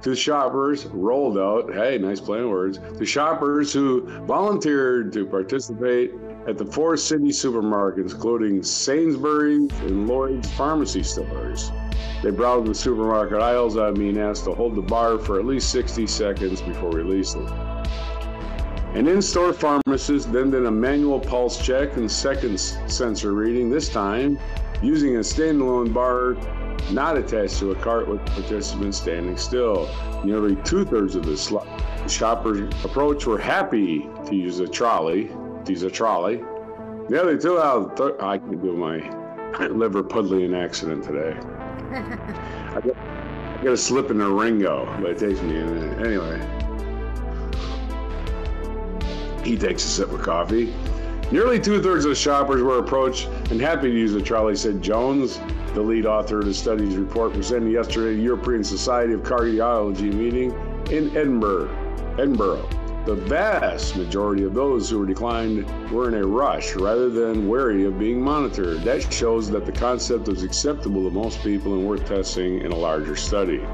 To 0.01 0.09
the 0.09 0.17
shoppers, 0.17 0.87
rolled 0.87 1.37
out, 1.37 1.75
hey, 1.75 1.99
nice 1.99 2.21
play 2.21 2.39
on 2.39 2.49
words, 2.49 2.79
to 2.79 3.05
shoppers 3.05 3.71
who 3.71 4.07
volunteered 4.25 5.13
to 5.13 5.27
participate 5.27 6.15
at 6.47 6.59
the 6.59 6.65
four 6.65 6.97
city 6.97 7.29
supermarkets, 7.29 8.13
including 8.13 8.63
Sainsbury's 8.63 9.71
and 9.81 10.07
Lloyd's 10.07 10.51
pharmacy 10.53 11.03
stores. 11.03 11.73
They 12.23 12.31
browsed 12.31 12.67
the 12.71 12.75
supermarket 12.75 13.41
aisles 13.41 13.77
on 13.77 13.99
me 13.99 14.11
and 14.11 14.19
asked 14.19 14.45
to 14.45 14.55
hold 14.55 14.77
the 14.77 14.83
bar 14.83 15.19
for 15.19 15.39
at 15.39 15.45
least 15.45 15.71
60 15.71 16.07
seconds 16.07 16.63
before 16.63 16.91
releasing. 16.91 17.47
An 18.95 19.09
in 19.09 19.21
store 19.21 19.53
pharmacist 19.53 20.33
then 20.33 20.51
did 20.51 20.65
a 20.65 20.71
manual 20.71 21.21
pulse 21.21 21.63
check 21.63 21.97
and 21.97 22.11
second 22.11 22.59
sensor 22.59 23.33
reading, 23.33 23.69
this 23.69 23.89
time 23.89 24.39
using 24.83 25.17
a 25.17 25.21
standalone 25.21 25.93
bar 25.93 26.37
not 26.93 27.17
attached 27.17 27.59
to 27.59 27.73
a 27.73 27.75
cart 27.77 28.09
with 28.09 28.25
participants 28.27 28.99
standing 28.99 29.37
still. 29.37 29.89
Nearly 30.25 30.57
two 30.63 30.85
thirds 30.85 31.17
of 31.17 31.25
the 31.27 31.37
sl- 31.37 31.59
shoppers 32.07 32.73
approached 32.85 33.27
were 33.27 33.39
happy 33.39 34.09
to 34.27 34.35
use 34.35 34.61
a 34.61 34.69
trolley. 34.69 35.31
Use 35.69 35.83
a 35.83 35.91
trolley. 35.91 36.45
The 37.09 37.21
other 37.21 37.37
two 37.37 37.59
out, 37.59 37.97
th- 37.97 38.15
I 38.21 38.39
can 38.39 38.61
do 38.61 38.73
my 38.77 38.99
liver 39.67 40.03
Liverpudlian 40.05 40.57
accident 40.57 41.03
today. 41.03 41.37
I, 41.91 42.81
got, 42.81 42.97
I 43.67 43.75
slip 43.75 44.11
in 44.11 44.21
a 44.21 44.31
Ringo, 44.31 44.87
but 45.01 45.11
it 45.11 45.19
takes 45.19 45.41
me 45.43 45.59
a 45.59 45.65
minute. 45.65 46.07
Anyway. 46.07 46.41
He 49.45 49.57
takes 49.57 49.85
a 49.85 49.89
sip 49.89 50.13
of 50.13 50.23
coffee. 50.23 50.73
Nearly 51.33 51.59
two 51.59 51.83
thirds 51.83 52.05
of 52.05 52.11
the 52.11 52.15
shoppers 52.15 52.63
were 52.63 52.79
approached 52.79 53.27
and 53.51 53.61
happy 53.61 53.91
to 53.91 53.99
use 53.99 54.13
the 54.13 54.23
trolley, 54.23 54.55
said 54.55 54.81
Jones, 54.81 55.41
the 55.75 55.83
lead 55.83 56.07
author 56.07 56.39
of 56.39 56.47
the 56.47 56.55
study's 56.55 56.95
report 56.95 57.33
presented 57.33 57.73
yesterday 57.73 58.13
at 58.13 58.17
the 58.19 58.23
European 58.23 58.63
Society 58.63 59.15
of 59.15 59.23
Cardiology 59.23 60.13
meeting 60.13 60.53
in 60.93 61.09
Edinburgh. 61.17 61.71
Edinburgh. 62.19 62.69
The 63.07 63.15
vast 63.15 63.95
majority 63.95 64.43
of 64.43 64.53
those 64.53 64.91
who 64.91 64.99
were 64.99 65.07
declined 65.07 65.65
were 65.93 66.09
in 66.09 66.15
a 66.15 66.27
rush 66.27 66.75
rather 66.75 67.09
than 67.09 67.47
wary 67.47 67.85
of 67.85 68.01
being 68.01 68.21
monitored. 68.21 68.83
That 68.83 69.13
shows 69.13 69.49
that 69.51 69.65
the 69.65 69.71
concept 69.71 70.27
is 70.27 70.43
acceptable 70.43 71.05
to 71.05 71.11
most 71.11 71.41
people 71.45 71.75
and 71.75 71.87
worth 71.87 72.05
testing 72.05 72.63
in 72.63 72.73
a 72.73 72.77
larger 72.77 73.15
study. 73.15 73.65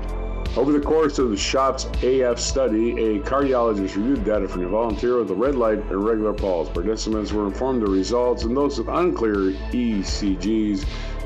Over 0.54 0.70
the 0.70 0.80
course 0.80 1.18
of 1.18 1.30
the 1.30 1.36
SHOP's 1.38 1.86
AF 2.02 2.38
study, 2.38 2.90
a 3.02 3.20
cardiologist 3.20 3.96
reviewed 3.96 4.22
data 4.22 4.46
from 4.46 4.66
a 4.66 4.68
volunteer 4.68 5.16
with 5.16 5.30
a 5.30 5.34
red 5.34 5.54
light 5.54 5.78
and 5.78 6.04
regular 6.04 6.34
pulse. 6.34 6.68
Participants 6.68 7.32
were 7.32 7.46
informed 7.46 7.82
of 7.82 7.88
the 7.88 7.94
results, 7.94 8.44
and 8.44 8.54
those 8.54 8.76
with 8.76 8.88
unclear 8.88 9.52
ECGs 9.72 10.84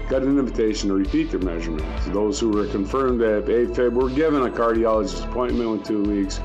got 0.09 0.23
an 0.23 0.38
invitation 0.38 0.90
to 0.90 0.95
repeat 0.95 1.33
their 1.33 1.40
measurements. 1.40 2.07
Those 2.07 2.38
who 2.38 2.51
were 2.51 2.66
confirmed 2.66 3.19
to 3.19 3.27
have 3.27 3.47
AFib 3.47 3.95
were 3.95 4.11
given 4.11 4.42
a 4.47 4.49
cardiologist 4.49 5.29
appointment 5.29 5.81
in 5.81 5.83
two 5.83 6.05
weeks, 6.05 6.38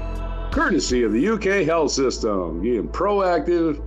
courtesy 0.51 1.03
of 1.03 1.13
the 1.13 1.29
UK 1.29 1.65
health 1.65 1.91
system, 1.91 2.61
being 2.61 2.87
proactive 2.89 3.81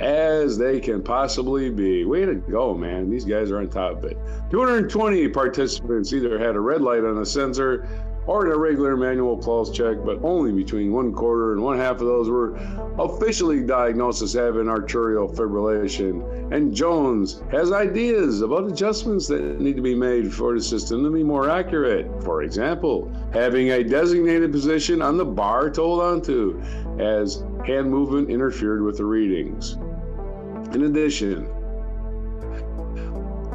as 0.00 0.58
they 0.58 0.80
can 0.80 1.02
possibly 1.02 1.70
be. 1.70 2.04
Way 2.04 2.24
to 2.24 2.34
go, 2.34 2.74
man. 2.74 3.10
These 3.10 3.24
guys 3.24 3.50
are 3.50 3.58
on 3.58 3.68
top 3.68 3.98
of 3.98 4.04
it. 4.04 4.18
220 4.50 5.28
participants 5.28 6.12
either 6.12 6.38
had 6.38 6.56
a 6.56 6.60
red 6.60 6.80
light 6.80 7.04
on 7.04 7.18
a 7.18 7.26
sensor 7.26 7.88
or 8.30 8.46
an 8.46 8.52
irregular 8.52 8.96
manual 8.96 9.36
pulse 9.36 9.72
check, 9.72 9.96
but 10.04 10.22
only 10.22 10.52
between 10.52 10.92
one 10.92 11.12
quarter 11.12 11.52
and 11.52 11.60
one 11.60 11.76
half 11.76 11.96
of 11.96 12.06
those 12.06 12.30
were 12.30 12.54
officially 13.00 13.60
diagnosed 13.60 14.22
as 14.22 14.32
having 14.32 14.68
arterial 14.68 15.28
fibrillation. 15.28 16.54
And 16.54 16.72
Jones 16.72 17.42
has 17.50 17.72
ideas 17.72 18.40
about 18.42 18.70
adjustments 18.70 19.26
that 19.26 19.60
need 19.60 19.74
to 19.74 19.82
be 19.82 19.96
made 19.96 20.32
for 20.32 20.54
the 20.54 20.62
system 20.62 21.02
to 21.02 21.10
be 21.10 21.24
more 21.24 21.50
accurate. 21.50 22.06
For 22.22 22.44
example, 22.44 23.12
having 23.32 23.72
a 23.72 23.82
designated 23.82 24.52
position 24.52 25.02
on 25.02 25.16
the 25.16 25.24
bar 25.24 25.68
to 25.70 25.80
hold 25.80 26.00
on 26.00 26.22
to 26.22 26.62
as 27.00 27.42
hand 27.66 27.90
movement 27.90 28.30
interfered 28.30 28.82
with 28.82 28.98
the 28.98 29.06
readings. 29.06 29.72
In 30.72 30.84
addition, 30.84 31.50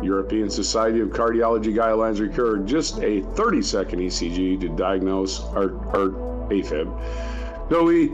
European 0.02 0.50
Society 0.50 1.00
of 1.00 1.10
Cardiology 1.10 1.74
guidelines 1.74 2.20
require 2.20 2.58
just 2.58 3.00
a 3.00 3.22
30 3.22 3.62
second 3.62 4.00
ECG 4.00 4.60
to 4.62 4.70
diagnose 4.70 5.42
our, 5.46 5.76
our 5.96 6.10
AFib. 6.50 7.70
So 7.70 7.84
we 7.84 8.12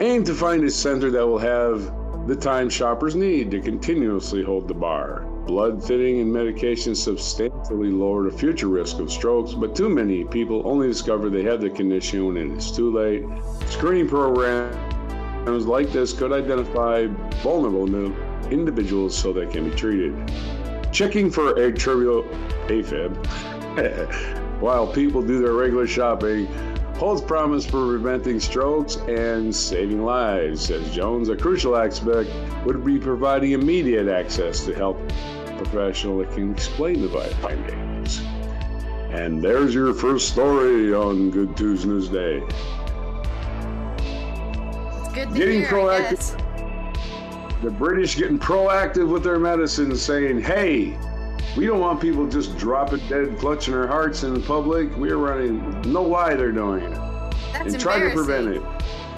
aim 0.00 0.24
to 0.24 0.34
find 0.34 0.64
a 0.64 0.70
center 0.70 1.10
that 1.10 1.26
will 1.26 1.38
have 1.38 1.92
the 2.26 2.36
time 2.36 2.68
shoppers 2.68 3.16
need 3.16 3.50
to 3.50 3.60
continuously 3.60 4.42
hold 4.42 4.68
the 4.68 4.74
bar. 4.74 5.22
Blood 5.46 5.82
thinning 5.82 6.20
and 6.20 6.32
medication 6.32 6.94
substantially 6.94 7.90
lower 7.90 8.30
the 8.30 8.36
future 8.36 8.68
risk 8.68 8.98
of 8.98 9.10
strokes, 9.10 9.52
but 9.52 9.74
too 9.74 9.88
many 9.88 10.24
people 10.24 10.62
only 10.64 10.86
discover 10.86 11.28
they 11.28 11.42
have 11.42 11.60
the 11.60 11.70
condition 11.70 12.26
when 12.26 12.36
it 12.36 12.56
is 12.56 12.70
too 12.70 12.92
late. 12.92 13.24
Screening 13.66 14.08
programs 14.08 15.66
like 15.66 15.90
this 15.90 16.12
could 16.12 16.32
identify 16.32 17.06
vulnerable 17.42 17.86
individuals 18.52 19.16
so 19.16 19.32
they 19.32 19.46
can 19.46 19.68
be 19.68 19.74
treated 19.74 20.14
checking 20.92 21.30
for 21.30 21.54
atrial 21.54 22.28
AFib 22.68 23.14
while 24.60 24.86
people 24.86 25.22
do 25.22 25.40
their 25.40 25.52
regular 25.52 25.86
shopping 25.86 26.46
holds 27.00 27.22
promise 27.22 27.64
for 27.64 27.86
preventing 27.86 28.38
strokes 28.38 28.96
and 29.08 29.56
saving 29.56 30.04
lives, 30.04 30.66
says 30.66 30.94
Jones. 30.94 31.30
A 31.30 31.36
crucial 31.36 31.74
aspect 31.74 32.28
would 32.66 32.84
be 32.84 32.98
providing 32.98 33.52
immediate 33.52 34.06
access 34.06 34.66
to 34.66 34.74
health 34.74 34.98
professional 35.56 36.18
that 36.18 36.30
can 36.32 36.52
explain 36.52 37.00
the 37.00 37.08
findings. 37.40 38.20
And 39.12 39.42
there's 39.42 39.74
your 39.74 39.94
first 39.94 40.28
story 40.28 40.92
on 40.92 41.30
Good 41.30 41.56
Tuesday. 41.56 42.40
Day. 42.40 42.46
good 45.14 45.34
Getting 45.34 45.60
hear, 45.60 45.68
proactive 45.68 46.49
the 47.62 47.70
British 47.70 48.16
getting 48.16 48.38
proactive 48.38 49.08
with 49.08 49.22
their 49.22 49.38
medicine, 49.38 49.94
saying, 49.96 50.40
hey, 50.40 50.96
we 51.56 51.66
don't 51.66 51.80
want 51.80 52.00
people 52.00 52.26
just 52.26 52.56
dropping 52.56 53.06
dead, 53.08 53.36
clutching 53.38 53.74
their 53.74 53.86
hearts 53.86 54.22
in 54.22 54.42
public. 54.42 54.96
We're 54.96 55.16
running, 55.16 55.82
know 55.82 56.02
why 56.02 56.34
they're 56.34 56.52
doing 56.52 56.84
it. 56.84 56.94
That's 57.52 57.74
and 57.74 57.80
try 57.80 57.98
to 57.98 58.14
prevent 58.14 58.48
it. 58.48 58.62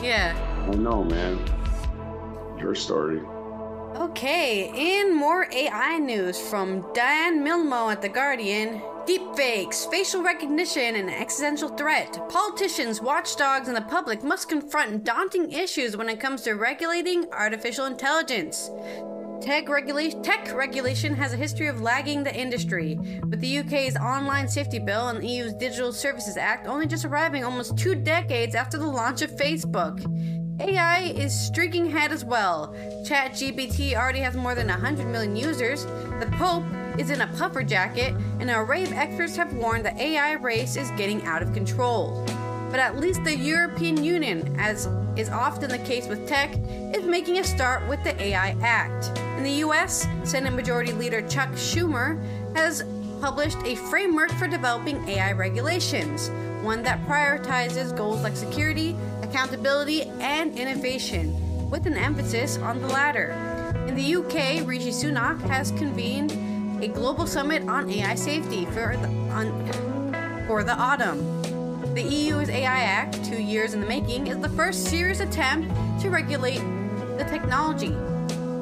Yeah. 0.02 0.34
I 0.68 0.74
know, 0.74 1.04
man. 1.04 1.38
Your 2.58 2.74
story. 2.74 3.20
Okay, 3.96 5.02
in 5.02 5.14
more 5.14 5.46
AI 5.52 5.98
news 5.98 6.40
from 6.40 6.86
Diane 6.94 7.44
Milmo 7.44 7.92
at 7.92 8.00
The 8.00 8.08
Guardian, 8.08 8.80
Deepfakes, 9.06 9.90
facial 9.90 10.22
recognition, 10.22 10.94
an 10.94 11.08
existential 11.08 11.70
threat. 11.70 12.20
Politicians, 12.28 13.02
watchdogs, 13.02 13.66
and 13.66 13.76
the 13.76 13.82
public 13.82 14.22
must 14.22 14.48
confront 14.48 15.02
daunting 15.02 15.50
issues 15.50 15.96
when 15.96 16.08
it 16.08 16.20
comes 16.20 16.42
to 16.42 16.52
regulating 16.52 17.26
artificial 17.32 17.86
intelligence. 17.86 18.70
Tech, 19.40 19.68
regula- 19.68 20.22
tech 20.22 20.54
regulation 20.54 21.14
has 21.14 21.32
a 21.32 21.36
history 21.36 21.66
of 21.66 21.80
lagging 21.80 22.22
the 22.22 22.32
industry, 22.32 22.96
with 23.28 23.40
the 23.40 23.58
UK's 23.58 23.96
Online 23.96 24.46
Safety 24.46 24.78
Bill 24.78 25.08
and 25.08 25.20
the 25.20 25.26
EU's 25.26 25.54
Digital 25.54 25.92
Services 25.92 26.36
Act 26.36 26.68
only 26.68 26.86
just 26.86 27.04
arriving 27.04 27.42
almost 27.42 27.76
two 27.76 27.96
decades 27.96 28.54
after 28.54 28.78
the 28.78 28.86
launch 28.86 29.20
of 29.20 29.32
Facebook. 29.32 30.00
AI 30.60 31.12
is 31.16 31.34
streaking 31.34 31.88
ahead 31.88 32.12
as 32.12 32.24
well. 32.24 32.72
ChatGPT 33.04 33.96
already 33.96 34.20
has 34.20 34.36
more 34.36 34.54
than 34.54 34.68
100 34.68 35.08
million 35.08 35.34
users. 35.34 35.86
The 35.86 36.28
Pope 36.38 36.62
is 36.98 37.10
in 37.10 37.20
a 37.20 37.26
puffer 37.38 37.62
jacket, 37.62 38.14
and 38.40 38.50
an 38.50 38.56
array 38.56 38.84
of 38.84 38.92
experts 38.92 39.36
have 39.36 39.52
warned 39.54 39.84
the 39.84 40.00
AI 40.00 40.32
race 40.32 40.76
is 40.76 40.90
getting 40.92 41.24
out 41.24 41.42
of 41.42 41.52
control. 41.52 42.24
But 42.70 42.80
at 42.80 42.98
least 42.98 43.22
the 43.24 43.36
European 43.36 44.02
Union, 44.02 44.56
as 44.58 44.88
is 45.16 45.28
often 45.28 45.70
the 45.70 45.78
case 45.78 46.06
with 46.06 46.26
tech, 46.26 46.54
is 46.94 47.04
making 47.04 47.38
a 47.38 47.44
start 47.44 47.86
with 47.88 48.02
the 48.02 48.20
AI 48.20 48.56
Act. 48.62 49.18
In 49.36 49.44
the 49.44 49.64
US, 49.64 50.06
Senate 50.24 50.52
Majority 50.52 50.92
Leader 50.92 51.26
Chuck 51.28 51.50
Schumer 51.50 52.22
has 52.56 52.84
published 53.20 53.58
a 53.64 53.76
framework 53.76 54.30
for 54.32 54.48
developing 54.48 55.06
AI 55.08 55.32
regulations, 55.32 56.30
one 56.62 56.82
that 56.82 57.04
prioritizes 57.06 57.96
goals 57.96 58.22
like 58.22 58.36
security, 58.36 58.96
accountability, 59.22 60.02
and 60.20 60.58
innovation, 60.58 61.70
with 61.70 61.86
an 61.86 61.96
emphasis 61.96 62.56
on 62.58 62.80
the 62.80 62.88
latter. 62.88 63.32
In 63.86 63.94
the 63.94 64.14
UK, 64.16 64.66
Rishi 64.66 64.90
Sunak 64.90 65.40
has 65.42 65.70
convened 65.72 66.32
a 66.82 66.88
global 66.88 67.28
summit 67.28 67.68
on 67.68 67.88
AI 67.88 68.16
safety 68.16 68.64
for 68.66 68.96
the, 68.96 69.08
on, 69.30 70.44
for 70.48 70.64
the 70.64 70.74
autumn. 70.74 71.40
The 71.94 72.02
EU's 72.02 72.48
AI 72.48 72.80
Act, 72.80 73.24
two 73.24 73.40
years 73.40 73.74
in 73.74 73.80
the 73.80 73.86
making, 73.86 74.26
is 74.26 74.38
the 74.38 74.48
first 74.48 74.86
serious 74.86 75.20
attempt 75.20 75.70
to 76.00 76.10
regulate 76.10 76.58
the 77.18 77.24
technology. 77.30 77.94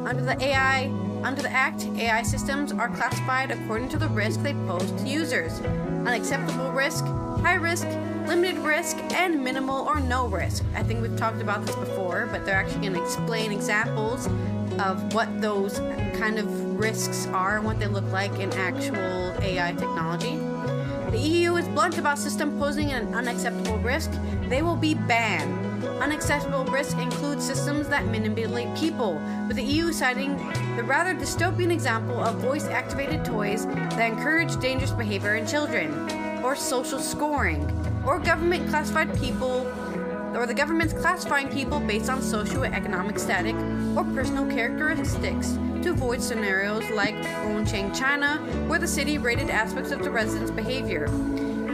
Under 0.06 0.22
the 0.22 0.36
AI 0.42 0.92
under 1.22 1.42
the 1.42 1.50
Act, 1.50 1.84
AI 1.98 2.22
systems 2.22 2.72
are 2.72 2.88
classified 2.88 3.50
according 3.50 3.90
to 3.90 3.98
the 3.98 4.08
risk 4.08 4.42
they 4.42 4.54
pose 4.54 4.90
to 4.90 5.06
users. 5.06 5.60
Unacceptable 5.60 6.72
risk, 6.72 7.04
high 7.42 7.56
risk, 7.56 7.86
limited 8.26 8.56
risk, 8.58 8.96
and 9.12 9.44
minimal 9.44 9.86
or 9.86 10.00
no 10.00 10.28
risk. 10.28 10.64
I 10.74 10.82
think 10.82 11.02
we've 11.02 11.16
talked 11.18 11.42
about 11.42 11.66
this 11.66 11.76
before, 11.76 12.26
but 12.32 12.46
they're 12.46 12.54
actually 12.54 12.80
going 12.80 12.94
to 12.94 13.02
explain 13.02 13.52
examples 13.52 14.28
of 14.78 15.12
what 15.12 15.42
those 15.42 15.78
kind 16.18 16.38
of 16.38 16.69
risks 16.80 17.26
are 17.26 17.56
and 17.56 17.64
what 17.66 17.78
they 17.78 17.86
look 17.86 18.10
like 18.10 18.32
in 18.40 18.50
actual 18.54 19.34
AI 19.42 19.72
technology. 19.72 20.38
The 21.10 21.18
EU 21.18 21.56
is 21.56 21.68
blunt 21.68 21.98
about 21.98 22.18
system 22.18 22.58
posing 22.58 22.92
an 22.92 23.14
unacceptable 23.14 23.78
risk. 23.78 24.10
They 24.48 24.62
will 24.62 24.76
be 24.76 24.94
banned. 24.94 25.84
Unacceptable 26.00 26.64
risk 26.64 26.96
includes 26.96 27.44
systems 27.44 27.88
that 27.88 28.06
manipulate 28.06 28.74
people, 28.76 29.20
with 29.46 29.56
the 29.56 29.62
EU 29.62 29.92
citing 29.92 30.36
the 30.76 30.82
rather 30.82 31.14
dystopian 31.14 31.70
example 31.70 32.18
of 32.18 32.36
voice 32.36 32.64
activated 32.64 33.24
toys 33.26 33.66
that 33.66 34.12
encourage 34.12 34.58
dangerous 34.60 34.92
behavior 34.92 35.34
in 35.34 35.46
children, 35.46 35.92
or 36.42 36.56
social 36.56 36.98
scoring, 36.98 37.62
or 38.06 38.18
government 38.18 38.66
classified 38.70 39.14
people 39.18 39.70
or 40.34 40.46
the 40.46 40.54
government's 40.54 40.92
classifying 40.92 41.48
people 41.48 41.80
based 41.80 42.08
on 42.08 42.20
socioeconomic 42.20 43.18
status 43.18 43.54
or 43.96 44.04
personal 44.14 44.46
characteristics 44.46 45.58
to 45.82 45.90
avoid 45.90 46.22
scenarios 46.22 46.88
like 46.90 47.14
Rongcheng, 47.44 47.96
China, 47.98 48.36
where 48.68 48.78
the 48.78 48.86
city 48.86 49.18
rated 49.18 49.50
aspects 49.50 49.90
of 49.90 50.02
the 50.02 50.10
residents' 50.10 50.50
behavior. 50.50 51.06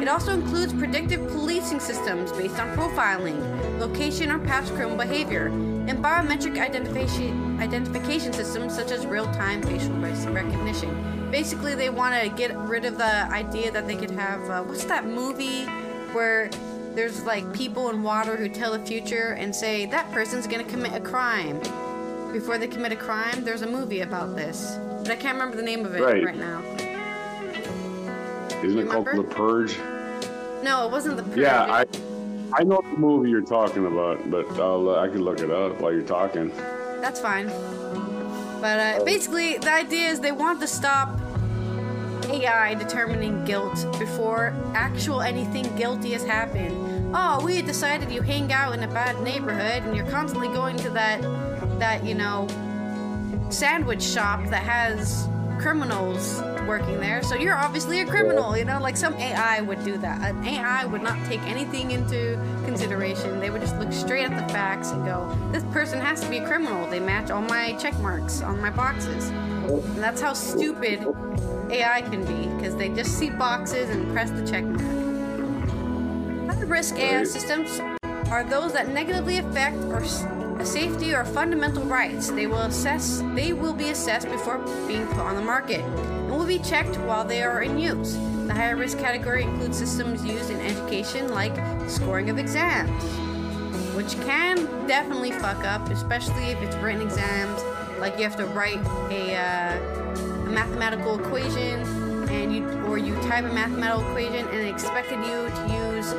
It 0.00 0.08
also 0.08 0.32
includes 0.32 0.72
predictive 0.72 1.26
policing 1.28 1.80
systems 1.80 2.30
based 2.32 2.58
on 2.58 2.76
profiling, 2.76 3.80
location, 3.80 4.30
or 4.30 4.38
past 4.38 4.72
criminal 4.74 4.96
behavior, 4.96 5.46
and 5.46 6.04
biometric 6.04 6.60
identification, 6.60 7.58
identification 7.60 8.32
systems 8.32 8.74
such 8.74 8.90
as 8.90 9.06
real 9.06 9.26
time 9.26 9.62
facial 9.62 9.92
recognition. 9.94 11.30
Basically, 11.30 11.74
they 11.74 11.90
want 11.90 12.20
to 12.20 12.28
get 12.28 12.56
rid 12.56 12.84
of 12.84 12.98
the 12.98 13.24
idea 13.32 13.70
that 13.72 13.86
they 13.86 13.96
could 13.96 14.12
have 14.12 14.48
uh, 14.48 14.62
what's 14.62 14.84
that 14.84 15.06
movie 15.06 15.64
where 16.12 16.50
there's 16.96 17.22
like 17.24 17.52
people 17.52 17.90
in 17.90 18.02
water 18.02 18.36
who 18.36 18.48
tell 18.48 18.72
the 18.72 18.84
future 18.84 19.32
and 19.38 19.54
say 19.54 19.84
that 19.86 20.10
person's 20.10 20.46
gonna 20.46 20.64
commit 20.64 20.94
a 20.94 21.00
crime. 21.00 21.60
Before 22.32 22.56
they 22.58 22.66
commit 22.66 22.90
a 22.90 22.96
crime, 22.96 23.44
there's 23.44 23.62
a 23.62 23.66
movie 23.66 24.00
about 24.00 24.34
this. 24.34 24.76
But 25.02 25.10
I 25.10 25.16
can't 25.16 25.34
remember 25.34 25.56
the 25.56 25.62
name 25.62 25.84
of 25.84 25.94
it 25.94 26.00
right, 26.02 26.24
Right. 26.24 26.36
now. 26.36 26.62
Isn't 28.64 28.78
it 28.80 28.88
called 28.90 29.06
The 29.06 29.22
Purge? 29.22 29.76
No, 30.64 30.86
it 30.86 30.90
wasn't 30.90 31.18
the 31.18 31.22
Purge. 31.22 31.38
Yeah, 31.38 31.62
I 31.70 31.84
I 32.58 32.64
know 32.64 32.80
the 32.82 32.96
movie 32.98 33.28
you're 33.28 33.42
talking 33.42 33.86
about, 33.86 34.30
but 34.30 34.46
I'll, 34.58 34.88
uh, 34.88 35.00
I 35.00 35.08
can 35.08 35.22
look 35.22 35.40
it 35.40 35.50
up 35.50 35.78
while 35.80 35.92
you're 35.92 36.00
talking. 36.02 36.50
That's 37.02 37.20
fine. 37.20 37.48
But 38.60 38.80
uh, 38.80 39.04
basically, 39.04 39.58
the 39.58 39.72
idea 39.72 40.08
is 40.08 40.20
they 40.20 40.32
want 40.32 40.60
to 40.60 40.66
stop 40.66 41.10
AI 42.42 42.74
determining 42.74 43.44
guilt 43.44 43.86
before 43.98 44.54
actual 44.74 45.22
anything 45.22 45.74
guilty 45.76 46.12
has 46.12 46.24
happened. 46.24 47.14
Oh, 47.14 47.44
we 47.44 47.62
decided 47.62 48.10
you 48.10 48.20
hang 48.20 48.52
out 48.52 48.74
in 48.74 48.82
a 48.82 48.88
bad 48.88 49.20
neighborhood 49.22 49.82
and 49.84 49.96
you're 49.96 50.10
constantly 50.10 50.48
going 50.48 50.76
to 50.78 50.90
that 50.90 51.22
that 51.78 52.04
you 52.04 52.14
know 52.14 52.46
sandwich 53.50 54.02
shop 54.02 54.44
that 54.50 54.62
has 54.62 55.28
criminals 55.58 56.42
working 56.66 57.00
there. 57.00 57.22
So 57.22 57.34
you're 57.34 57.56
obviously 57.56 58.00
a 58.00 58.06
criminal, 58.06 58.56
you 58.56 58.64
know, 58.64 58.80
like 58.80 58.96
some 58.96 59.14
AI 59.14 59.60
would 59.60 59.82
do 59.84 59.96
that. 59.98 60.20
An 60.28 60.44
AI 60.44 60.84
would 60.84 61.02
not 61.02 61.16
take 61.26 61.40
anything 61.42 61.92
into 61.92 62.38
consideration. 62.64 63.40
They 63.40 63.50
would 63.50 63.60
just 63.60 63.78
look 63.78 63.92
straight 63.92 64.24
at 64.24 64.30
the 64.30 64.52
facts 64.52 64.90
and 64.90 65.04
go, 65.04 65.34
this 65.52 65.64
person 65.72 66.00
has 66.00 66.20
to 66.20 66.28
be 66.28 66.38
a 66.38 66.46
criminal. 66.46 66.86
They 66.90 67.00
match 67.00 67.30
all 67.30 67.42
my 67.42 67.74
check 67.74 67.98
marks 68.00 68.42
on 68.42 68.60
my 68.60 68.70
boxes. 68.70 69.28
And 69.28 69.98
that's 69.98 70.20
how 70.20 70.32
stupid 70.32 71.00
AI 71.70 72.02
can 72.02 72.24
be, 72.24 72.48
because 72.56 72.76
they 72.76 72.88
just 72.88 73.18
see 73.18 73.30
boxes 73.30 73.90
and 73.90 74.12
press 74.12 74.30
the 74.30 74.46
check 74.46 74.64
mark. 74.64 74.80
High 76.50 76.62
risk 76.62 76.96
AI 76.96 77.24
systems 77.24 77.80
are 78.30 78.44
those 78.44 78.72
that 78.72 78.88
negatively 78.88 79.38
affect 79.38 79.76
or 79.84 80.04
safety 80.64 81.14
or 81.14 81.24
fundamental 81.24 81.84
rights. 81.84 82.30
They 82.30 82.46
will 82.46 82.62
assess 82.62 83.22
they 83.34 83.52
will 83.52 83.72
be 83.72 83.90
assessed 83.90 84.28
before 84.28 84.58
being 84.86 85.06
put 85.08 85.18
on 85.18 85.36
the 85.36 85.42
market 85.42 85.80
and 85.80 86.30
will 86.30 86.46
be 86.46 86.58
checked 86.58 86.96
while 87.00 87.24
they 87.24 87.42
are 87.42 87.62
in 87.62 87.78
use. 87.78 88.16
The 88.46 88.54
higher 88.54 88.76
risk 88.76 88.98
category 88.98 89.42
includes 89.42 89.78
systems 89.78 90.24
used 90.24 90.50
in 90.50 90.60
education 90.60 91.32
like 91.32 91.54
scoring 91.88 92.30
of 92.30 92.38
exams, 92.38 92.90
which 93.94 94.14
can 94.24 94.56
definitely 94.86 95.32
fuck 95.32 95.64
up, 95.64 95.88
especially 95.90 96.44
if 96.46 96.62
it's 96.62 96.76
written 96.76 97.02
exams. 97.02 97.62
Like 97.98 98.16
you 98.18 98.24
have 98.24 98.36
to 98.36 98.46
write 98.46 98.78
a, 99.10 99.36
uh, 99.36 99.78
a 99.78 100.35
mathematical 100.56 101.20
equation, 101.20 101.82
and 102.30 102.54
you 102.54 102.66
or 102.86 102.96
you 102.96 103.14
type 103.28 103.44
a 103.44 103.52
mathematical 103.52 104.08
equation, 104.08 104.48
and 104.48 104.60
it 104.66 104.68
expected 104.68 105.18
you 105.18 105.38
to 105.58 105.62
use 105.84 106.12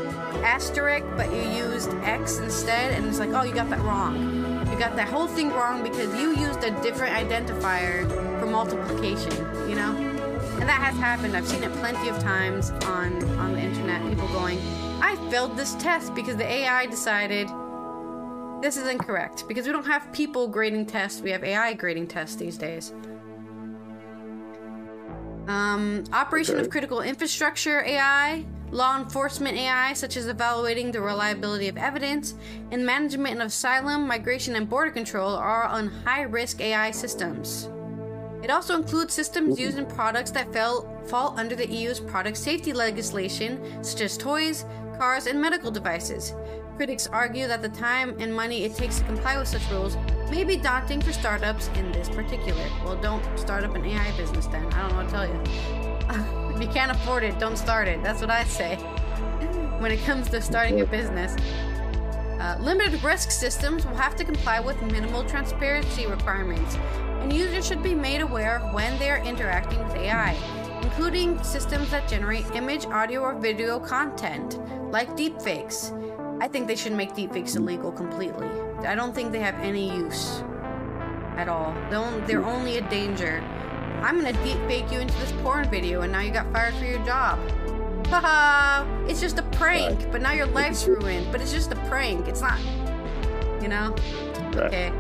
asterisk, 0.46 1.04
but 1.18 1.28
you 1.34 1.42
used 1.66 1.90
x 2.04 2.38
instead, 2.38 2.94
and 2.94 3.08
it's 3.08 3.18
like, 3.18 3.32
oh, 3.32 3.42
you 3.42 3.54
got 3.54 3.68
that 3.72 3.82
wrong. 3.82 4.16
You 4.72 4.78
got 4.78 4.96
that 4.96 5.10
whole 5.10 5.26
thing 5.28 5.50
wrong 5.50 5.82
because 5.82 6.14
you 6.20 6.36
used 6.38 6.64
a 6.64 6.70
different 6.84 7.16
identifier 7.16 8.08
for 8.40 8.46
multiplication. 8.46 9.34
You 9.68 9.76
know. 9.76 9.94
And 10.60 10.70
that 10.70 10.82
has 10.82 10.96
happened. 10.98 11.36
I've 11.36 11.48
seen 11.48 11.64
it 11.64 11.72
plenty 11.74 12.10
of 12.10 12.20
times 12.20 12.70
on 12.86 13.24
on 13.40 13.54
the 13.54 13.60
internet. 13.60 14.08
People 14.08 14.28
going, 14.30 14.60
"I 15.02 15.16
failed 15.32 15.58
this 15.58 15.74
test 15.76 16.14
because 16.14 16.36
the 16.36 16.50
AI 16.60 16.86
decided 16.86 17.48
this 18.62 18.78
is 18.78 18.88
incorrect." 18.88 19.48
Because 19.48 19.66
we 19.66 19.72
don't 19.72 19.86
have 19.86 20.12
people 20.12 20.48
grading 20.48 20.86
tests; 20.88 21.22
we 21.22 21.32
have 21.32 21.44
AI 21.44 21.74
grading 21.74 22.08
tests 22.08 22.36
these 22.36 22.58
days. 22.58 22.94
Um, 25.48 26.04
operation 26.12 26.60
of 26.60 26.70
critical 26.70 27.02
infrastructure 27.02 27.82
AI, 27.86 28.46
law 28.72 29.00
enforcement 29.00 29.58
AI, 29.58 29.94
such 29.94 30.18
as 30.18 30.28
evaluating 30.28 30.92
the 30.92 31.00
reliability 31.00 31.70
of 31.70 31.78
evidence, 31.78 32.36
and 32.72 32.86
management 32.86 33.40
of 33.40 33.48
asylum, 33.48 34.06
migration, 34.06 34.58
and 34.58 34.70
border 34.70 34.92
control 34.92 35.36
are 35.36 35.64
on 35.64 35.88
high 35.88 36.24
risk 36.24 36.60
AI 36.60 36.92
systems. 36.92 37.70
It 38.44 38.52
also 38.52 38.76
includes 38.76 39.14
systems 39.14 39.58
used 39.58 39.78
in 39.78 39.86
products 39.86 40.32
that 40.32 40.52
fell, 40.52 41.02
fall 41.08 41.34
under 41.40 41.56
the 41.56 41.68
EU's 41.68 42.02
product 42.02 42.38
safety 42.38 42.74
legislation, 42.74 43.84
such 43.84 44.02
as 44.02 44.18
toys, 44.18 44.66
cars, 44.98 45.28
and 45.28 45.42
medical 45.42 45.72
devices. 45.72 46.34
Critics 46.78 47.08
argue 47.08 47.48
that 47.48 47.64
the 47.64 47.70
time 47.70 48.16
and 48.20 48.32
money 48.32 48.64
it 48.64 48.76
takes 48.76 49.00
to 49.00 49.04
comply 49.06 49.36
with 49.40 49.48
such 49.48 49.68
rules 49.72 49.98
may 50.30 50.44
be 50.44 50.56
daunting 50.56 51.02
for 51.02 51.12
startups 51.12 51.70
in 51.70 51.92
this 51.92 52.08
particular. 52.08 52.64
Well, 52.86 52.96
don't 53.02 53.24
start 53.36 53.64
up 53.64 53.74
an 53.74 53.84
AI 53.84 54.16
business 54.16 54.46
then. 54.46 54.64
I 54.74 54.82
don't 54.82 54.92
know 54.92 54.98
what 54.98 55.06
to 55.08 55.12
tell 55.12 55.28
you. 55.28 56.54
if 56.56 56.62
you 56.62 56.68
can't 56.68 56.92
afford 56.92 57.24
it, 57.24 57.40
don't 57.40 57.58
start 57.58 57.88
it. 57.88 58.04
That's 58.04 58.22
what 58.22 58.30
I 58.30 58.44
say 58.44 58.76
when 59.80 59.92
it 59.92 60.04
comes 60.06 60.30
to 60.30 60.40
starting 60.40 60.80
a 60.82 60.86
business. 60.86 61.36
Uh, 62.40 62.58
limited 62.60 63.04
risk 63.04 63.32
systems 63.32 63.84
will 63.84 63.96
have 63.96 64.16
to 64.16 64.24
comply 64.24 64.60
with 64.60 64.80
minimal 64.84 65.24
transparency 65.24 66.06
requirements, 66.06 66.76
and 67.22 67.34
users 67.34 67.68
should 67.68 67.82
be 67.82 67.96
made 67.96 68.22
aware 68.22 68.60
of 68.60 68.72
when 68.72 69.00
they 69.00 69.10
are 69.10 69.24
interacting 69.24 69.84
with 69.84 69.96
AI, 69.96 70.38
including 70.84 71.42
systems 71.44 71.90
that 71.90 72.08
generate 72.08 72.46
image, 72.52 72.86
audio, 72.86 73.22
or 73.22 73.34
video 73.34 73.80
content, 73.80 74.60
like 74.92 75.10
deepfakes. 75.18 75.92
I 76.40 76.48
think 76.48 76.68
they 76.68 76.76
should 76.76 76.94
make 76.94 77.14
deepfakes 77.14 77.56
illegal 77.56 77.92
completely. 77.92 78.48
I 78.86 78.94
don't 78.96 79.14
think 79.14 79.32
they 79.32 79.40
have 79.40 79.56
any 79.56 79.96
use 79.96 80.44
at 81.36 81.50
all. 81.50 81.74
They're 81.90 82.00
on- 82.00 82.24
They're 82.28 82.46
only 82.46 82.78
a 82.78 82.82
danger. 82.90 83.44
I'm 84.04 84.22
gonna 84.22 84.38
deepfake 84.40 84.92
you 84.92 85.00
into 85.00 85.18
this 85.18 85.32
porn 85.44 85.68
video, 85.70 86.02
and 86.02 86.12
now 86.12 86.20
you 86.20 86.32
got 86.32 86.52
fired 86.54 86.76
for 86.76 86.86
your 86.86 87.00
job. 87.00 87.40
Haha! 88.08 88.86
It's 89.08 89.20
just 89.20 89.40
a 89.40 89.44
prank, 89.44 90.12
but 90.12 90.22
now 90.22 90.32
your 90.32 90.46
life's 90.46 90.88
ruined. 90.88 91.28
But 91.32 91.42
it's 91.42 91.52
just 91.52 91.72
a 91.72 91.76
prank. 91.90 92.28
It's 92.28 92.42
not, 92.42 92.60
you 93.62 93.68
know. 93.68 93.96
Okay. 94.56 94.92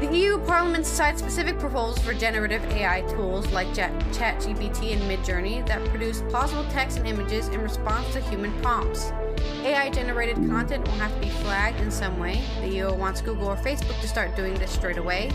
The 0.00 0.16
EU 0.16 0.38
Parliament 0.38 0.84
cites 0.84 1.20
specific 1.20 1.58
proposals 1.60 1.98
for 2.00 2.12
generative 2.14 2.64
AI 2.72 3.02
tools 3.02 3.46
like 3.52 3.68
ChatGPT 3.68 4.94
and 4.94 5.02
Midjourney 5.02 5.64
that 5.66 5.84
produce 5.90 6.22
plausible 6.22 6.64
text 6.70 6.96
and 6.98 7.06
images 7.06 7.48
in 7.48 7.60
response 7.60 8.12
to 8.14 8.20
human 8.20 8.52
prompts. 8.62 9.12
AI 9.64 9.90
generated 9.90 10.36
content 10.48 10.84
will 10.86 10.94
have 10.94 11.14
to 11.14 11.20
be 11.20 11.28
flagged 11.28 11.80
in 11.80 11.90
some 11.90 12.18
way. 12.18 12.42
The 12.60 12.68
EU 12.68 12.94
wants 12.94 13.20
Google 13.20 13.48
or 13.48 13.56
Facebook 13.56 14.00
to 14.00 14.08
start 14.08 14.34
doing 14.36 14.54
this 14.54 14.70
straight 14.70 14.98
away. 14.98 15.30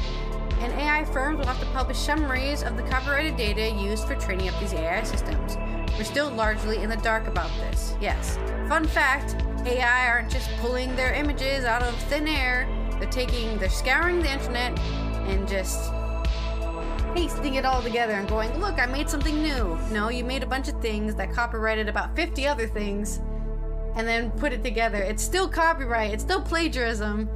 And 0.59 0.73
AI 0.73 1.05
firms 1.05 1.37
will 1.37 1.45
have 1.45 1.59
to 1.59 1.65
publish 1.67 1.97
summaries 1.97 2.63
of 2.63 2.77
the 2.77 2.83
copyrighted 2.83 3.37
data 3.37 3.69
used 3.69 4.07
for 4.07 4.15
training 4.15 4.49
up 4.49 4.59
these 4.59 4.73
AI 4.73 5.03
systems. 5.03 5.57
We're 5.97 6.03
still 6.03 6.29
largely 6.31 6.77
in 6.77 6.89
the 6.89 6.97
dark 6.97 7.27
about 7.27 7.49
this. 7.59 7.95
Yes. 8.01 8.37
Fun 8.67 8.85
fact 8.85 9.35
AI 9.65 10.07
aren't 10.07 10.29
just 10.29 10.49
pulling 10.57 10.95
their 10.95 11.13
images 11.13 11.65
out 11.65 11.83
of 11.83 11.95
thin 12.03 12.27
air, 12.27 12.67
they're 12.99 13.09
taking, 13.09 13.57
they're 13.57 13.69
scouring 13.69 14.21
the 14.21 14.31
internet 14.31 14.77
and 15.27 15.47
just 15.47 15.91
pasting 17.13 17.55
it 17.55 17.65
all 17.65 17.81
together 17.81 18.13
and 18.13 18.27
going, 18.27 18.55
look, 18.59 18.79
I 18.79 18.85
made 18.85 19.09
something 19.09 19.41
new. 19.41 19.77
No, 19.91 20.09
you 20.09 20.23
made 20.23 20.43
a 20.43 20.45
bunch 20.45 20.67
of 20.67 20.79
things 20.81 21.15
that 21.15 21.31
copyrighted 21.33 21.89
about 21.89 22.15
50 22.15 22.47
other 22.47 22.67
things 22.67 23.19
and 23.97 24.07
then 24.07 24.29
put 24.31 24.53
it 24.53 24.63
together. 24.63 24.97
It's 24.99 25.23
still 25.23 25.49
copyright, 25.49 26.13
it's 26.13 26.23
still 26.23 26.41
plagiarism 26.41 27.27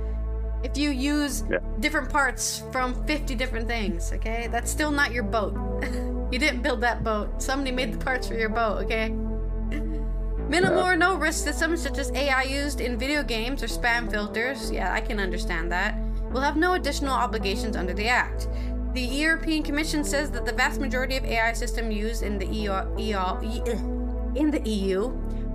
if 0.64 0.78
you 0.78 0.92
use 0.92 1.44
Yeah. 1.50 1.58
different 1.80 2.10
parts 2.10 2.64
from 2.72 2.94
50 3.08 3.34
different 3.34 3.68
things, 3.68 4.14
okay? 4.14 4.48
That's 4.52 4.70
still 4.70 4.92
not 4.92 5.12
your 5.12 5.24
boat. 5.24 5.56
you 6.32 6.38
didn't 6.38 6.62
build 6.62 6.82
that 6.82 7.04
boat. 7.04 7.42
Somebody 7.42 7.72
made 7.72 7.92
the 7.92 7.98
parts 7.98 8.28
for 8.28 8.36
your 8.36 8.50
boat, 8.50 8.84
okay? 8.84 9.10
Minimal 10.48 10.84
Yeah. 10.84 10.92
or 10.92 10.96
no 10.96 11.16
risk 11.16 11.44
systems 11.46 11.82
such 11.82 11.98
as 11.98 12.12
AI 12.12 12.44
used 12.44 12.80
in 12.80 12.98
video 12.98 13.24
games 13.24 13.64
or 13.64 13.68
spam 13.68 14.12
filters, 14.12 14.70
yeah, 14.70 14.94
I 14.94 15.02
can 15.02 15.20
understand 15.20 15.72
that, 15.72 15.96
will 16.32 16.42
have 16.42 16.58
no 16.58 16.74
additional 16.74 17.14
obligations 17.14 17.76
under 17.76 17.94
the 17.94 18.08
Act. 18.08 18.48
The 18.94 19.02
European 19.02 19.64
Commission 19.64 20.04
says 20.04 20.30
that 20.32 20.46
the 20.46 20.52
vast 20.54 20.80
majority 20.80 21.18
of 21.18 21.26
AI 21.26 21.54
systems 21.54 21.96
used 21.96 22.22
in 22.22 22.38
the 22.38 22.46
EU, 22.46 22.72
eh, 22.72 23.78
in 24.36 24.52
the 24.52 24.62
EU 24.70 25.12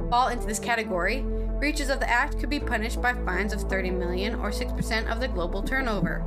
fall 0.09 0.29
into 0.29 0.47
this 0.47 0.59
category. 0.59 1.23
Breaches 1.59 1.91
of 1.91 2.01
the 2.01 2.09
Act 2.09 2.39
could 2.39 2.51
be 2.51 2.61
punished 2.61 3.01
by 3.01 3.15
fines 3.15 3.53
of 3.53 3.63
30 3.63 3.91
million 3.91 4.35
or 4.37 4.51
6% 4.51 5.11
of 5.11 5.21
the 5.21 5.29
global 5.29 5.63
turnover. 5.63 6.23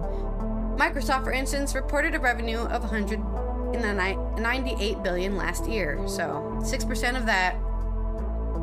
Microsoft, 0.77 1.23
for 1.23 1.31
instance, 1.31 1.75
reported 1.75 2.15
a 2.15 2.19
revenue 2.19 2.59
of 2.59 2.81
100 2.81 3.19
in 3.73 3.81
the 3.81 3.93
ni- 3.93 4.41
98 4.41 5.03
billion 5.03 5.35
last 5.35 5.67
year. 5.67 5.99
So 6.07 6.59
6% 6.61 7.17
of 7.17 7.25
that 7.25 7.55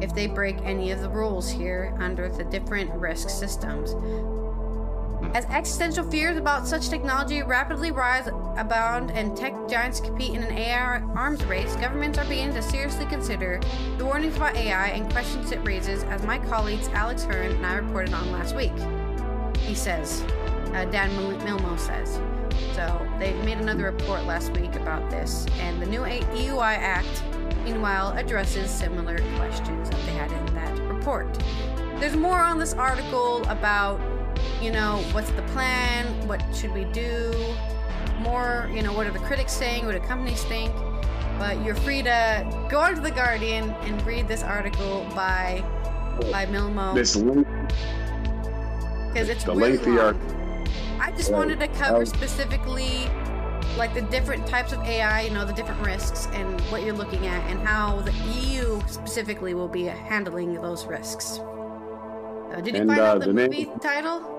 if 0.03 0.15
they 0.15 0.27
break 0.27 0.57
any 0.63 0.91
of 0.91 1.01
the 1.01 1.09
rules 1.09 1.51
here 1.51 1.95
under 1.99 2.29
the 2.29 2.45
different 2.45 2.93
risk 2.95 3.31
systems. 3.31 3.95
As 5.35 5.45
existential 5.47 6.05
fears 6.11 6.37
about 6.37 6.67
such 6.67 6.89
technology 6.89 7.43
rapidly 7.43 7.91
rise 7.91 8.27
abound 8.57 9.11
and 9.11 9.37
tech 9.37 9.55
giants 9.69 10.01
compete 10.01 10.35
in 10.35 10.43
an 10.43 10.53
AI 10.53 11.01
arms 11.15 11.45
race, 11.45 11.75
governments 11.77 12.19
are 12.19 12.25
beginning 12.25 12.55
to 12.55 12.63
seriously 12.63 13.07
consider 13.07 13.61
the 13.99 14.05
warnings 14.05 14.37
about 14.37 14.57
AI 14.57 14.89
and 14.89 15.11
questions 15.13 15.53
it 15.53 15.59
raises, 15.65 16.05
as 16.05 16.23
my 16.25 16.39
colleagues 16.39 16.89
Alex 16.89 17.25
Hern 17.25 17.53
and 17.53 17.67
I 17.67 17.75
reported 17.77 18.15
on 18.15 18.31
last 18.33 18.55
week. 18.55 18.73
He 19.59 19.75
says, 19.75 20.23
uh, 20.75 20.85
Dan 20.87 21.11
Milmo 21.11 21.79
says. 21.79 22.21
So 22.75 23.07
they 23.19 23.35
made 23.43 23.59
another 23.59 23.85
report 23.85 24.25
last 24.25 24.53
week 24.53 24.75
about 24.77 25.11
this, 25.11 25.47
and 25.61 25.81
the 25.81 25.87
new 25.87 26.01
EUI 26.01 26.77
Act, 26.77 27.25
meanwhile, 27.65 28.13
addresses 28.17 28.71
similar 28.71 29.19
questions 29.37 29.91
that 29.91 30.01
they 30.07 30.13
had 30.13 30.31
in 30.33 30.55
that 30.55 30.79
report. 30.79 30.97
report. 31.07 31.39
There's 32.01 32.17
more 32.17 32.41
on 32.41 32.59
this 32.59 32.75
article 32.75 33.45
about, 33.45 34.01
you 34.67 34.73
know, 34.73 34.97
what's 35.13 35.31
the 35.31 35.43
plan, 35.43 36.05
what 36.27 36.43
should 36.53 36.73
we 36.75 36.85
do, 36.87 37.33
more, 38.19 38.69
you 38.75 38.83
know, 38.83 38.93
what 38.93 39.07
are 39.07 39.13
the 39.13 39.19
critics 39.21 39.53
saying, 39.53 39.87
what 39.87 39.93
do 39.93 40.01
companies 40.01 40.43
think. 40.45 40.75
But 41.39 41.65
you're 41.65 41.77
free 41.77 42.03
to 42.03 42.67
go 42.69 42.81
onto 42.81 43.01
the 43.01 43.13
Guardian 43.13 43.71
and 43.71 44.05
read 44.05 44.27
this 44.27 44.43
article 44.43 45.07
by 45.15 45.63
by 46.33 46.47
Milmo. 46.47 46.95
This 46.97 47.15
link, 47.15 47.47
because 49.13 49.29
it's 49.29 49.45
the 49.45 49.55
lengthy 49.55 49.91
long. 49.91 49.99
art. 49.99 50.17
I 50.99 51.13
just 51.13 51.31
wanted 51.31 51.61
to 51.61 51.69
cover 51.69 51.99
Um, 51.99 52.07
specifically 52.07 53.09
like 53.79 53.95
the 53.95 54.03
different 54.03 54.49
types 54.49 54.73
of 54.73 54.81
AI, 54.83 55.21
you 55.23 55.31
know, 55.31 55.45
the 55.45 55.53
different 55.53 55.81
risks 55.87 56.27
and 56.33 56.61
what 56.73 56.83
you're 56.83 56.95
looking 56.95 57.27
at 57.29 57.49
and 57.51 57.61
how 57.65 58.01
the 58.01 58.13
EU 58.35 58.81
specifically 58.89 59.55
will 59.55 59.69
be 59.69 59.85
handling 59.85 60.55
those 60.55 60.87
risks. 60.87 61.39
Uh, 61.39 62.61
did 62.63 62.75
you 62.75 62.81
And, 62.81 62.89
find 62.91 63.01
uh, 63.01 63.05
out 63.05 63.21
the, 63.21 63.27
the 63.27 63.33
name- 63.33 63.51
movie 63.51 63.71
title? 63.81 64.33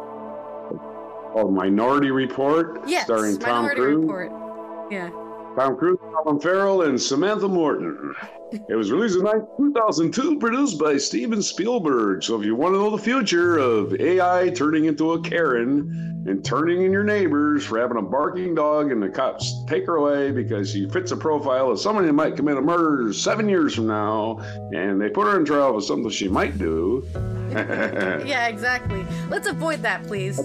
Oh, 1.38 1.52
Minority 1.52 2.10
Report, 2.10 2.82
Yes, 2.88 3.06
starring 3.06 3.38
Tom 3.38 3.66
Minority 3.66 3.82
Cruise. 3.82 3.98
Report. 4.02 4.92
Yeah. 4.92 5.10
Tom 5.56 5.78
Cruise, 5.78 6.00
Colin 6.16 6.40
Farrell, 6.40 6.82
and 6.84 7.00
Samantha 7.00 7.48
Morton. 7.48 8.16
It 8.70 8.76
was 8.76 8.94
released 8.94 9.18
in 9.18 9.26
2002, 9.26 10.40
produced 10.40 10.80
by 10.80 10.96
Steven 10.96 11.42
Spielberg. 11.42 12.24
So 12.24 12.40
if 12.40 12.46
you 12.46 12.56
want 12.56 12.76
to 12.76 12.78
know 12.80 12.90
the 12.90 12.98
future 12.98 13.58
of 13.58 13.94
AI 14.00 14.52
turning 14.52 14.86
into 14.86 15.12
a 15.12 15.22
Karen 15.22 16.24
and 16.26 16.46
turning 16.46 16.84
in 16.84 16.94
your 16.94 17.04
neighbors 17.04 17.66
for 17.66 17.78
having 17.78 17.98
a 17.98 18.02
barking 18.02 18.56
dog 18.56 18.94
and 18.94 19.04
the 19.04 19.10
cops 19.10 19.54
take 19.68 19.86
her 19.86 19.98
away 19.98 20.32
because 20.32 20.72
she 20.72 20.88
fits 20.88 21.12
a 21.12 21.18
profile 21.18 21.70
of 21.72 21.78
someone 21.82 22.06
who 22.06 22.14
might 22.14 22.38
commit 22.38 22.56
a 22.56 22.62
murder 22.62 23.12
seven 23.12 23.50
years 23.50 23.76
from 23.76 23.88
now, 23.88 24.38
and 24.74 25.02
they 25.02 25.10
put 25.10 25.28
her 25.28 25.38
in 25.38 25.44
trial 25.44 25.74
for 25.74 25.82
something 25.82 26.10
she 26.10 26.30
might 26.30 26.58
do. 26.58 27.06
Yeah, 28.26 28.48
exactly. 28.48 29.06
Let's 29.28 29.48
avoid 29.50 29.82
that, 29.82 30.04
please. 30.08 30.40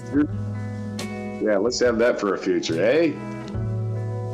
Yeah, 1.43 1.57
let's 1.57 1.79
have 1.81 1.97
that 1.97 2.21
for 2.21 2.35
a 2.35 2.37
future, 2.37 2.81
eh? 2.81 3.09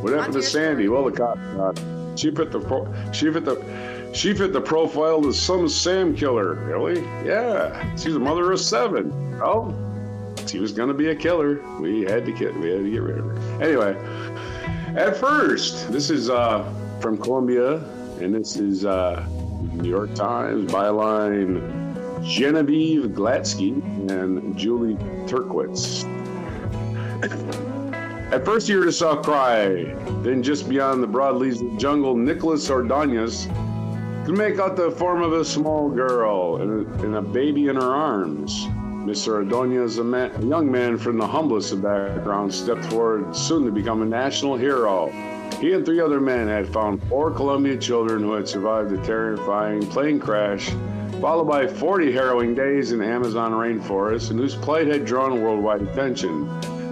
What 0.02 0.14
happened 0.14 0.34
to 0.36 0.44
Sandy? 0.44 0.88
Well, 0.88 1.06
the 1.06 1.12
cop, 1.12 1.38
uh, 1.58 2.16
she 2.16 2.30
fit 2.30 2.52
the 2.52 2.60
pro- 2.60 3.12
she 3.12 3.32
fit 3.34 3.46
the 3.46 4.12
she 4.14 4.34
fit 4.36 4.54
the 4.54 4.62
profile 4.62 5.26
of 5.26 5.36
some 5.36 5.68
Sam 5.68 6.16
killer. 6.16 6.54
Really? 6.54 7.02
Yeah, 7.26 7.96
she's 7.96 8.16
a 8.16 8.20
mother 8.20 8.52
of 8.52 8.60
seven. 8.60 9.12
Oh, 9.44 9.74
she 10.46 10.60
was 10.60 10.72
gonna 10.72 10.94
be 10.94 11.10
a 11.10 11.16
killer. 11.16 11.62
We 11.80 12.02
had 12.04 12.26
to 12.28 12.32
get 12.32 12.56
we 12.60 12.70
had 12.70 12.84
to 12.84 12.92
get 12.92 13.02
rid 13.02 13.18
of 13.18 13.26
her. 13.26 13.64
Anyway, 13.64 13.96
at 14.96 15.18
first, 15.18 15.92
this 15.92 16.12
is 16.12 16.30
uh, 16.30 16.72
from 17.02 17.18
Colombia, 17.18 17.78
and 18.22 18.36
this 18.36 18.56
is 18.56 18.86
uh, 18.86 19.26
New 19.74 19.90
York 19.90 20.14
Times 20.14 20.72
byline. 20.72 21.88
Genevieve 22.24 23.12
Glatsky 23.12 23.82
and 24.12 24.56
Julie 24.58 24.96
Turkewitz. 25.26 26.04
At 27.22 28.46
first, 28.46 28.70
you 28.70 28.80
heard 28.80 28.88
a 28.88 28.94
soft 28.94 29.26
cry. 29.26 29.94
Then, 30.22 30.42
just 30.42 30.70
beyond 30.70 31.04
the 31.04 31.08
broad 31.08 31.36
leaves 31.36 31.60
of 31.60 31.70
the 31.72 31.78
jungle, 31.78 32.16
Nicholas 32.16 32.70
Ordonez 32.70 33.50
could 34.26 34.38
make 34.38 34.58
out 34.58 34.78
the 34.78 34.92
form 34.92 35.22
of 35.22 35.34
a 35.34 35.44
small 35.44 35.90
girl 35.90 36.62
and 36.62 36.88
a, 36.88 37.04
and 37.04 37.16
a 37.16 37.22
baby 37.22 37.68
in 37.68 37.76
her 37.76 37.94
arms. 37.94 38.68
Mr. 39.04 39.34
Ordonez, 39.34 39.98
a, 39.98 40.04
a 40.04 40.46
young 40.46 40.72
man 40.72 40.98
from 40.98 41.18
the 41.18 41.28
humblest 41.28 41.74
of 41.74 41.82
backgrounds, 41.82 42.58
stepped 42.58 42.86
forward, 42.86 43.36
soon 43.36 43.66
to 43.66 43.72
become 43.72 44.02
a 44.02 44.06
national 44.06 44.56
hero. 44.56 45.10
He 45.60 45.74
and 45.74 45.86
three 45.86 46.00
other 46.00 46.22
men 46.22 46.48
had 46.48 46.72
found 46.72 47.04
four 47.10 47.32
Columbia 47.32 47.76
children 47.76 48.22
who 48.22 48.32
had 48.32 48.48
survived 48.48 48.94
a 48.94 49.04
terrifying 49.06 49.86
plane 49.88 50.22
crash, 50.22 50.70
followed 51.20 51.50
by 51.50 51.68
40 51.68 52.14
harrowing 52.14 52.56
days 52.56 52.94
in 52.94 53.00
the 53.00 53.06
Amazon 53.06 53.52
rainforest, 53.52 54.30
and 54.30 54.40
whose 54.40 54.56
plight 54.56 54.88
had 54.88 55.04
drawn 55.04 55.42
worldwide 55.42 55.82
attention. 55.82 56.48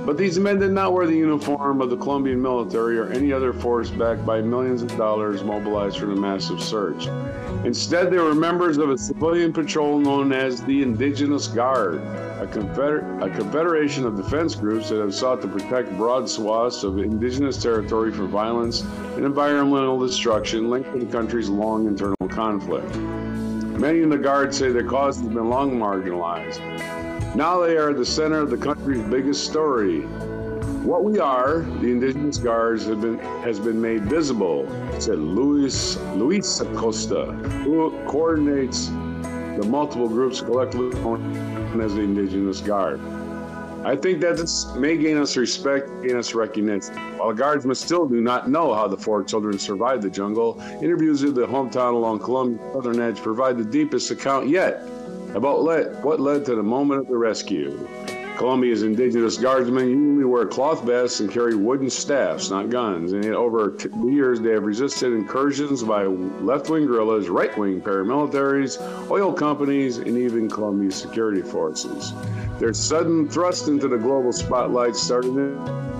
But 0.07 0.15
these 0.15 0.39
men 0.39 0.57
did 0.57 0.71
not 0.71 0.93
wear 0.93 1.05
the 1.05 1.17
uniform 1.17 1.81
of 1.81 1.89
the 1.89 1.97
Colombian 1.97 2.41
military 2.41 2.97
or 2.97 3.09
any 3.09 3.33
other 3.33 3.51
force 3.51 3.89
backed 3.89 4.25
by 4.25 4.39
millions 4.39 4.81
of 4.81 4.95
dollars 4.95 5.43
mobilized 5.43 5.99
for 5.99 6.05
the 6.05 6.15
massive 6.15 6.63
search. 6.63 7.07
Instead, 7.65 8.09
they 8.09 8.17
were 8.17 8.33
members 8.33 8.77
of 8.77 8.89
a 8.89 8.97
civilian 8.97 9.51
patrol 9.51 9.99
known 9.99 10.31
as 10.31 10.63
the 10.63 10.81
Indigenous 10.81 11.49
Guard, 11.49 11.95
a, 11.95 12.47
confeder- 12.49 13.21
a 13.21 13.29
confederation 13.37 14.05
of 14.05 14.15
defense 14.15 14.55
groups 14.55 14.87
that 14.87 15.01
have 15.01 15.13
sought 15.13 15.41
to 15.41 15.47
protect 15.49 15.91
broad 15.97 16.29
swaths 16.29 16.85
of 16.85 16.99
indigenous 16.99 17.61
territory 17.61 18.13
from 18.13 18.29
violence 18.29 18.83
and 19.17 19.25
environmental 19.25 19.99
destruction 19.99 20.69
linked 20.69 20.89
to 20.93 20.99
the 20.99 21.11
country's 21.11 21.49
long 21.49 21.85
internal 21.85 22.29
conflict. 22.29 22.95
Many 22.95 24.03
in 24.03 24.09
the 24.09 24.17
Guard 24.17 24.55
say 24.55 24.71
their 24.71 24.87
cause 24.87 25.17
has 25.19 25.27
been 25.27 25.49
long 25.49 25.77
marginalized. 25.77 26.96
Now 27.37 27.59
they 27.59 27.77
are 27.77 27.93
the 27.93 28.03
center 28.03 28.39
of 28.39 28.49
the 28.49 28.57
country's 28.57 29.03
biggest 29.03 29.45
story. 29.45 30.01
What 30.81 31.03
we 31.03 31.19
are, 31.19 31.59
the 31.81 31.91
Indigenous 31.91 32.39
Guards, 32.39 32.87
have 32.87 32.99
been 32.99 33.19
has 33.43 33.59
been 33.59 33.79
made 33.79 34.05
visible, 34.05 34.67
said 34.99 35.19
Luis 35.19 35.97
Luis 36.15 36.61
Acosta, 36.61 37.25
who 37.63 37.91
coordinates 38.07 38.87
the 38.87 39.67
multiple 39.67 40.07
groups 40.07 40.41
collectively 40.41 40.99
known 41.01 41.79
as 41.79 41.93
the 41.93 42.01
Indigenous 42.01 42.59
Guard. 42.59 42.99
I 43.85 43.95
think 43.95 44.19
that 44.21 44.37
this 44.37 44.65
may 44.73 44.97
gain 44.97 45.17
us 45.17 45.37
respect, 45.37 45.91
gain 46.01 46.17
us 46.17 46.33
recognition. 46.33 46.95
While 47.19 47.33
guardsmen 47.33 47.75
still 47.75 48.07
do 48.07 48.19
not 48.19 48.49
know 48.49 48.73
how 48.73 48.87
the 48.87 48.97
four 48.97 49.23
children 49.23 49.59
survived 49.59 50.01
the 50.01 50.09
jungle, 50.09 50.59
interviews 50.81 51.21
with 51.21 51.35
the 51.35 51.45
hometown 51.45 51.93
along 51.93 52.17
Colombia's 52.17 52.73
southern 52.73 52.99
edge 52.99 53.21
provide 53.21 53.59
the 53.59 53.63
deepest 53.63 54.09
account 54.09 54.49
yet 54.49 54.81
about 55.37 55.61
le- 55.61 55.89
what 56.01 56.19
led 56.19 56.43
to 56.45 56.55
the 56.55 56.63
moment 56.63 56.99
of 57.01 57.07
the 57.07 57.15
rescue. 57.15 57.87
Colombia's 58.37 58.83
indigenous 58.83 59.35
guardsmen 59.35 59.89
usually 59.89 60.23
wear 60.23 60.45
cloth 60.45 60.83
vests 60.83 61.21
and 61.21 61.31
carry 61.31 61.55
wooden 61.55 61.89
staffs, 61.89 62.51
not 62.51 62.69
guns. 62.69 63.13
And 63.13 63.25
over 63.33 63.75
years, 64.05 64.39
they 64.39 64.51
have 64.51 64.63
resisted 64.63 65.11
incursions 65.13 65.81
by 65.81 66.03
left-wing 66.03 66.85
guerrillas, 66.85 67.29
right-wing 67.29 67.81
paramilitaries, 67.81 68.79
oil 69.09 69.33
companies, 69.33 69.97
and 69.97 70.15
even 70.15 70.49
Colombia's 70.49 70.95
security 70.95 71.41
forces. 71.41 72.13
Their 72.59 72.73
sudden 72.73 73.27
thrust 73.27 73.69
into 73.69 73.87
the 73.87 73.97
global 73.97 74.31
spotlight 74.31 74.95
started 74.95 75.35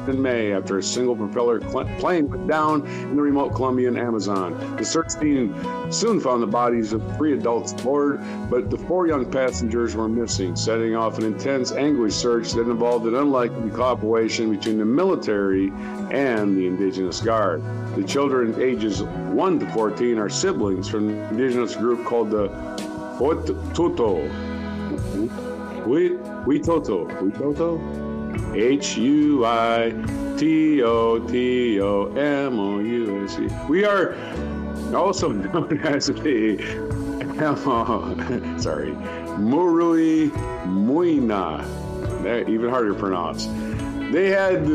in 0.08 0.22
May 0.22 0.54
after 0.54 0.78
a 0.78 0.84
single 0.84 1.16
propeller 1.16 1.60
plane 1.60 2.30
went 2.30 2.48
down 2.48 2.86
in 2.86 3.16
the 3.16 3.22
remote 3.22 3.54
Colombian 3.54 3.98
Amazon. 3.98 4.78
The 4.78 4.86
search 4.86 5.20
team 5.20 5.54
soon 5.92 6.20
found 6.20 6.42
the 6.42 6.48
bodies 6.48 6.94
of 6.94 7.04
three 7.18 7.34
adults 7.34 7.74
aboard, 7.74 8.22
but 8.50 8.70
the 8.70 8.78
four 8.78 9.08
young 9.08 9.30
passengers 9.30 9.96
were 9.96 10.08
missing, 10.08 10.56
setting 10.56 10.96
off 10.96 11.18
an 11.18 11.26
intense 11.26 11.72
anguish 11.74 12.14
search 12.28 12.52
that 12.52 12.70
involved 12.70 13.06
an 13.06 13.16
unlikely 13.16 13.70
cooperation 13.70 14.54
between 14.54 14.78
the 14.78 14.84
military 14.84 15.70
and 16.12 16.58
the 16.58 16.68
Indigenous 16.68 17.22
Guard. 17.22 17.64
The 17.96 18.04
children 18.04 18.62
ages 18.62 19.02
1 19.02 19.60
to 19.60 19.72
14 19.72 20.18
are 20.20 20.28
siblings 20.28 20.90
from 20.90 21.08
an 21.08 21.16
indigenous 21.30 21.78
group 21.78 22.04
called 22.04 22.32
the 22.32 22.50
Huituto. 23.18 24.30
Huitoto. 25.86 27.08
Huitoto? 27.18 28.54
H 28.54 28.98
U 28.98 29.46
I 29.46 29.94
T 30.38 30.84
O 30.84 31.20
T 31.20 31.80
O 31.80 32.08
M 32.14 32.60
O 32.60 32.80
U 32.80 33.24
S 33.24 33.40
E. 33.40 33.48
We 33.70 33.86
are 33.86 34.16
also 34.94 35.32
known 35.48 35.80
as 35.80 36.08
the 36.08 36.58
sorry, 38.60 38.92
Murui 39.40 40.30
Muina. 40.66 41.87
That 42.24 42.50
even 42.50 42.70
harder 42.70 42.94
to 42.94 43.00
pronounce. 43.00 43.48
They 44.12 44.30
had 44.30 44.66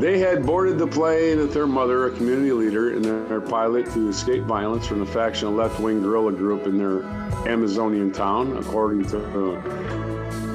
they 0.00 0.18
had 0.18 0.46
boarded 0.46 0.78
the 0.78 0.86
plane 0.86 1.38
with 1.38 1.52
their 1.52 1.66
mother, 1.66 2.06
a 2.06 2.10
community 2.10 2.52
leader, 2.52 2.94
and 2.94 3.04
their 3.04 3.40
pilot 3.40 3.90
to 3.92 4.08
escape 4.08 4.44
violence 4.44 4.86
from 4.86 5.00
the 5.00 5.06
faction 5.06 5.48
of 5.48 5.54
left-wing 5.54 6.00
guerrilla 6.02 6.32
group 6.32 6.66
in 6.66 6.78
their 6.78 7.02
Amazonian 7.46 8.10
town, 8.10 8.56
according 8.56 9.04
to 9.06 9.18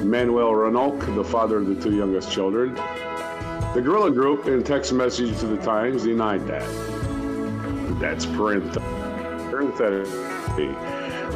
Manuel 0.04 0.52
Ranoque, 0.52 1.14
the 1.14 1.22
father 1.22 1.58
of 1.58 1.66
the 1.66 1.76
two 1.80 1.94
youngest 1.96 2.32
children. 2.32 2.74
The 3.74 3.80
guerrilla 3.84 4.10
group, 4.10 4.46
in 4.48 4.62
text 4.64 4.92
message 4.92 5.38
to 5.38 5.46
the 5.46 5.58
Times, 5.58 6.02
denied 6.04 6.46
that. 6.48 6.68
That's 8.00 8.26
parenthetic. 8.26 8.82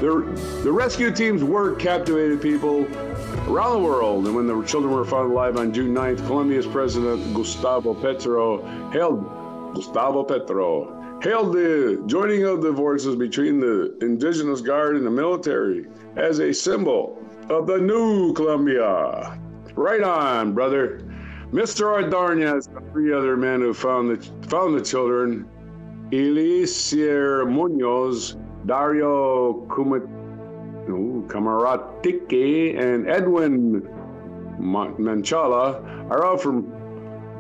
The, 0.01 0.61
the 0.65 0.73
rescue 0.73 1.13
team's 1.13 1.45
work 1.45 1.79
captivated 1.79 2.41
people 2.41 2.87
around 3.49 3.73
the 3.73 3.87
world, 3.87 4.27
and 4.27 4.35
when 4.35 4.47
the 4.47 4.63
children 4.65 4.93
were 4.93 5.05
found 5.05 5.33
alive 5.33 5.57
on 5.57 5.73
June 5.73 5.95
9th, 5.95 6.27
Colombia's 6.27 6.67
president 6.67 7.35
Gustavo 7.35 7.95
Petro 7.95 8.63
hailed 8.91 9.75
Gustavo 9.75 10.25
Petro 10.25 10.97
hailed 11.23 11.53
the 11.53 12.03
joining 12.07 12.45
of 12.45 12.63
the 12.63 12.75
forces 12.75 13.15
between 13.15 13.61
the 13.61 13.97
indigenous 14.01 14.61
guard 14.61 14.97
and 14.97 15.05
the 15.05 15.11
military 15.11 15.87
as 16.17 16.39
a 16.39 16.53
symbol 16.53 17.23
of 17.51 17.67
the 17.67 17.79
new 17.79 18.33
Colombia. 18.33 19.39
Right 19.75 20.03
on, 20.03 20.55
brother. 20.55 21.03
Mr. 21.53 21.87
Ordonez 21.87 22.69
and 22.69 22.93
three 22.93 23.13
other 23.13 23.37
men 23.37 23.61
who 23.61 23.75
found 23.75 24.11
the 24.11 24.49
found 24.49 24.79
the 24.79 24.85
children, 24.85 25.49
Elisier 26.13 27.45
Munoz, 27.45 28.37
Dario 28.67 29.67
Ooh, 30.91 31.25
Camaratike 31.29 32.79
and 32.79 33.09
Edwin 33.09 33.83
Manchola 34.61 36.11
are 36.11 36.27
out 36.27 36.41
from 36.41 36.71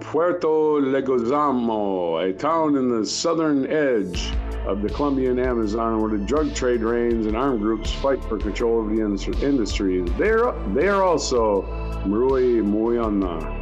Puerto 0.00 0.80
Legozamo, 0.80 2.28
a 2.28 2.32
town 2.32 2.76
in 2.76 2.88
the 2.88 3.04
southern 3.04 3.66
edge 3.66 4.32
of 4.66 4.82
the 4.82 4.88
Colombian 4.88 5.38
Amazon 5.38 6.00
where 6.00 6.10
the 6.10 6.24
drug 6.24 6.54
trade 6.54 6.80
reigns 6.80 7.26
and 7.26 7.36
armed 7.36 7.60
groups 7.60 7.92
fight 7.92 8.22
for 8.24 8.38
control 8.38 8.80
of 8.80 8.88
the 8.88 9.00
industry. 9.46 10.00
They 10.18 10.30
are, 10.30 10.74
they 10.74 10.88
are 10.88 11.02
also 11.02 11.62
Marui 12.06 12.62
Muyana. 12.62 13.59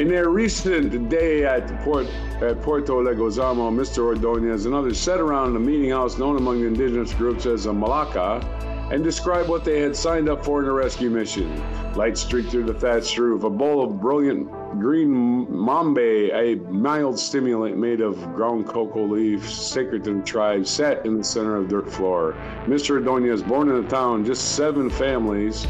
In 0.00 0.08
their 0.08 0.30
recent 0.30 1.10
day 1.10 1.44
at, 1.44 1.68
Port, 1.82 2.06
at 2.40 2.62
Puerto 2.62 2.94
Legozamo, 2.94 3.70
Mr. 3.70 3.98
Ordonez 3.98 4.64
and 4.64 4.74
others 4.74 4.98
sat 4.98 5.20
around 5.20 5.54
a 5.54 5.58
meeting 5.58 5.90
house 5.90 6.16
known 6.16 6.38
among 6.38 6.62
the 6.62 6.66
indigenous 6.68 7.12
groups 7.12 7.44
as 7.44 7.66
a 7.66 7.68
maloca 7.70 8.42
and 8.90 9.04
described 9.04 9.50
what 9.50 9.62
they 9.62 9.78
had 9.78 9.94
signed 9.94 10.30
up 10.30 10.42
for 10.42 10.62
in 10.62 10.68
a 10.70 10.72
rescue 10.72 11.10
mission. 11.10 11.54
Light 11.96 12.16
streaked 12.16 12.50
through 12.50 12.64
the 12.64 12.72
thatched 12.72 13.18
roof, 13.18 13.44
a 13.44 13.50
bowl 13.50 13.84
of 13.84 14.00
brilliant 14.00 14.50
green 14.80 15.46
mambe, 15.50 16.32
a 16.32 16.54
mild 16.70 17.18
stimulant 17.18 17.76
made 17.76 18.00
of 18.00 18.16
ground 18.34 18.66
cocoa 18.66 19.04
leaves, 19.04 19.52
sacred 19.52 20.02
to 20.04 20.14
the 20.14 20.22
tribe, 20.22 20.66
sat 20.66 21.04
in 21.04 21.18
the 21.18 21.24
center 21.24 21.56
of 21.56 21.68
dirt 21.68 21.92
floor. 21.92 22.34
Mr. 22.64 22.92
Ordonez, 22.92 23.42
born 23.42 23.68
in 23.68 23.82
the 23.82 23.88
town, 23.90 24.24
just 24.24 24.56
seven 24.56 24.88
families, 24.88 25.66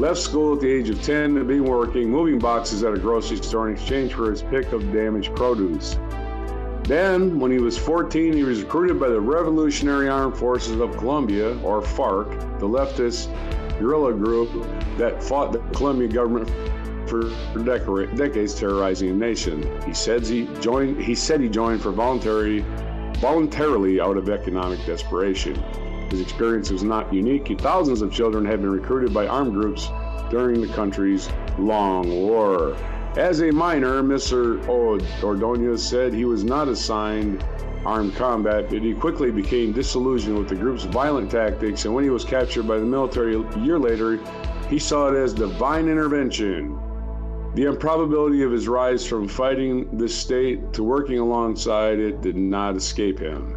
left 0.00 0.18
school 0.18 0.54
at 0.54 0.60
the 0.60 0.70
age 0.70 0.88
of 0.88 1.02
10 1.02 1.34
to 1.34 1.44
be 1.44 1.60
working, 1.60 2.10
moving 2.10 2.38
boxes 2.38 2.82
at 2.82 2.94
a 2.94 2.98
grocery 2.98 3.36
store 3.36 3.68
in 3.68 3.74
exchange 3.74 4.14
for 4.14 4.30
his 4.30 4.42
pick 4.42 4.72
of 4.72 4.80
damaged 4.92 5.36
produce. 5.36 5.98
Then, 6.84 7.38
when 7.38 7.52
he 7.52 7.58
was 7.58 7.76
14, 7.76 8.32
he 8.32 8.42
was 8.42 8.62
recruited 8.62 8.98
by 8.98 9.10
the 9.10 9.20
Revolutionary 9.20 10.08
Armed 10.08 10.36
Forces 10.36 10.80
of 10.80 10.96
Colombia, 10.96 11.56
or 11.62 11.82
FARC, 11.82 12.30
the 12.58 12.66
leftist 12.66 13.28
guerrilla 13.78 14.14
group 14.14 14.50
that 14.96 15.22
fought 15.22 15.52
the 15.52 15.58
Colombian 15.76 16.10
government 16.10 16.48
for 17.06 17.30
decades 18.14 18.54
terrorizing 18.54 19.10
the 19.10 19.14
nation. 19.14 19.82
He 19.84 19.92
said 19.92 20.26
he 20.26 20.46
joined. 20.60 21.02
He 21.02 21.14
said 21.14 21.40
he 21.40 21.48
joined 21.48 21.82
for 21.82 21.90
voluntary, 21.90 22.64
voluntarily 23.18 24.00
out 24.00 24.16
of 24.16 24.30
economic 24.30 24.84
desperation. 24.86 25.62
His 26.10 26.20
experience 26.20 26.70
was 26.70 26.82
not 26.82 27.12
unique. 27.12 27.60
Thousands 27.60 28.02
of 28.02 28.12
children 28.12 28.44
have 28.44 28.60
been 28.60 28.70
recruited 28.70 29.14
by 29.14 29.26
armed 29.26 29.52
groups 29.52 29.88
during 30.28 30.60
the 30.60 30.68
country's 30.68 31.30
long 31.58 32.08
war. 32.08 32.76
As 33.16 33.40
a 33.42 33.50
minor, 33.50 34.02
Mr. 34.02 34.66
Ordonez 34.68 35.82
said 35.82 36.12
he 36.12 36.24
was 36.24 36.44
not 36.44 36.68
assigned 36.68 37.44
armed 37.84 38.14
combat, 38.14 38.68
but 38.70 38.82
he 38.82 38.92
quickly 38.92 39.30
became 39.30 39.72
disillusioned 39.72 40.38
with 40.38 40.48
the 40.48 40.54
group's 40.54 40.84
violent 40.84 41.30
tactics, 41.30 41.84
and 41.84 41.94
when 41.94 42.04
he 42.04 42.10
was 42.10 42.24
captured 42.24 42.68
by 42.68 42.78
the 42.78 42.84
military 42.84 43.34
a 43.34 43.58
year 43.60 43.78
later, 43.78 44.18
he 44.68 44.78
saw 44.78 45.08
it 45.08 45.16
as 45.16 45.32
divine 45.32 45.88
intervention. 45.88 46.78
The 47.54 47.64
improbability 47.64 48.42
of 48.42 48.52
his 48.52 48.68
rise 48.68 49.04
from 49.04 49.26
fighting 49.26 49.96
the 49.96 50.08
state 50.08 50.72
to 50.74 50.84
working 50.84 51.18
alongside 51.18 51.98
it 51.98 52.20
did 52.20 52.36
not 52.36 52.76
escape 52.76 53.18
him. 53.18 53.56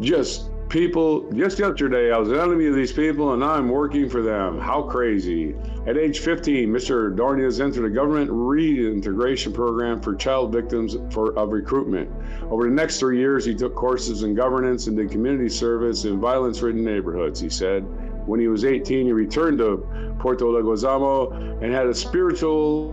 Just 0.00 0.49
people, 0.70 1.30
just 1.32 1.58
yesterday, 1.58 2.12
I 2.12 2.18
was 2.18 2.30
an 2.30 2.38
enemy 2.38 2.66
of 2.66 2.74
these 2.74 2.92
people, 2.92 3.32
and 3.32 3.40
now 3.40 3.50
I'm 3.50 3.68
working 3.68 4.08
for 4.08 4.22
them. 4.22 4.58
How 4.58 4.82
crazy. 4.82 5.54
At 5.86 5.98
age 5.98 6.20
15, 6.20 6.68
Mr. 6.70 7.14
Dornias 7.14 7.60
entered 7.60 7.84
a 7.84 7.90
government 7.90 8.30
reintegration 8.32 9.52
program 9.52 10.00
for 10.00 10.14
child 10.14 10.52
victims 10.52 10.96
for, 11.12 11.36
of 11.36 11.50
recruitment. 11.50 12.10
Over 12.50 12.64
the 12.64 12.74
next 12.74 13.00
three 13.00 13.18
years, 13.18 13.44
he 13.44 13.54
took 13.54 13.74
courses 13.74 14.22
in 14.22 14.34
governance 14.34 14.86
and 14.86 14.96
did 14.96 15.10
community 15.10 15.48
service 15.48 16.04
in 16.04 16.20
violence 16.20 16.62
ridden 16.62 16.84
neighborhoods, 16.84 17.40
he 17.40 17.50
said. 17.50 17.80
When 18.26 18.38
he 18.38 18.48
was 18.48 18.64
18, 18.64 19.06
he 19.06 19.12
returned 19.12 19.58
to 19.58 19.86
Puerto 20.20 20.44
Legozamo 20.44 21.62
and 21.62 21.74
had 21.74 21.86
a 21.86 21.94
spiritual 21.94 22.92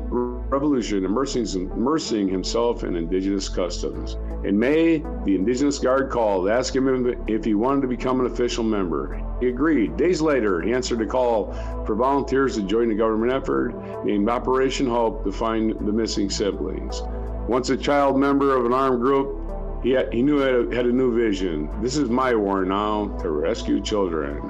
revolution, 0.50 1.04
immersing, 1.04 2.28
himself 2.28 2.84
in 2.84 2.96
indigenous 2.96 3.50
customs. 3.50 4.18
In 4.46 4.58
May, 4.58 5.00
the 5.26 5.36
Indigenous 5.36 5.80
Guard 5.80 6.10
called, 6.10 6.48
asking 6.48 6.88
him 6.88 7.24
if 7.28 7.44
he 7.44 7.54
wanted 7.54 7.82
to 7.82 7.88
become 7.88 8.20
an 8.20 8.28
official 8.28 8.64
member. 8.64 9.22
He 9.40 9.50
agreed. 9.50 9.98
Days 9.98 10.22
later, 10.22 10.62
he 10.62 10.74
answered 10.74 11.02
a 11.02 11.06
call 11.06 11.54
for 11.86 11.96
volunteers 11.96 12.56
to 12.56 12.64
join 12.64 12.90
the 12.90 12.96
government 12.96 13.34
effort 13.34 13.74
named 14.06 14.30
Operation 14.30 14.88
Hope 14.88 15.24
to 15.26 15.32
find 15.32 15.72
the 15.72 15.92
missing 15.92 16.30
siblings. 16.30 17.02
Once 17.48 17.70
a 17.70 17.78
child 17.78 18.18
member 18.18 18.56
of 18.56 18.66
an 18.66 18.74
armed 18.74 19.02
group, 19.02 19.42
he, 19.84 19.92
had, 19.92 20.12
he 20.12 20.22
knew 20.22 20.38
had 20.38 20.74
had 20.74 20.86
a 20.86 20.92
new 20.92 21.16
vision. 21.16 21.70
This 21.82 21.98
is 21.98 22.10
my 22.10 22.34
war 22.36 22.66
now 22.66 23.08
to 23.22 23.30
rescue 23.30 23.82
children. 23.82 24.42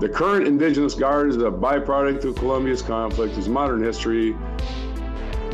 The 0.00 0.08
current 0.08 0.46
Indigenous 0.46 0.94
Guard 0.94 1.28
is 1.28 1.36
a 1.36 1.50
byproduct 1.50 2.24
of 2.24 2.34
Colombia's 2.34 2.80
conflict. 2.80 3.36
Its 3.36 3.48
modern 3.48 3.82
history 3.82 4.34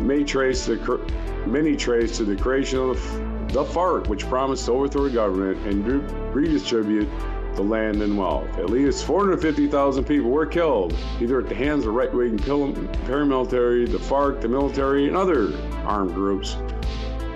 may 0.00 0.24
trace 0.24 0.66
the 0.66 0.76
many 1.46 1.76
trace 1.76 2.16
to 2.16 2.24
the 2.24 2.36
creation 2.36 2.78
of 2.78 2.96
the 3.52 3.64
FARC, 3.64 4.08
which 4.08 4.28
promised 4.28 4.66
to 4.66 4.72
overthrow 4.72 5.04
the 5.04 5.10
government 5.10 5.58
and 5.66 6.34
redistribute 6.34 7.08
the 7.54 7.62
land 7.62 8.02
and 8.02 8.18
wealth. 8.18 8.58
At 8.58 8.68
least 8.70 9.06
450,000 9.06 10.04
people 10.04 10.30
were 10.30 10.46
killed, 10.46 10.94
either 11.20 11.40
at 11.40 11.48
the 11.48 11.54
hands 11.54 11.86
of 11.86 11.94
right-wing 11.94 12.38
paramilitary, 12.38 13.90
the 13.90 13.98
FARC, 13.98 14.40
the 14.42 14.48
military, 14.48 15.08
and 15.08 15.16
other 15.16 15.56
armed 15.84 16.14
groups. 16.14 16.56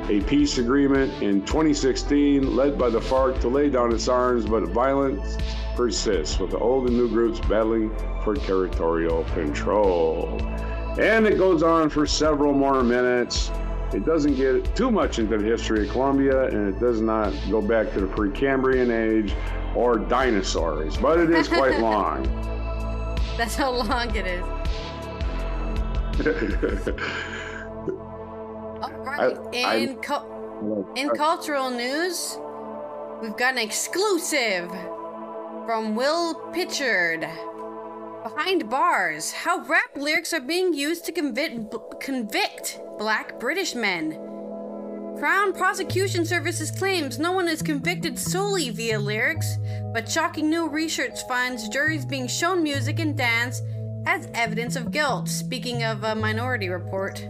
A 0.08 0.20
peace 0.22 0.58
agreement 0.58 1.22
in 1.22 1.40
2016 1.46 2.54
led 2.54 2.76
by 2.76 2.90
the 2.90 3.00
FARC 3.00 3.40
to 3.40 3.48
lay 3.48 3.70
down 3.70 3.94
its 3.94 4.08
arms, 4.08 4.44
but 4.44 4.64
violence 4.68 5.38
persists, 5.76 6.38
with 6.38 6.50
the 6.50 6.58
old 6.58 6.88
and 6.88 6.96
new 6.96 7.08
groups 7.08 7.40
battling 7.40 7.90
for 8.22 8.34
territorial 8.34 9.24
control. 9.32 10.38
And 10.98 11.26
it 11.26 11.38
goes 11.38 11.62
on 11.62 11.88
for 11.88 12.06
several 12.06 12.52
more 12.52 12.82
minutes. 12.82 13.50
It 13.92 14.04
doesn't 14.04 14.34
get 14.34 14.76
too 14.76 14.90
much 14.90 15.18
into 15.18 15.38
the 15.38 15.44
history 15.44 15.86
of 15.86 15.92
Colombia, 15.92 16.44
and 16.46 16.68
it 16.74 16.78
does 16.78 17.00
not 17.00 17.32
go 17.50 17.60
back 17.60 17.92
to 17.94 18.00
the 18.00 18.06
Precambrian 18.06 18.90
age 18.90 19.34
or 19.74 19.98
dinosaurs, 19.98 20.96
but 20.96 21.18
it 21.18 21.30
is 21.30 21.48
quite 21.48 21.80
long. 21.80 22.24
That's 23.36 23.56
how 23.56 23.70
long 23.70 24.14
it 24.14 24.26
is. 24.26 24.44
All 28.82 28.90
right. 29.04 29.36
I, 29.54 29.74
in, 29.76 29.96
cu- 29.96 30.86
in 30.96 31.10
cultural 31.10 31.70
news, 31.70 32.38
we've 33.22 33.36
got 33.36 33.54
an 33.54 33.58
exclusive 33.58 34.70
from 35.66 35.94
Will 35.94 36.34
Pritchard. 36.52 37.26
Behind 38.22 38.68
bars, 38.68 39.32
how 39.32 39.60
rap 39.60 39.96
lyrics 39.96 40.34
are 40.34 40.40
being 40.40 40.74
used 40.74 41.06
to 41.06 41.12
convict, 41.12 41.74
convict 42.00 42.78
black 42.98 43.40
British 43.40 43.74
men. 43.74 44.12
Crown 45.18 45.54
Prosecution 45.54 46.26
Services 46.26 46.70
claims 46.70 47.18
no 47.18 47.32
one 47.32 47.48
is 47.48 47.62
convicted 47.62 48.18
solely 48.18 48.68
via 48.68 48.98
lyrics, 48.98 49.56
but 49.94 50.10
shocking 50.10 50.50
new 50.50 50.68
research 50.68 51.26
finds 51.28 51.68
juries 51.70 52.04
being 52.04 52.28
shown 52.28 52.62
music 52.62 52.98
and 52.98 53.16
dance 53.16 53.62
as 54.04 54.28
evidence 54.34 54.76
of 54.76 54.90
guilt. 54.90 55.26
Speaking 55.26 55.84
of 55.84 56.04
a 56.04 56.14
minority 56.14 56.68
report, 56.68 57.26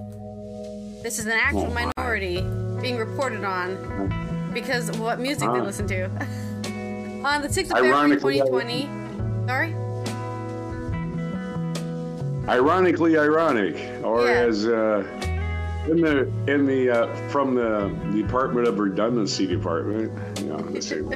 this 1.04 1.20
is 1.20 1.26
an 1.26 1.32
actual 1.32 1.66
oh 1.66 1.92
minority 1.96 2.42
being 2.80 2.96
reported 2.96 3.44
on 3.44 4.50
because 4.52 4.90
what 4.98 5.20
music 5.20 5.48
they 5.52 5.60
listen 5.60 5.86
to. 5.86 6.04
On 7.24 7.42
the 7.42 7.48
6th 7.48 7.64
of 7.64 7.78
February 7.78 8.16
2020. 8.16 8.88
Sorry? 9.46 9.74
Ironically 12.48 13.16
ironic, 13.18 13.76
or 14.02 14.26
yeah. 14.26 14.32
as 14.32 14.66
uh, 14.66 15.04
in 15.88 16.00
the 16.00 16.30
in 16.46 16.66
the 16.66 16.90
uh, 16.90 17.28
from 17.28 17.54
the 17.54 17.88
Department 18.14 18.66
of 18.66 18.78
Redundancy 18.78 19.46
Department, 19.46 20.40
you 20.40 20.46
know, 20.46 20.58
the 20.58 20.82
same 20.82 21.12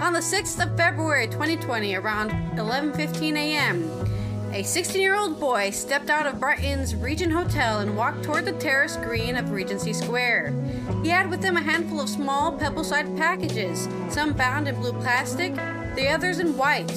On 0.00 0.12
the 0.12 0.20
6th 0.20 0.62
of 0.62 0.76
February 0.76 1.26
2020, 1.26 1.94
around 1.94 2.30
11:15 2.56 3.36
a.m., 3.36 4.06
a 4.52 4.62
16 4.62 5.02
year 5.02 5.16
old 5.16 5.38
boy 5.38 5.70
stepped 5.70 6.08
out 6.08 6.26
of 6.26 6.40
Brighton's 6.40 6.94
Regent 6.94 7.32
Hotel 7.32 7.80
and 7.80 7.96
walked 7.96 8.22
toward 8.22 8.44
the 8.44 8.52
terrace 8.52 8.96
green 8.96 9.36
of 9.36 9.50
Regency 9.50 9.92
Square. 9.92 10.54
He 11.02 11.08
had 11.08 11.28
with 11.28 11.42
him 11.42 11.56
a 11.56 11.62
handful 11.62 12.00
of 12.00 12.08
small 12.08 12.52
pebble 12.52 12.84
sized 12.84 13.16
packages, 13.16 13.88
some 14.08 14.32
bound 14.32 14.68
in 14.68 14.76
blue 14.76 14.92
plastic, 14.94 15.54
the 15.94 16.08
others 16.08 16.38
in 16.38 16.56
white. 16.56 16.90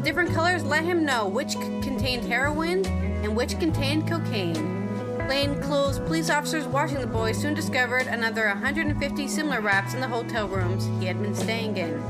The 0.00 0.06
different 0.06 0.34
colors 0.34 0.64
let 0.64 0.84
him 0.84 1.04
know 1.04 1.28
which 1.28 1.52
contained 1.82 2.24
heroin 2.24 2.86
and 2.86 3.36
which 3.36 3.58
contained 3.58 4.08
cocaine. 4.08 4.88
Plainclothes 5.26 5.98
police 5.98 6.30
officers 6.30 6.66
watching 6.66 7.02
the 7.02 7.06
boy 7.06 7.32
soon 7.32 7.52
discovered 7.52 8.06
another 8.06 8.46
150 8.46 9.28
similar 9.28 9.60
wraps 9.60 9.92
in 9.92 10.00
the 10.00 10.08
hotel 10.08 10.48
rooms 10.48 10.86
he 10.98 11.04
had 11.04 11.20
been 11.20 11.34
staying 11.34 11.76
in. 11.76 12.02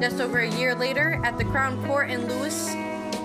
Just 0.00 0.20
over 0.20 0.38
a 0.38 0.56
year 0.56 0.76
later, 0.76 1.20
at 1.24 1.36
the 1.36 1.44
Crown 1.46 1.84
Court 1.84 2.10
in 2.10 2.28
Lewes, 2.28 2.68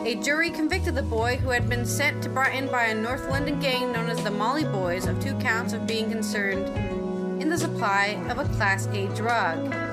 a 0.04 0.20
jury 0.24 0.50
convicted 0.50 0.96
the 0.96 1.04
boy 1.04 1.38
who 1.38 1.52
had 1.52 1.70
been 1.70 1.86
sent 1.86 2.24
to 2.24 2.30
Brighton 2.30 2.70
by 2.70 2.86
a 2.86 2.96
North 2.96 3.30
London 3.30 3.60
gang 3.60 3.92
known 3.92 4.10
as 4.10 4.24
the 4.24 4.32
Molly 4.32 4.66
Boys 4.66 5.06
of 5.06 5.22
two 5.22 5.36
counts 5.36 5.74
of 5.74 5.86
being 5.86 6.10
concerned 6.10 6.68
in 7.40 7.52
the 7.52 7.58
supply 7.58 8.20
of 8.30 8.40
a 8.40 8.46
Class 8.56 8.88
A 8.88 9.06
drug. 9.10 9.87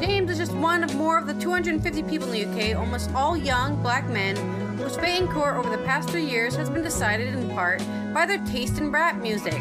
James 0.00 0.30
is 0.30 0.36
just 0.36 0.52
one 0.52 0.84
of 0.84 0.94
more 0.94 1.16
of 1.16 1.26
the 1.26 1.32
250 1.34 2.02
people 2.02 2.30
in 2.30 2.50
the 2.52 2.72
UK, 2.72 2.78
almost 2.78 3.10
all 3.14 3.34
young 3.34 3.80
black 3.82 4.08
men, 4.10 4.36
whose 4.76 4.94
fate 4.96 5.20
in 5.20 5.28
court 5.28 5.56
over 5.56 5.70
the 5.70 5.82
past 5.84 6.10
three 6.10 6.24
years 6.24 6.54
has 6.54 6.68
been 6.68 6.82
decided 6.82 7.34
in 7.34 7.48
part 7.50 7.82
by 8.12 8.26
their 8.26 8.38
taste 8.44 8.76
in 8.76 8.92
rap 8.92 9.16
music. 9.16 9.58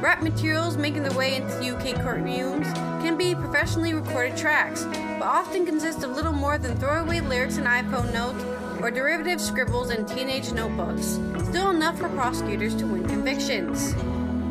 Rap 0.00 0.22
materials 0.22 0.78
making 0.78 1.02
their 1.02 1.16
way 1.16 1.36
into 1.36 1.74
UK 1.74 1.96
courtrooms 1.96 2.72
can 3.02 3.18
be 3.18 3.34
professionally 3.34 3.92
recorded 3.92 4.36
tracks, 4.38 4.84
but 4.84 5.26
often 5.26 5.66
consist 5.66 6.02
of 6.02 6.12
little 6.12 6.32
more 6.32 6.56
than 6.56 6.76
throwaway 6.78 7.20
lyrics 7.20 7.58
in 7.58 7.64
iPhone 7.64 8.12
notes 8.12 8.42
or 8.82 8.90
derivative 8.90 9.40
scribbles 9.40 9.90
in 9.90 10.06
teenage 10.06 10.50
notebooks, 10.52 11.18
still 11.46 11.70
enough 11.70 11.98
for 11.98 12.08
prosecutors 12.10 12.74
to 12.74 12.86
win 12.86 13.06
convictions. 13.06 13.94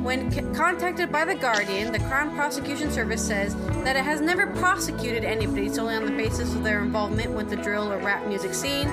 When 0.03 0.29
c- 0.29 0.41
contacted 0.53 1.13
by 1.13 1.23
The 1.23 1.35
Guardian, 1.35 1.93
the 1.93 1.99
Crown 1.99 2.35
Prosecution 2.35 2.91
Service 2.91 3.25
says 3.25 3.55
that 3.85 3.95
it 3.95 4.03
has 4.03 4.19
never 4.19 4.47
prosecuted 4.47 5.23
anybody 5.23 5.69
solely 5.69 5.95
on 5.95 6.05
the 6.05 6.11
basis 6.11 6.53
of 6.53 6.61
their 6.61 6.81
involvement 6.81 7.31
with 7.31 7.49
the 7.49 7.55
drill 7.55 7.89
or 7.89 7.99
rap 7.99 8.27
music 8.27 8.53
scene, 8.53 8.89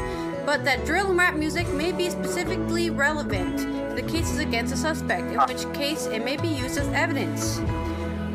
but 0.46 0.64
that 0.64 0.86
drill 0.86 1.08
and 1.08 1.18
rap 1.18 1.34
music 1.34 1.68
may 1.70 1.90
be 1.90 2.11
specifically 2.11 2.90
relevant 2.90 3.58
to 3.58 4.00
the 4.00 4.08
cases 4.08 4.38
against 4.38 4.72
a 4.72 4.76
suspect, 4.76 5.32
in 5.32 5.38
which 5.40 5.72
case 5.74 6.06
it 6.06 6.24
may 6.24 6.36
be 6.36 6.46
used 6.46 6.78
as 6.78 6.86
evidence. 6.94 7.58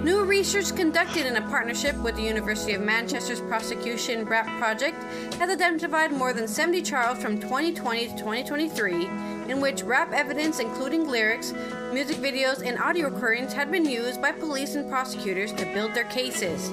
New 0.04 0.26
research 0.26 0.76
conducted 0.76 1.26
in 1.26 1.38
a 1.38 1.42
partnership 1.50 1.96
with 2.04 2.18
the 2.18 2.22
University 2.24 2.74
of 2.74 2.82
Manchester's 2.82 3.40
Prosecution 3.40 4.26
RAP 4.26 4.48
project 4.60 5.02
has 5.36 5.50
identified 5.50 6.12
more 6.12 6.34
than 6.34 6.46
70 6.46 6.82
trials 6.82 7.20
from 7.20 7.40
2020 7.40 8.08
to 8.10 8.18
2023 8.18 9.35
in 9.48 9.62
which 9.62 9.84
rap 9.84 10.12
evidence, 10.12 10.60
including 10.60 11.08
lyrics, 11.08 11.54
music 11.92 12.18
videos, 12.18 12.66
and 12.66 12.80
audio 12.80 13.10
recordings, 13.10 13.54
had 13.54 13.72
been 13.72 13.86
used 13.86 14.22
by 14.22 14.32
police 14.32 14.76
and 14.76 14.90
prosecutors 14.90 15.52
to 15.54 15.66
build 15.74 15.94
their 15.94 16.06
cases. 16.06 16.72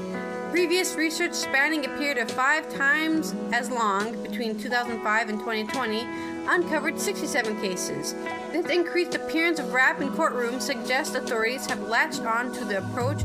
Previous 0.51 0.97
research 0.97 1.33
spanning 1.33 1.85
a 1.87 1.89
period 1.97 2.19
of 2.19 2.31
five 2.31 2.69
times 2.75 3.35
as 3.53 3.71
long, 3.71 4.23
between 4.23 4.59
2005 4.59 5.29
and 5.31 5.39
2020, 5.39 6.07
uncovered 6.47 7.01
67 7.01 7.61
cases. 7.61 8.15
This 8.53 8.67
increased 8.67 9.15
appearance 9.15 9.59
of 9.59 9.73
rap 9.73 10.01
in 10.01 10.11
courtrooms 10.11 10.61
suggests 10.61 11.15
authorities 11.15 11.67
have 11.67 11.81
latched 11.89 12.21
on 12.21 12.53
to 12.53 12.65
the 12.65 12.79
approach 12.79 13.23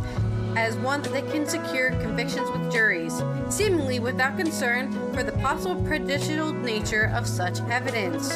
as 0.55 0.75
one 0.77 1.01
that 1.01 1.11
they 1.11 1.21
can 1.21 1.45
secure 1.45 1.91
convictions 2.01 2.49
with 2.49 2.71
juries, 2.71 3.21
seemingly 3.49 3.99
without 3.99 4.37
concern 4.37 4.91
for 5.13 5.21
the 5.21 5.33
possible 5.33 5.75
prejudicial 5.83 6.53
nature 6.53 7.11
of 7.13 7.27
such 7.27 7.59
evidence. 7.69 8.31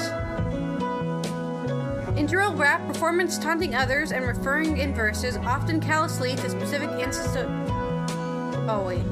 In 2.21 2.27
drill 2.27 2.53
rap, 2.53 2.85
performance 2.85 3.39
taunting 3.39 3.73
others 3.73 4.11
and 4.11 4.23
referring 4.27 4.77
in 4.77 4.93
verses 4.93 5.37
often 5.37 5.81
callously 5.81 6.35
to 6.35 6.49
specific 6.51 6.87
instances 6.99 7.35
of. 7.35 7.49
Oh, 8.69 8.83
wait. 8.85 9.03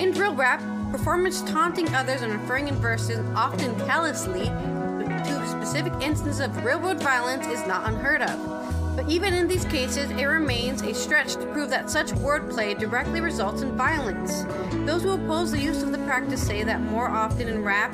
In 0.00 0.12
drill 0.12 0.36
rap, 0.36 0.62
performance 0.92 1.42
taunting 1.42 1.92
others 1.96 2.22
and 2.22 2.32
referring 2.32 2.68
in 2.68 2.76
verses 2.76 3.18
often 3.34 3.74
callously 3.86 4.44
to 4.44 5.48
specific 5.48 5.94
instances 6.00 6.38
of 6.38 6.64
railroad 6.64 7.02
violence 7.02 7.44
is 7.48 7.66
not 7.66 7.88
unheard 7.88 8.22
of. 8.22 8.94
But 8.94 9.10
even 9.10 9.34
in 9.34 9.48
these 9.48 9.64
cases, 9.64 10.08
it 10.12 10.24
remains 10.24 10.80
a 10.82 10.94
stretch 10.94 11.34
to 11.34 11.46
prove 11.46 11.70
that 11.70 11.90
such 11.90 12.12
wordplay 12.12 12.78
directly 12.78 13.20
results 13.20 13.62
in 13.62 13.76
violence. 13.76 14.44
Those 14.86 15.02
who 15.02 15.14
oppose 15.14 15.50
the 15.50 15.60
use 15.60 15.82
of 15.82 15.90
the 15.90 15.98
practice 15.98 16.46
say 16.46 16.62
that 16.62 16.80
more 16.80 17.08
often 17.08 17.48
in 17.48 17.64
rap, 17.64 17.92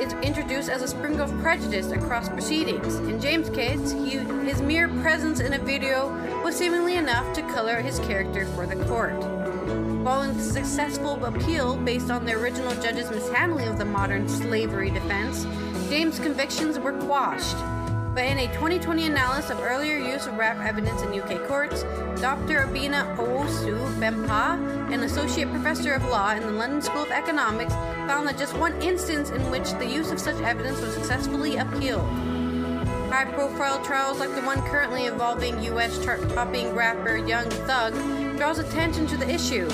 it's 0.00 0.14
introduced 0.14 0.68
as 0.68 0.82
a 0.82 0.88
spring 0.88 1.20
of 1.20 1.30
prejudice 1.40 1.90
across 1.90 2.28
proceedings. 2.28 2.96
In 2.96 3.20
James' 3.20 3.50
case, 3.50 3.92
he, 3.92 4.18
his 4.46 4.60
mere 4.62 4.88
presence 4.88 5.40
in 5.40 5.52
a 5.52 5.58
video 5.58 6.10
was 6.42 6.56
seemingly 6.56 6.96
enough 6.96 7.32
to 7.34 7.42
color 7.42 7.80
his 7.80 7.98
character 8.00 8.46
for 8.46 8.66
the 8.66 8.76
court. 8.86 9.20
Following 10.04 10.38
successful 10.40 11.24
appeal 11.24 11.76
based 11.76 12.10
on 12.10 12.24
the 12.24 12.32
original 12.32 12.74
judge's 12.82 13.10
mishandling 13.10 13.68
of 13.68 13.78
the 13.78 13.84
modern 13.84 14.28
slavery 14.28 14.90
defense, 14.90 15.44
James' 15.88 16.18
convictions 16.18 16.78
were 16.78 16.92
quashed. 16.92 17.81
But 18.14 18.26
in 18.26 18.38
a 18.40 18.46
2020 18.48 19.06
analysis 19.06 19.50
of 19.50 19.60
earlier 19.60 19.96
use 19.96 20.26
of 20.26 20.36
rap 20.36 20.58
evidence 20.58 21.00
in 21.00 21.18
UK 21.18 21.48
courts, 21.48 21.82
Dr. 22.20 22.66
Abenaa 22.66 23.16
Owusu 23.16 23.78
Bempah, 23.98 24.92
an 24.92 25.04
associate 25.04 25.48
professor 25.48 25.94
of 25.94 26.04
law 26.04 26.32
in 26.32 26.42
the 26.42 26.52
London 26.52 26.82
School 26.82 27.04
of 27.04 27.10
Economics, 27.10 27.72
found 28.06 28.28
that 28.28 28.36
just 28.36 28.54
one 28.58 28.80
instance 28.82 29.30
in 29.30 29.40
which 29.50 29.70
the 29.78 29.86
use 29.86 30.10
of 30.10 30.20
such 30.20 30.36
evidence 30.42 30.78
was 30.82 30.92
successfully 30.92 31.56
appealed. 31.56 32.06
High 33.08 33.32
profile 33.32 33.82
trials 33.82 34.20
like 34.20 34.34
the 34.34 34.42
one 34.42 34.60
currently 34.68 35.06
involving 35.06 35.62
US 35.62 36.02
chart 36.04 36.20
topping 36.34 36.74
rapper 36.74 37.16
Young 37.16 37.48
Thug 37.66 37.94
draws 38.36 38.58
attention 38.58 39.06
to 39.06 39.16
the 39.16 39.30
issue. 39.30 39.70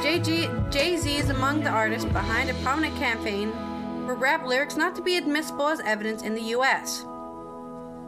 Jay 0.00 0.96
Z 0.96 1.16
is 1.16 1.30
among 1.30 1.64
the 1.64 1.70
artists 1.70 2.08
behind 2.12 2.50
a 2.50 2.54
prominent 2.62 2.94
campaign 2.96 3.52
for 4.06 4.14
rap 4.14 4.46
lyrics 4.46 4.76
not 4.76 4.94
to 4.94 5.02
be 5.02 5.16
admissible 5.16 5.68
as 5.68 5.80
evidence 5.80 6.22
in 6.22 6.34
the 6.34 6.54
US. 6.54 7.04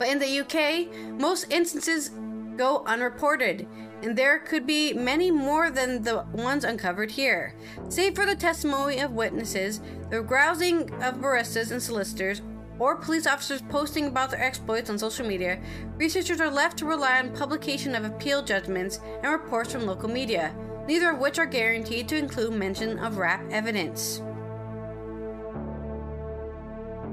But 0.02 0.08
in 0.08 0.18
the 0.18 0.40
UK, 0.40 1.20
most 1.20 1.46
instances 1.52 2.10
go 2.56 2.82
unreported, 2.88 3.68
and 4.02 4.18
there 4.18 4.40
could 4.40 4.66
be 4.66 4.92
many 4.92 5.30
more 5.30 5.70
than 5.70 6.02
the 6.02 6.24
ones 6.32 6.64
uncovered 6.64 7.12
here. 7.12 7.54
Save 7.88 8.16
for 8.16 8.26
the 8.26 8.34
testimony 8.34 8.98
of 8.98 9.12
witnesses, 9.12 9.80
the 10.10 10.20
grousing 10.20 10.92
of 11.04 11.20
barristers 11.20 11.70
and 11.70 11.80
solicitors, 11.80 12.42
or 12.80 12.96
police 12.96 13.28
officers 13.28 13.62
posting 13.68 14.08
about 14.08 14.32
their 14.32 14.42
exploits 14.42 14.90
on 14.90 14.98
social 14.98 15.24
media, 15.24 15.60
researchers 15.98 16.40
are 16.40 16.50
left 16.50 16.78
to 16.78 16.84
rely 16.84 17.20
on 17.20 17.36
publication 17.36 17.94
of 17.94 18.04
appeal 18.04 18.42
judgments 18.42 18.98
and 19.22 19.30
reports 19.30 19.70
from 19.72 19.86
local 19.86 20.08
media, 20.08 20.52
neither 20.88 21.10
of 21.10 21.20
which 21.20 21.38
are 21.38 21.46
guaranteed 21.46 22.08
to 22.08 22.16
include 22.16 22.54
mention 22.54 22.98
of 22.98 23.18
rap 23.18 23.40
evidence. 23.52 24.20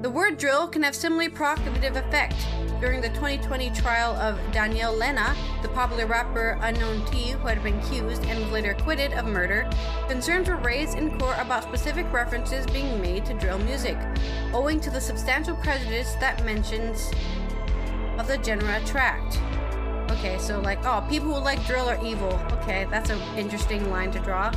The 0.00 0.08
word 0.08 0.38
drill 0.38 0.66
can 0.66 0.82
have 0.82 0.94
similarly 0.94 1.28
provocative 1.28 1.94
effect. 1.94 2.34
During 2.80 3.02
the 3.02 3.10
2020 3.10 3.68
trial 3.72 4.14
of 4.14 4.40
Daniel 4.50 4.96
Lena, 4.96 5.36
the 5.60 5.68
popular 5.68 6.06
rapper 6.06 6.58
Unknown 6.62 7.04
T, 7.04 7.32
who 7.32 7.46
had 7.46 7.62
been 7.62 7.78
accused 7.80 8.24
and 8.24 8.40
was 8.40 8.50
later 8.50 8.70
acquitted 8.70 9.12
of 9.12 9.26
murder, 9.26 9.68
concerns 10.08 10.48
were 10.48 10.56
raised 10.56 10.96
in 10.96 11.18
court 11.18 11.36
about 11.38 11.64
specific 11.64 12.10
references 12.14 12.64
being 12.68 12.98
made 13.02 13.26
to 13.26 13.34
drill 13.34 13.58
music, 13.58 13.98
owing 14.54 14.80
to 14.80 14.88
the 14.88 15.00
substantial 15.02 15.54
prejudice 15.56 16.14
that 16.14 16.42
mentions 16.46 17.10
of 18.18 18.26
the 18.26 18.42
genre 18.42 18.80
attract. 18.82 19.38
Okay, 20.12 20.38
so 20.38 20.60
like, 20.60 20.78
oh, 20.86 21.06
people 21.10 21.34
who 21.34 21.44
like 21.44 21.62
drill 21.66 21.90
are 21.90 22.02
evil. 22.02 22.32
Okay, 22.52 22.86
that's 22.90 23.10
an 23.10 23.20
interesting 23.36 23.90
line 23.90 24.10
to 24.12 24.18
draw. 24.20 24.50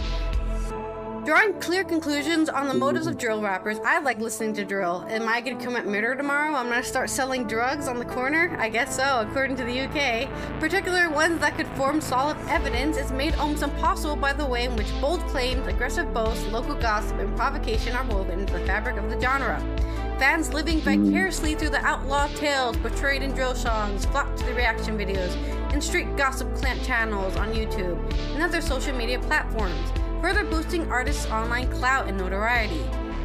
Drawing 1.26 1.54
clear 1.62 1.86
conclusions 1.86 2.50
on 2.50 2.68
the 2.68 2.74
motives 2.74 3.08
of 3.08 3.18
drill 3.18 3.42
rappers, 3.42 3.80
I 3.86 4.00
like 4.00 4.20
listening 4.20 4.54
to 4.56 4.66
drill. 4.66 5.06
Am 5.08 5.26
I 5.26 5.40
gonna 5.40 5.56
commit 5.56 5.86
murder 5.86 6.16
tomorrow? 6.16 6.54
I'm 6.54 6.68
gonna 6.68 6.84
start 6.84 7.10
selling 7.10 7.48
drugs 7.48 7.88
on 7.88 7.98
the 7.98 8.04
corner? 8.04 8.54
I 8.60 8.68
guess 8.68 8.98
so, 8.98 9.22
according 9.22 9.56
to 9.58 9.64
the 9.64 9.88
UK. 9.88 10.28
Particular 10.60 11.10
ones 11.10 11.40
that 11.40 11.56
could 11.56 11.68
form 11.78 12.02
solid 12.02 12.36
evidence 12.50 12.98
is 12.98 13.14
made 13.14 13.36
almost 13.36 13.64
impossible 13.64 14.18
by 14.18 14.34
the 14.34 14.46
way 14.46 14.66
in 14.66 14.76
which 14.76 14.92
bold 15.00 15.22
claims, 15.28 15.66
aggressive 15.66 16.14
boasts, 16.14 16.46
local 16.48 16.76
gossip, 16.76 17.18
and 17.20 17.34
provocation 17.38 17.96
are 17.96 18.04
woven 18.04 18.42
into 18.42 18.52
the 18.52 18.66
fabric 18.66 18.98
of 18.98 19.10
the 19.10 19.22
genre. 19.22 19.62
Fans 20.20 20.54
living 20.54 20.82
vicariously 20.82 21.56
through 21.56 21.70
the 21.70 21.86
outlaw 21.86 22.28
tales 22.36 22.76
portrayed 22.78 23.24
in 23.24 23.32
drill 23.32 23.56
songs 23.56 24.04
flock 24.08 24.36
to 24.36 24.46
the 24.46 24.54
reaction 24.56 24.98
videos 24.98 25.34
and 25.72 25.82
street 25.82 26.18
gossip 26.18 26.54
clamp 26.56 26.84
channels 26.84 27.38
on 27.38 27.54
YouTube 27.54 27.98
and 28.34 28.44
other 28.44 28.60
social 28.60 28.94
media 28.94 29.20
platforms 29.20 29.90
further 30.24 30.46
boosting 30.46 30.90
artists' 30.90 31.26
online 31.26 31.70
clout 31.70 32.08
and 32.08 32.18
notoriety, 32.18 32.80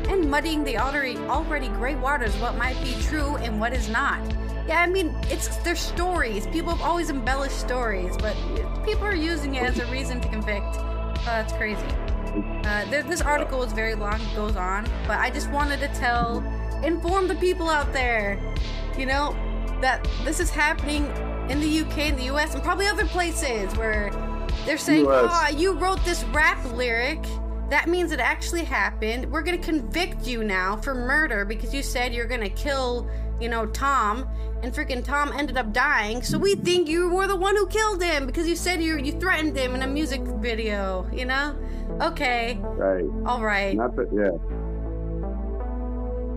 and 0.08 0.28
muddying 0.28 0.64
the 0.64 0.76
already, 0.76 1.16
already 1.28 1.68
gray 1.68 1.94
waters 1.94 2.34
what 2.38 2.56
might 2.56 2.76
be 2.82 2.92
true 3.02 3.36
and 3.36 3.60
what 3.60 3.72
is 3.72 3.88
not. 3.88 4.20
Yeah, 4.66 4.80
I 4.80 4.86
mean, 4.88 5.14
it's 5.30 5.58
their 5.58 5.76
stories. 5.76 6.48
People 6.48 6.74
have 6.74 6.84
always 6.84 7.08
embellished 7.08 7.56
stories, 7.56 8.16
but 8.16 8.34
people 8.84 9.04
are 9.04 9.14
using 9.14 9.54
it 9.54 9.62
as 9.62 9.78
a 9.78 9.86
reason 9.92 10.20
to 10.20 10.28
convict. 10.28 10.66
Oh, 10.74 11.22
that's 11.24 11.52
crazy. 11.52 11.86
Uh, 12.64 12.84
this 12.90 13.20
article 13.20 13.62
is 13.62 13.72
very 13.72 13.94
long, 13.94 14.20
it 14.20 14.34
goes 14.34 14.56
on, 14.56 14.84
but 15.06 15.20
I 15.20 15.30
just 15.30 15.48
wanted 15.52 15.78
to 15.78 15.88
tell, 15.94 16.40
inform 16.82 17.28
the 17.28 17.36
people 17.36 17.70
out 17.70 17.92
there, 17.92 18.40
you 18.98 19.06
know, 19.06 19.36
that 19.80 20.04
this 20.24 20.40
is 20.40 20.50
happening 20.50 21.06
in 21.48 21.60
the 21.60 21.80
UK, 21.80 22.08
in 22.08 22.16
the 22.16 22.24
US, 22.24 22.54
and 22.54 22.62
probably 22.64 22.88
other 22.88 23.06
places 23.06 23.72
where 23.76 24.10
they're 24.68 24.76
saying, 24.76 25.06
oh, 25.08 25.48
you 25.56 25.72
wrote 25.72 26.04
this 26.04 26.22
rap 26.24 26.62
lyric. 26.74 27.24
That 27.70 27.88
means 27.88 28.12
it 28.12 28.20
actually 28.20 28.64
happened. 28.64 29.30
We're 29.32 29.42
gonna 29.42 29.56
convict 29.56 30.26
you 30.26 30.44
now 30.44 30.76
for 30.76 30.94
murder 30.94 31.46
because 31.46 31.72
you 31.72 31.82
said 31.82 32.12
you're 32.12 32.26
gonna 32.26 32.50
kill, 32.50 33.08
you 33.40 33.48
know, 33.48 33.64
Tom, 33.66 34.28
and 34.62 34.74
freaking 34.74 35.02
Tom 35.02 35.32
ended 35.32 35.56
up 35.56 35.72
dying. 35.72 36.22
So 36.22 36.38
we 36.38 36.54
think 36.54 36.86
you 36.86 37.08
were 37.08 37.26
the 37.26 37.36
one 37.36 37.56
who 37.56 37.66
killed 37.66 38.02
him 38.02 38.26
because 38.26 38.46
you 38.46 38.56
said 38.56 38.82
you 38.82 38.98
you 38.98 39.12
threatened 39.12 39.56
him 39.56 39.74
in 39.74 39.80
a 39.80 39.86
music 39.86 40.20
video. 40.20 41.08
You 41.12 41.24
know? 41.24 41.56
Okay. 42.02 42.58
Right. 42.60 43.04
All 43.26 43.42
right. 43.42 43.74
Not 43.74 43.96
that, 43.96 44.08
yeah. 44.12 44.36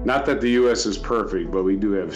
Not 0.05 0.25
that 0.25 0.39
the 0.39 0.51
U.S. 0.51 0.85
is 0.85 0.97
perfect, 0.97 1.51
but 1.51 1.63
we 1.63 1.75
do 1.75 1.91
have 1.91 2.15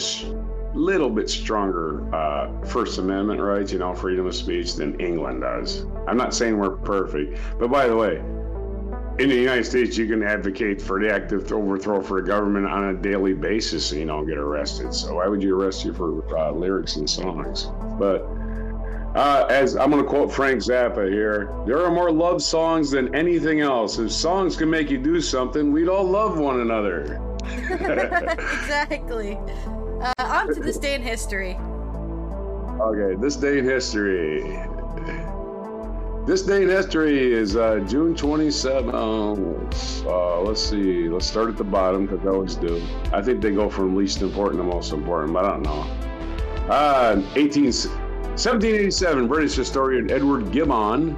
little 0.76 1.10
bit 1.10 1.30
stronger 1.30 2.14
uh, 2.14 2.66
First 2.66 2.98
Amendment 2.98 3.42
rights, 3.42 3.72
you 3.72 3.80
know, 3.80 3.96
freedom 3.96 4.28
of 4.28 4.36
speech 4.36 4.76
than 4.76 5.00
England 5.00 5.42
does. 5.42 5.86
I'm 6.08 6.18
not 6.18 6.34
saying 6.34 6.58
we're 6.58 6.78
perfect, 6.78 7.40
but 7.58 7.72
by 7.72 7.88
the 7.88 7.96
way, 7.96 8.22
in 9.18 9.30
the 9.30 9.36
United 9.36 9.66
States, 9.66 9.98
you 9.98 10.08
can 10.08 10.24
advocate 10.24 10.82
for 10.82 11.00
the 11.00 11.10
active 11.10 11.50
overthrow 11.52 12.02
for 12.02 12.18
a 12.18 12.26
government 12.26 12.66
on 12.66 12.90
a 12.90 12.94
daily 12.94 13.34
basis 13.34 13.92
and 13.92 14.02
you 14.02 14.08
don't 14.08 14.28
get 14.28 14.38
arrested. 14.38 14.94
So 14.94 15.16
why 15.16 15.28
would 15.28 15.42
you 15.42 15.60
arrest 15.60 15.86
you 15.86 15.94
for 15.94 16.38
uh, 16.38 16.52
lyrics 16.52 16.98
and 16.98 17.10
songs? 17.10 17.70
But 17.98 18.24
uh, 19.16 19.46
as 19.50 19.78
I'm 19.78 19.90
going 19.90 20.04
to 20.04 20.10
quote 20.10 20.34
Frank 20.34 20.60
Zappa 20.60 21.10
here, 21.10 21.50
there 21.66 21.82
are 21.86 21.90
more 21.90 22.12
love 22.12 22.44
songs 22.44 22.92
than 22.92 23.16
anything 23.16 23.62
else. 23.62 23.98
If 23.98 24.12
songs 24.12 24.58
can 24.58 24.70
make 24.70 24.90
you 24.90 24.98
do 24.98 25.22
something, 25.22 25.72
we'd 25.72 25.88
all 25.88 26.04
love 26.04 26.38
one 26.38 26.60
another. 26.60 27.22
exactly. 27.70 29.38
Uh, 30.02 30.14
on 30.20 30.54
to 30.54 30.60
this 30.60 30.78
day 30.78 30.94
in 30.94 31.02
history. 31.02 31.58
Okay, 32.82 33.16
this 33.22 33.38
day 33.38 33.60
in 33.60 33.66
history. 33.66 34.42
This 36.26 36.42
day 36.42 36.64
in 36.64 36.70
history 36.70 37.32
is 37.32 37.56
uh, 37.56 37.80
June 37.88 38.14
27th. 38.14 40.06
Uh, 40.06 40.42
let's 40.42 40.62
see. 40.62 41.08
Let's 41.08 41.26
start 41.26 41.50
at 41.50 41.58
the 41.58 41.64
bottom 41.64 42.08
because 42.08 42.26
I 42.26 42.30
always 42.30 42.56
do. 42.56 42.82
I 43.14 43.22
think 43.22 43.42
they 43.42 43.52
go 43.52 43.70
from 43.70 43.96
least 43.96 44.22
important 44.22 44.60
to 44.62 44.64
most 44.64 44.92
important, 44.92 45.34
but 45.34 45.46
I 45.46 45.52
don't 45.52 45.64
know. 45.64 45.88
Uh, 46.70 47.22
18, 47.36 47.66
1787, 47.66 49.28
British 49.28 49.56
historian 49.56 50.12
Edward 50.12 50.52
Gibbon 50.52 51.16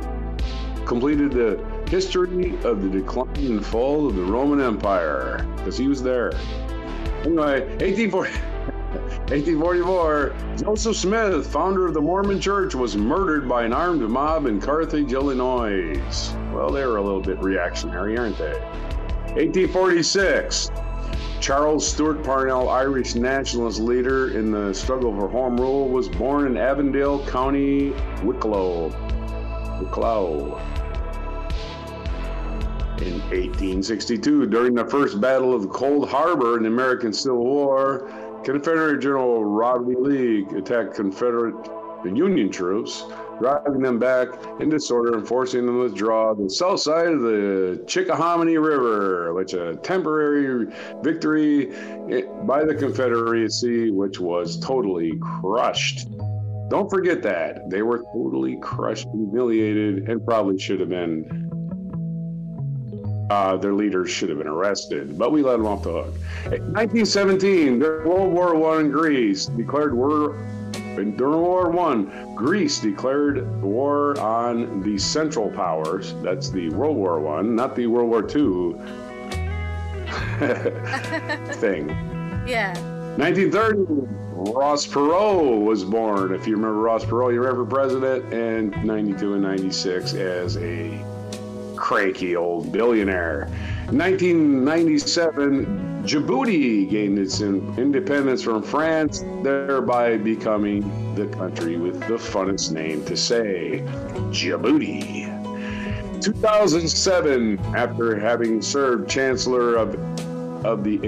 completed 0.86 1.32
the 1.32 1.66
history 1.90 2.58
of 2.64 2.84
the 2.84 2.90
decline 2.90 3.36
and 3.38 3.66
fall 3.66 4.08
of 4.08 4.16
the 4.16 4.24
Roman 4.24 4.62
Empire 4.62 5.48
because 5.56 5.78
he 5.78 5.88
was 5.88 6.04
there. 6.04 6.34
Anyway, 7.24 7.62
1840. 7.80 8.57
1844, 9.30 10.34
Joseph 10.56 10.96
Smith, 10.96 11.52
founder 11.52 11.86
of 11.86 11.94
the 11.94 12.00
Mormon 12.00 12.40
Church, 12.40 12.74
was 12.74 12.96
murdered 12.96 13.46
by 13.50 13.66
an 13.66 13.74
armed 13.74 14.02
mob 14.04 14.46
in 14.46 14.62
Carthage, 14.62 15.12
Illinois. 15.12 16.02
Well, 16.54 16.72
they 16.72 16.86
were 16.86 16.96
a 16.96 17.02
little 17.02 17.20
bit 17.20 17.38
reactionary, 17.40 18.18
aren't 18.18 18.38
they? 18.38 18.58
1846, 19.36 20.72
Charles 21.42 21.86
Stewart 21.86 22.24
Parnell, 22.24 22.70
Irish 22.70 23.16
nationalist 23.16 23.82
leader 23.82 24.32
in 24.32 24.50
the 24.50 24.74
struggle 24.74 25.14
for 25.14 25.28
home 25.28 25.60
rule, 25.60 25.90
was 25.90 26.08
born 26.08 26.48
in 26.48 26.56
Avondale 26.56 27.26
County, 27.28 27.90
Wicklow. 28.24 28.88
Wicklow. 29.82 30.58
In 33.02 33.20
1862, 33.30 34.48
during 34.48 34.74
the 34.74 34.86
first 34.86 35.20
battle 35.20 35.54
of 35.54 35.70
Cold 35.70 36.10
Harbor 36.10 36.56
in 36.56 36.64
the 36.64 36.70
American 36.70 37.12
Civil 37.12 37.44
War, 37.44 38.10
Confederate 38.48 39.02
General 39.02 39.44
Robert. 39.44 40.02
Lee 40.02 40.46
attacked 40.56 40.96
Confederate 40.96 41.54
Union 42.06 42.50
troops, 42.50 43.04
driving 43.40 43.82
them 43.82 44.00
back 44.00 44.30
in 44.62 44.70
disorder 44.70 45.18
and 45.18 45.28
forcing 45.28 45.66
them 45.66 45.76
to 45.76 45.82
withdraw 45.82 46.34
to 46.34 46.44
the 46.44 46.50
south 46.50 46.80
side 46.80 47.08
of 47.08 47.20
the 47.20 47.84
Chickahominy 47.86 48.58
River, 48.58 49.34
which 49.34 49.54
a 49.54 49.76
temporary 49.76 50.74
victory 51.04 51.66
by 52.46 52.64
the 52.64 52.74
Confederacy, 52.74 53.92
which 53.92 54.22
was 54.22 54.58
totally 54.62 55.20
crushed. 55.42 56.08
Don't 56.70 56.90
forget 56.90 57.22
that. 57.24 57.70
They 57.70 57.82
were 57.82 58.02
totally 58.14 58.58
crushed, 58.62 59.08
humiliated, 59.12 60.08
and 60.08 60.26
probably 60.26 60.58
should 60.58 60.80
have 60.80 60.90
been 60.90 61.47
uh, 63.30 63.58
their 63.58 63.74
leaders 63.74 64.10
should 64.10 64.30
have 64.30 64.38
been 64.38 64.48
arrested, 64.48 65.18
but 65.18 65.32
we 65.32 65.42
let 65.42 65.58
them 65.58 65.68
off 65.68 65.84
the 65.84 65.92
hook. 65.92 66.16
In 66.46 66.74
1917, 66.74 67.80
World 67.80 68.32
War 68.32 68.56
One 68.56 68.86
in 68.86 68.92
Greece 68.92 69.48
declared 69.48 69.94
war. 69.94 70.36
During 70.96 71.16
World 71.18 71.42
War 71.42 71.70
One, 71.70 72.36
Greece 72.36 72.80
declared 72.80 73.62
war 73.62 74.20
on 74.20 74.82
the 74.82 74.98
Central 74.98 75.50
Powers. 75.52 76.16
That's 76.24 76.50
the 76.50 76.70
World 76.70 76.96
War 76.98 77.20
One, 77.20 77.56
not 77.56 77.76
the 77.76 77.88
World 77.88 78.10
War 78.10 78.24
Two 78.24 78.74
thing. 81.56 81.90
Yeah. 82.48 82.74
1930, 83.18 83.86
Ross 84.54 84.86
Perot 84.88 85.64
was 85.64 85.84
born. 85.84 86.34
If 86.34 86.48
you 86.48 86.56
remember 86.56 86.80
Ross 86.80 87.04
Perot, 87.04 87.34
you 87.34 87.42
remember 87.42 87.66
president, 87.66 88.32
and 88.34 88.72
92 88.86 89.34
and 89.34 89.42
96 89.42 90.14
as 90.14 90.58
a 90.58 91.04
cranky 91.88 92.36
old 92.36 92.70
billionaire. 92.74 93.48
1997, 93.92 96.04
Djibouti 96.04 96.90
gained 96.90 97.18
its 97.18 97.40
independence 97.40 98.44
from 98.44 98.62
France, 98.62 99.24
thereby 99.42 100.18
becoming 100.18 100.82
the 101.16 101.28
country 101.28 101.78
with 101.78 101.98
the 102.02 102.16
funnest 102.16 102.74
name 102.74 103.06
to 103.06 103.16
say, 103.16 103.82
Djibouti. 104.32 105.32
2007, 106.22 107.58
after 107.74 108.20
having 108.20 108.62
served 108.62 109.10
Chancellor 109.10 109.76
of, 109.76 109.96
of 110.66 110.84
the 110.84 111.00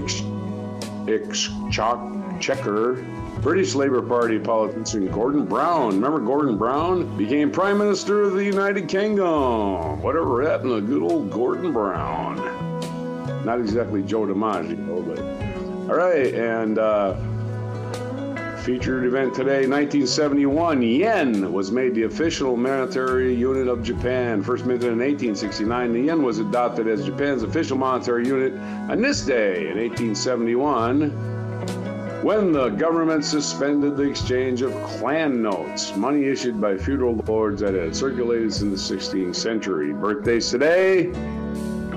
Exchequer, 1.10 3.06
British 3.42 3.74
Labour 3.74 4.02
Party 4.02 4.38
politician 4.38 5.08
Gordon 5.08 5.46
Brown, 5.46 5.96
remember 5.96 6.20
Gordon 6.20 6.58
Brown, 6.58 7.18
became 7.18 7.50
Prime 7.50 7.78
Minister 7.78 8.24
of 8.24 8.34
the 8.34 8.44
United 8.44 8.90
Kingdom. 8.90 10.02
Whatever 10.02 10.44
happened 10.44 10.72
to 10.72 10.82
good 10.82 11.02
old 11.02 11.32
Gordon 11.32 11.72
Brown? 11.72 12.36
Not 13.46 13.62
exactly 13.62 14.04
Joe 14.04 14.26
DiMaggio, 14.26 15.08
but 15.08 15.20
all 15.90 15.96
right. 15.96 16.34
And 16.34 16.80
uh, 16.80 17.16
featured 18.58 19.06
event 19.06 19.34
today, 19.34 19.66
1971, 19.68 20.82
yen 20.82 21.54
was 21.54 21.72
made 21.72 21.96
the 21.96 22.04
official 22.04 22.58
monetary 22.58 23.34
unit 23.34 23.70
of 23.70 23.82
Japan. 23.84 24.44
First 24.44 24.66
minted 24.66 24.92
in 24.92 25.00
1869, 25.00 25.94
the 25.94 26.02
yen 26.02 26.24
was 26.24 26.40
adopted 26.40 26.90
as 26.90 27.06
Japan's 27.06 27.44
official 27.44 27.78
monetary 27.78 28.28
unit 28.28 28.54
on 28.92 29.02
this 29.02 29.22
day 29.22 29.70
in 29.70 29.78
1871 29.78 31.39
when 32.24 32.52
the 32.52 32.70
government 32.70 33.24
suspended 33.24 33.96
the 33.96 34.04
exchange 34.04 34.62
of 34.62 34.74
clan 34.84 35.42
notes, 35.42 35.96
money 35.96 36.26
issued 36.26 36.60
by 36.60 36.78
feudal 36.78 37.16
lords 37.28 37.62
that 37.62 37.74
had 37.74 37.96
circulated 37.96 38.54
since 38.54 38.88
the 38.88 38.96
16th 38.96 39.36
century. 39.36 39.94
Birthdays 39.94 40.50
today 40.50 41.14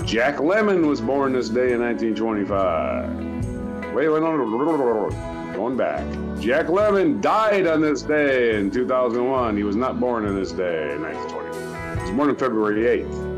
Jack 0.04 0.36
Lemmon 0.36 0.86
was 0.86 1.00
born 1.00 1.32
this 1.32 1.48
day 1.48 1.72
in 1.72 1.80
1925. 1.80 3.94
Wait, 3.94 4.08
wait, 4.08 4.20
no, 4.20 5.10
going 5.54 5.76
back. 5.76 6.04
Jack 6.40 6.66
Lemmon 6.66 7.20
died 7.20 7.68
on 7.68 7.80
this 7.80 8.02
day 8.02 8.58
in 8.58 8.70
2001. 8.70 9.56
He 9.56 9.62
was 9.62 9.76
not 9.76 10.00
born 10.00 10.26
on 10.26 10.34
this 10.34 10.50
day 10.50 10.92
in 10.92 11.02
1920. 11.02 11.94
He 11.94 12.02
was 12.02 12.10
born 12.16 12.30
on 12.30 12.36
February 12.36 13.04
8th. 13.04 13.31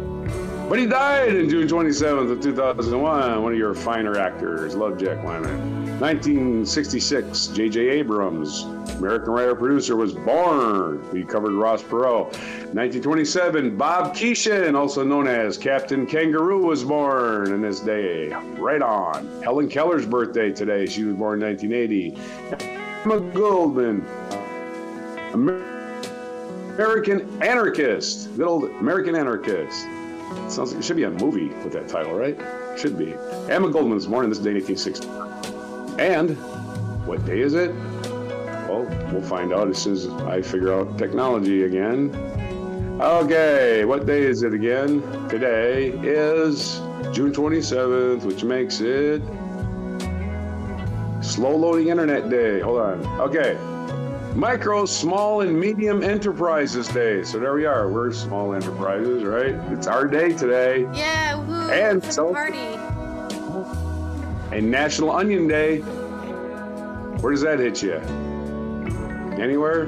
But 0.69 0.79
he 0.79 0.87
died 0.87 1.37
in 1.37 1.49
June 1.49 1.69
27th 1.69 2.31
of 2.31 2.41
2001. 2.41 3.43
One 3.43 3.53
of 3.53 3.59
your 3.59 3.75
finer 3.75 4.19
actors. 4.19 4.75
Love 4.75 4.99
Jack 4.99 5.19
Lemmon. 5.19 6.01
1966, 6.01 7.49
J.J. 7.49 7.89
Abrams, 7.89 8.63
American 8.99 9.31
writer 9.33 9.55
producer, 9.55 9.95
was 9.95 10.13
born. 10.13 11.09
We 11.13 11.23
covered 11.23 11.53
Ross 11.53 11.83
Perot. 11.83 12.33
1927, 12.75 13.77
Bob 13.77 14.15
Keeshan, 14.15 14.75
also 14.75 15.05
known 15.05 15.29
as 15.29 15.57
Captain 15.57 16.07
Kangaroo, 16.07 16.65
was 16.65 16.83
born 16.83 17.53
in 17.53 17.63
this 17.63 17.81
day. 17.81 18.31
Right 18.59 18.83
on. 18.83 19.43
Helen 19.43 19.69
Keller's 19.69 20.07
birthday 20.07 20.51
today. 20.51 20.87
She 20.87 21.05
was 21.05 21.15
born 21.15 21.41
in 21.43 21.49
1980. 21.49 22.17
Emma 23.05 23.21
Goldman, 23.33 24.05
American 26.75 27.43
anarchist. 27.43 28.35
Good 28.37 28.47
old 28.47 28.65
American 28.65 29.15
anarchist. 29.15 29.87
Sounds 30.49 30.73
like 30.73 30.81
it 30.81 30.85
should 30.85 30.97
be 30.97 31.05
a 31.05 31.11
movie 31.11 31.49
with 31.49 31.73
that 31.73 31.89
title, 31.89 32.15
right? 32.15 32.39
Should 32.79 32.99
be. 32.99 33.15
Emma 33.49 33.71
Goldman 33.71 33.95
was 33.95 34.07
born 34.07 34.25
in 34.25 34.31
this 34.31 34.39
day 34.39 34.51
in 34.51 34.57
1860. 34.57 35.09
And 36.03 36.37
what 37.07 37.25
day 37.25 37.41
is 37.41 37.55
it? 37.55 37.75
Well, 38.69 38.87
we'll 39.13 39.23
find 39.23 39.53
out 39.53 39.69
as 39.69 39.79
soon 39.79 39.93
as 39.95 40.07
I 40.07 40.43
figure 40.43 40.73
out 40.73 40.99
technology 40.99 41.65
again. 41.65 42.15
Okay, 43.01 43.85
what 43.85 44.07
day 44.07 44.23
is 44.23 44.43
it 44.43 44.55
again? 44.55 45.03
Today 45.29 45.89
is 45.89 46.77
June 47.13 47.33
27th, 47.33 48.25
which 48.25 48.45
makes 48.45 48.81
it 48.81 49.23
slow 51.23 51.57
loading 51.57 51.89
internet 51.89 52.31
day. 52.31 52.61
Hold 52.61 52.81
on. 52.81 53.05
Okay. 53.21 53.57
Micro, 54.35 54.85
small, 54.85 55.43
and 55.43 55.59
medium 55.59 56.03
enterprises 56.03 56.89
day. 56.89 57.23
So 57.23 57.39
there 57.39 57.55
we 57.55 57.67
are. 57.67 57.89
We're 57.89 58.13
small 58.13 58.53
enterprises, 58.53 59.23
right? 59.23 59.55
It's 59.73 59.87
our 59.87 60.09
day 60.09 60.33
today. 60.33 60.89
Yeah, 60.93 61.37
woo, 61.37 61.71
and 61.71 62.03
so 62.03 62.33
party 62.33 62.59
and 64.51 64.69
National 64.69 65.13
Onion 65.13 65.47
Day. 65.47 65.79
Where 67.21 67.33
does 67.33 67.43
that 67.43 67.61
hit 67.61 67.81
you? 67.81 67.95
Anywhere? 69.41 69.85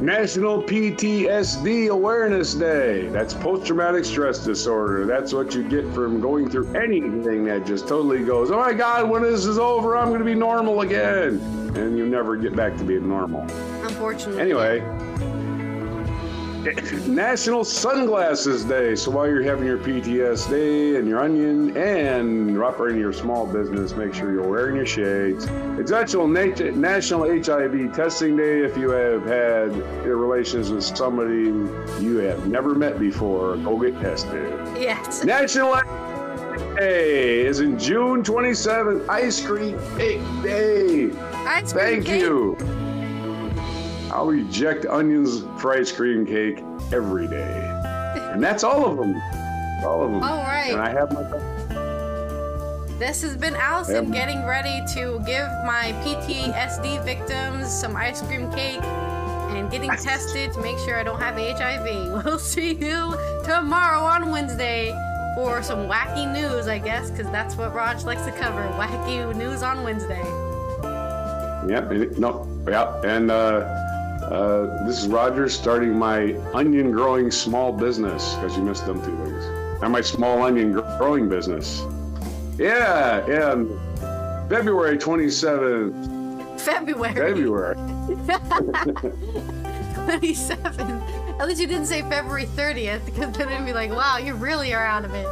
National 0.00 0.62
PTSD 0.62 1.88
Awareness 1.88 2.54
Day. 2.54 3.08
That's 3.08 3.34
post 3.34 3.66
traumatic 3.66 4.04
stress 4.04 4.38
disorder. 4.38 5.06
That's 5.06 5.32
what 5.32 5.56
you 5.56 5.68
get 5.68 5.92
from 5.92 6.20
going 6.20 6.48
through 6.48 6.72
anything 6.76 7.44
that 7.46 7.66
just 7.66 7.88
totally 7.88 8.24
goes, 8.24 8.52
oh 8.52 8.58
my 8.58 8.72
God, 8.72 9.10
when 9.10 9.22
this 9.22 9.44
is 9.44 9.58
over, 9.58 9.96
I'm 9.96 10.08
going 10.08 10.20
to 10.20 10.24
be 10.24 10.36
normal 10.36 10.82
again. 10.82 11.40
And 11.74 11.98
you 11.98 12.06
never 12.06 12.36
get 12.36 12.54
back 12.54 12.76
to 12.76 12.84
being 12.84 13.08
normal. 13.08 13.42
Unfortunately. 13.82 14.40
Anyway, 14.40 14.80
National 17.06 17.64
Sunglasses 17.64 18.64
Day. 18.64 18.96
So 18.96 19.12
while 19.12 19.28
you're 19.28 19.42
having 19.42 19.66
your 19.66 19.78
PTSD 19.78 20.98
and 20.98 21.06
your 21.06 21.20
onion 21.20 21.76
and 21.76 22.60
operating 22.60 23.00
your 23.00 23.12
small 23.12 23.46
business, 23.46 23.94
make 23.94 24.12
sure 24.12 24.32
you're 24.32 24.48
wearing 24.48 24.76
your 24.76 24.86
shades. 24.86 25.46
It's 25.78 25.92
actual 25.92 26.26
National 26.26 27.28
HIV 27.28 27.94
Testing 27.94 28.36
Day. 28.36 28.64
If 28.64 28.76
you 28.76 28.90
have 28.90 29.24
had 29.24 29.76
relations 30.04 30.70
with 30.70 30.82
somebody 30.82 31.44
you 32.02 32.18
have 32.18 32.48
never 32.48 32.74
met 32.74 32.98
before, 32.98 33.56
go 33.58 33.78
get 33.78 33.98
tested. 34.00 34.50
Yes. 34.76 35.24
National 35.24 35.80
Day 36.76 37.46
is 37.46 37.60
in 37.60 37.78
June 37.78 38.22
27th. 38.24 39.08
Ice 39.08 39.46
Cream 39.46 39.78
Cake 39.96 40.20
Day. 40.42 41.10
Ice 41.46 41.72
cream 41.72 41.84
Thank 41.84 42.06
cake. 42.06 42.20
you. 42.20 42.56
I'll 44.18 44.26
reject 44.26 44.84
onions 44.84 45.44
for 45.62 45.74
ice 45.74 45.92
cream 45.92 46.26
cake 46.26 46.64
every 46.92 47.28
day. 47.28 47.70
And 48.32 48.42
that's 48.42 48.64
all 48.64 48.84
of 48.84 48.96
them. 48.96 49.14
All 49.84 50.02
of 50.02 50.10
them. 50.10 50.24
All 50.24 50.42
right. 50.42 50.72
And 50.72 50.80
I 50.80 50.90
have 50.90 51.12
my. 51.12 51.22
This 52.98 53.22
has 53.22 53.36
been 53.36 53.54
Allison 53.54 54.06
Yep. 54.06 54.12
getting 54.12 54.44
ready 54.44 54.82
to 54.94 55.20
give 55.24 55.46
my 55.64 55.94
PTSD 56.02 57.04
victims 57.04 57.72
some 57.72 57.94
ice 57.94 58.20
cream 58.22 58.50
cake 58.50 58.82
and 58.82 59.70
getting 59.70 59.90
tested 59.90 60.52
to 60.52 60.60
make 60.62 60.78
sure 60.80 60.98
I 60.98 61.04
don't 61.04 61.20
have 61.20 61.36
HIV. 61.36 62.24
We'll 62.24 62.40
see 62.40 62.72
you 62.72 63.16
tomorrow 63.44 64.00
on 64.00 64.30
Wednesday 64.32 64.90
for 65.36 65.62
some 65.62 65.86
wacky 65.88 66.26
news, 66.32 66.66
I 66.66 66.80
guess, 66.80 67.12
because 67.12 67.30
that's 67.30 67.54
what 67.54 67.72
Rog 67.72 68.02
likes 68.04 68.22
to 68.22 68.32
cover 68.32 68.62
wacky 68.70 69.32
news 69.36 69.62
on 69.62 69.84
Wednesday. 69.84 70.24
Yep. 71.68 72.18
No. 72.18 72.48
Yeah. 72.66 73.00
And 73.02 73.30
uh, 73.30 73.87
uh, 74.22 74.86
this 74.86 75.02
is 75.02 75.08
Roger 75.08 75.48
starting 75.48 75.98
my 75.98 76.34
onion 76.52 76.92
growing 76.92 77.30
small 77.30 77.72
business 77.72 78.34
because 78.34 78.56
you 78.56 78.62
missed 78.62 78.86
them 78.86 79.02
two 79.04 79.16
things. 79.24 79.44
And 79.82 79.92
my 79.92 80.00
small 80.00 80.42
onion 80.42 80.72
gr- 80.72 80.80
growing 80.98 81.28
business. 81.28 81.82
Yeah. 82.58 83.24
And 83.26 83.68
February 84.48 84.98
27th. 84.98 86.60
February 86.60 87.14
February. 87.14 87.76
27th. 90.08 91.38
At 91.38 91.46
least 91.46 91.60
you 91.60 91.66
didn't 91.66 91.84
say 91.86 92.00
February 92.02 92.46
30th, 92.46 93.04
because 93.04 93.36
then 93.36 93.50
it'd 93.50 93.66
be 93.66 93.72
like, 93.72 93.90
wow, 93.90 94.16
you 94.16 94.34
really 94.34 94.74
are 94.74 94.84
out 94.84 95.04
of 95.04 95.14
it. 95.14 95.26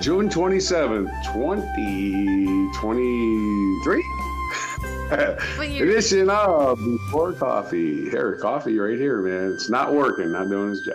June 0.00 0.28
27th, 0.28 1.10
2023. 1.32 4.04
But 5.10 5.70
you're- 5.70 5.90
Edition 5.90 6.28
of 6.30 6.78
Before 6.78 7.32
Coffee. 7.32 8.10
Here, 8.10 8.36
coffee 8.40 8.78
right 8.78 8.98
here, 8.98 9.22
man. 9.22 9.52
It's 9.54 9.70
not 9.70 9.94
working, 9.94 10.32
not 10.32 10.48
doing 10.48 10.70
his 10.70 10.82
job. 10.82 10.94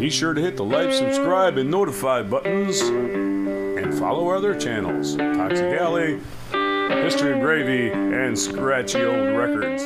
Be 0.00 0.08
sure 0.08 0.32
to 0.32 0.40
hit 0.40 0.56
the 0.56 0.64
like, 0.64 0.92
subscribe, 0.92 1.58
and 1.58 1.70
notify 1.70 2.22
buttons 2.22 2.80
and 2.80 3.94
follow 3.94 4.26
our 4.28 4.36
other 4.36 4.58
channels 4.58 5.14
Toxic 5.16 5.78
Ally, 5.78 6.18
History 7.02 7.34
of 7.34 7.40
Gravy, 7.40 7.90
and 7.90 8.36
Scratchy 8.36 9.04
Old 9.04 9.36
Records. 9.36 9.84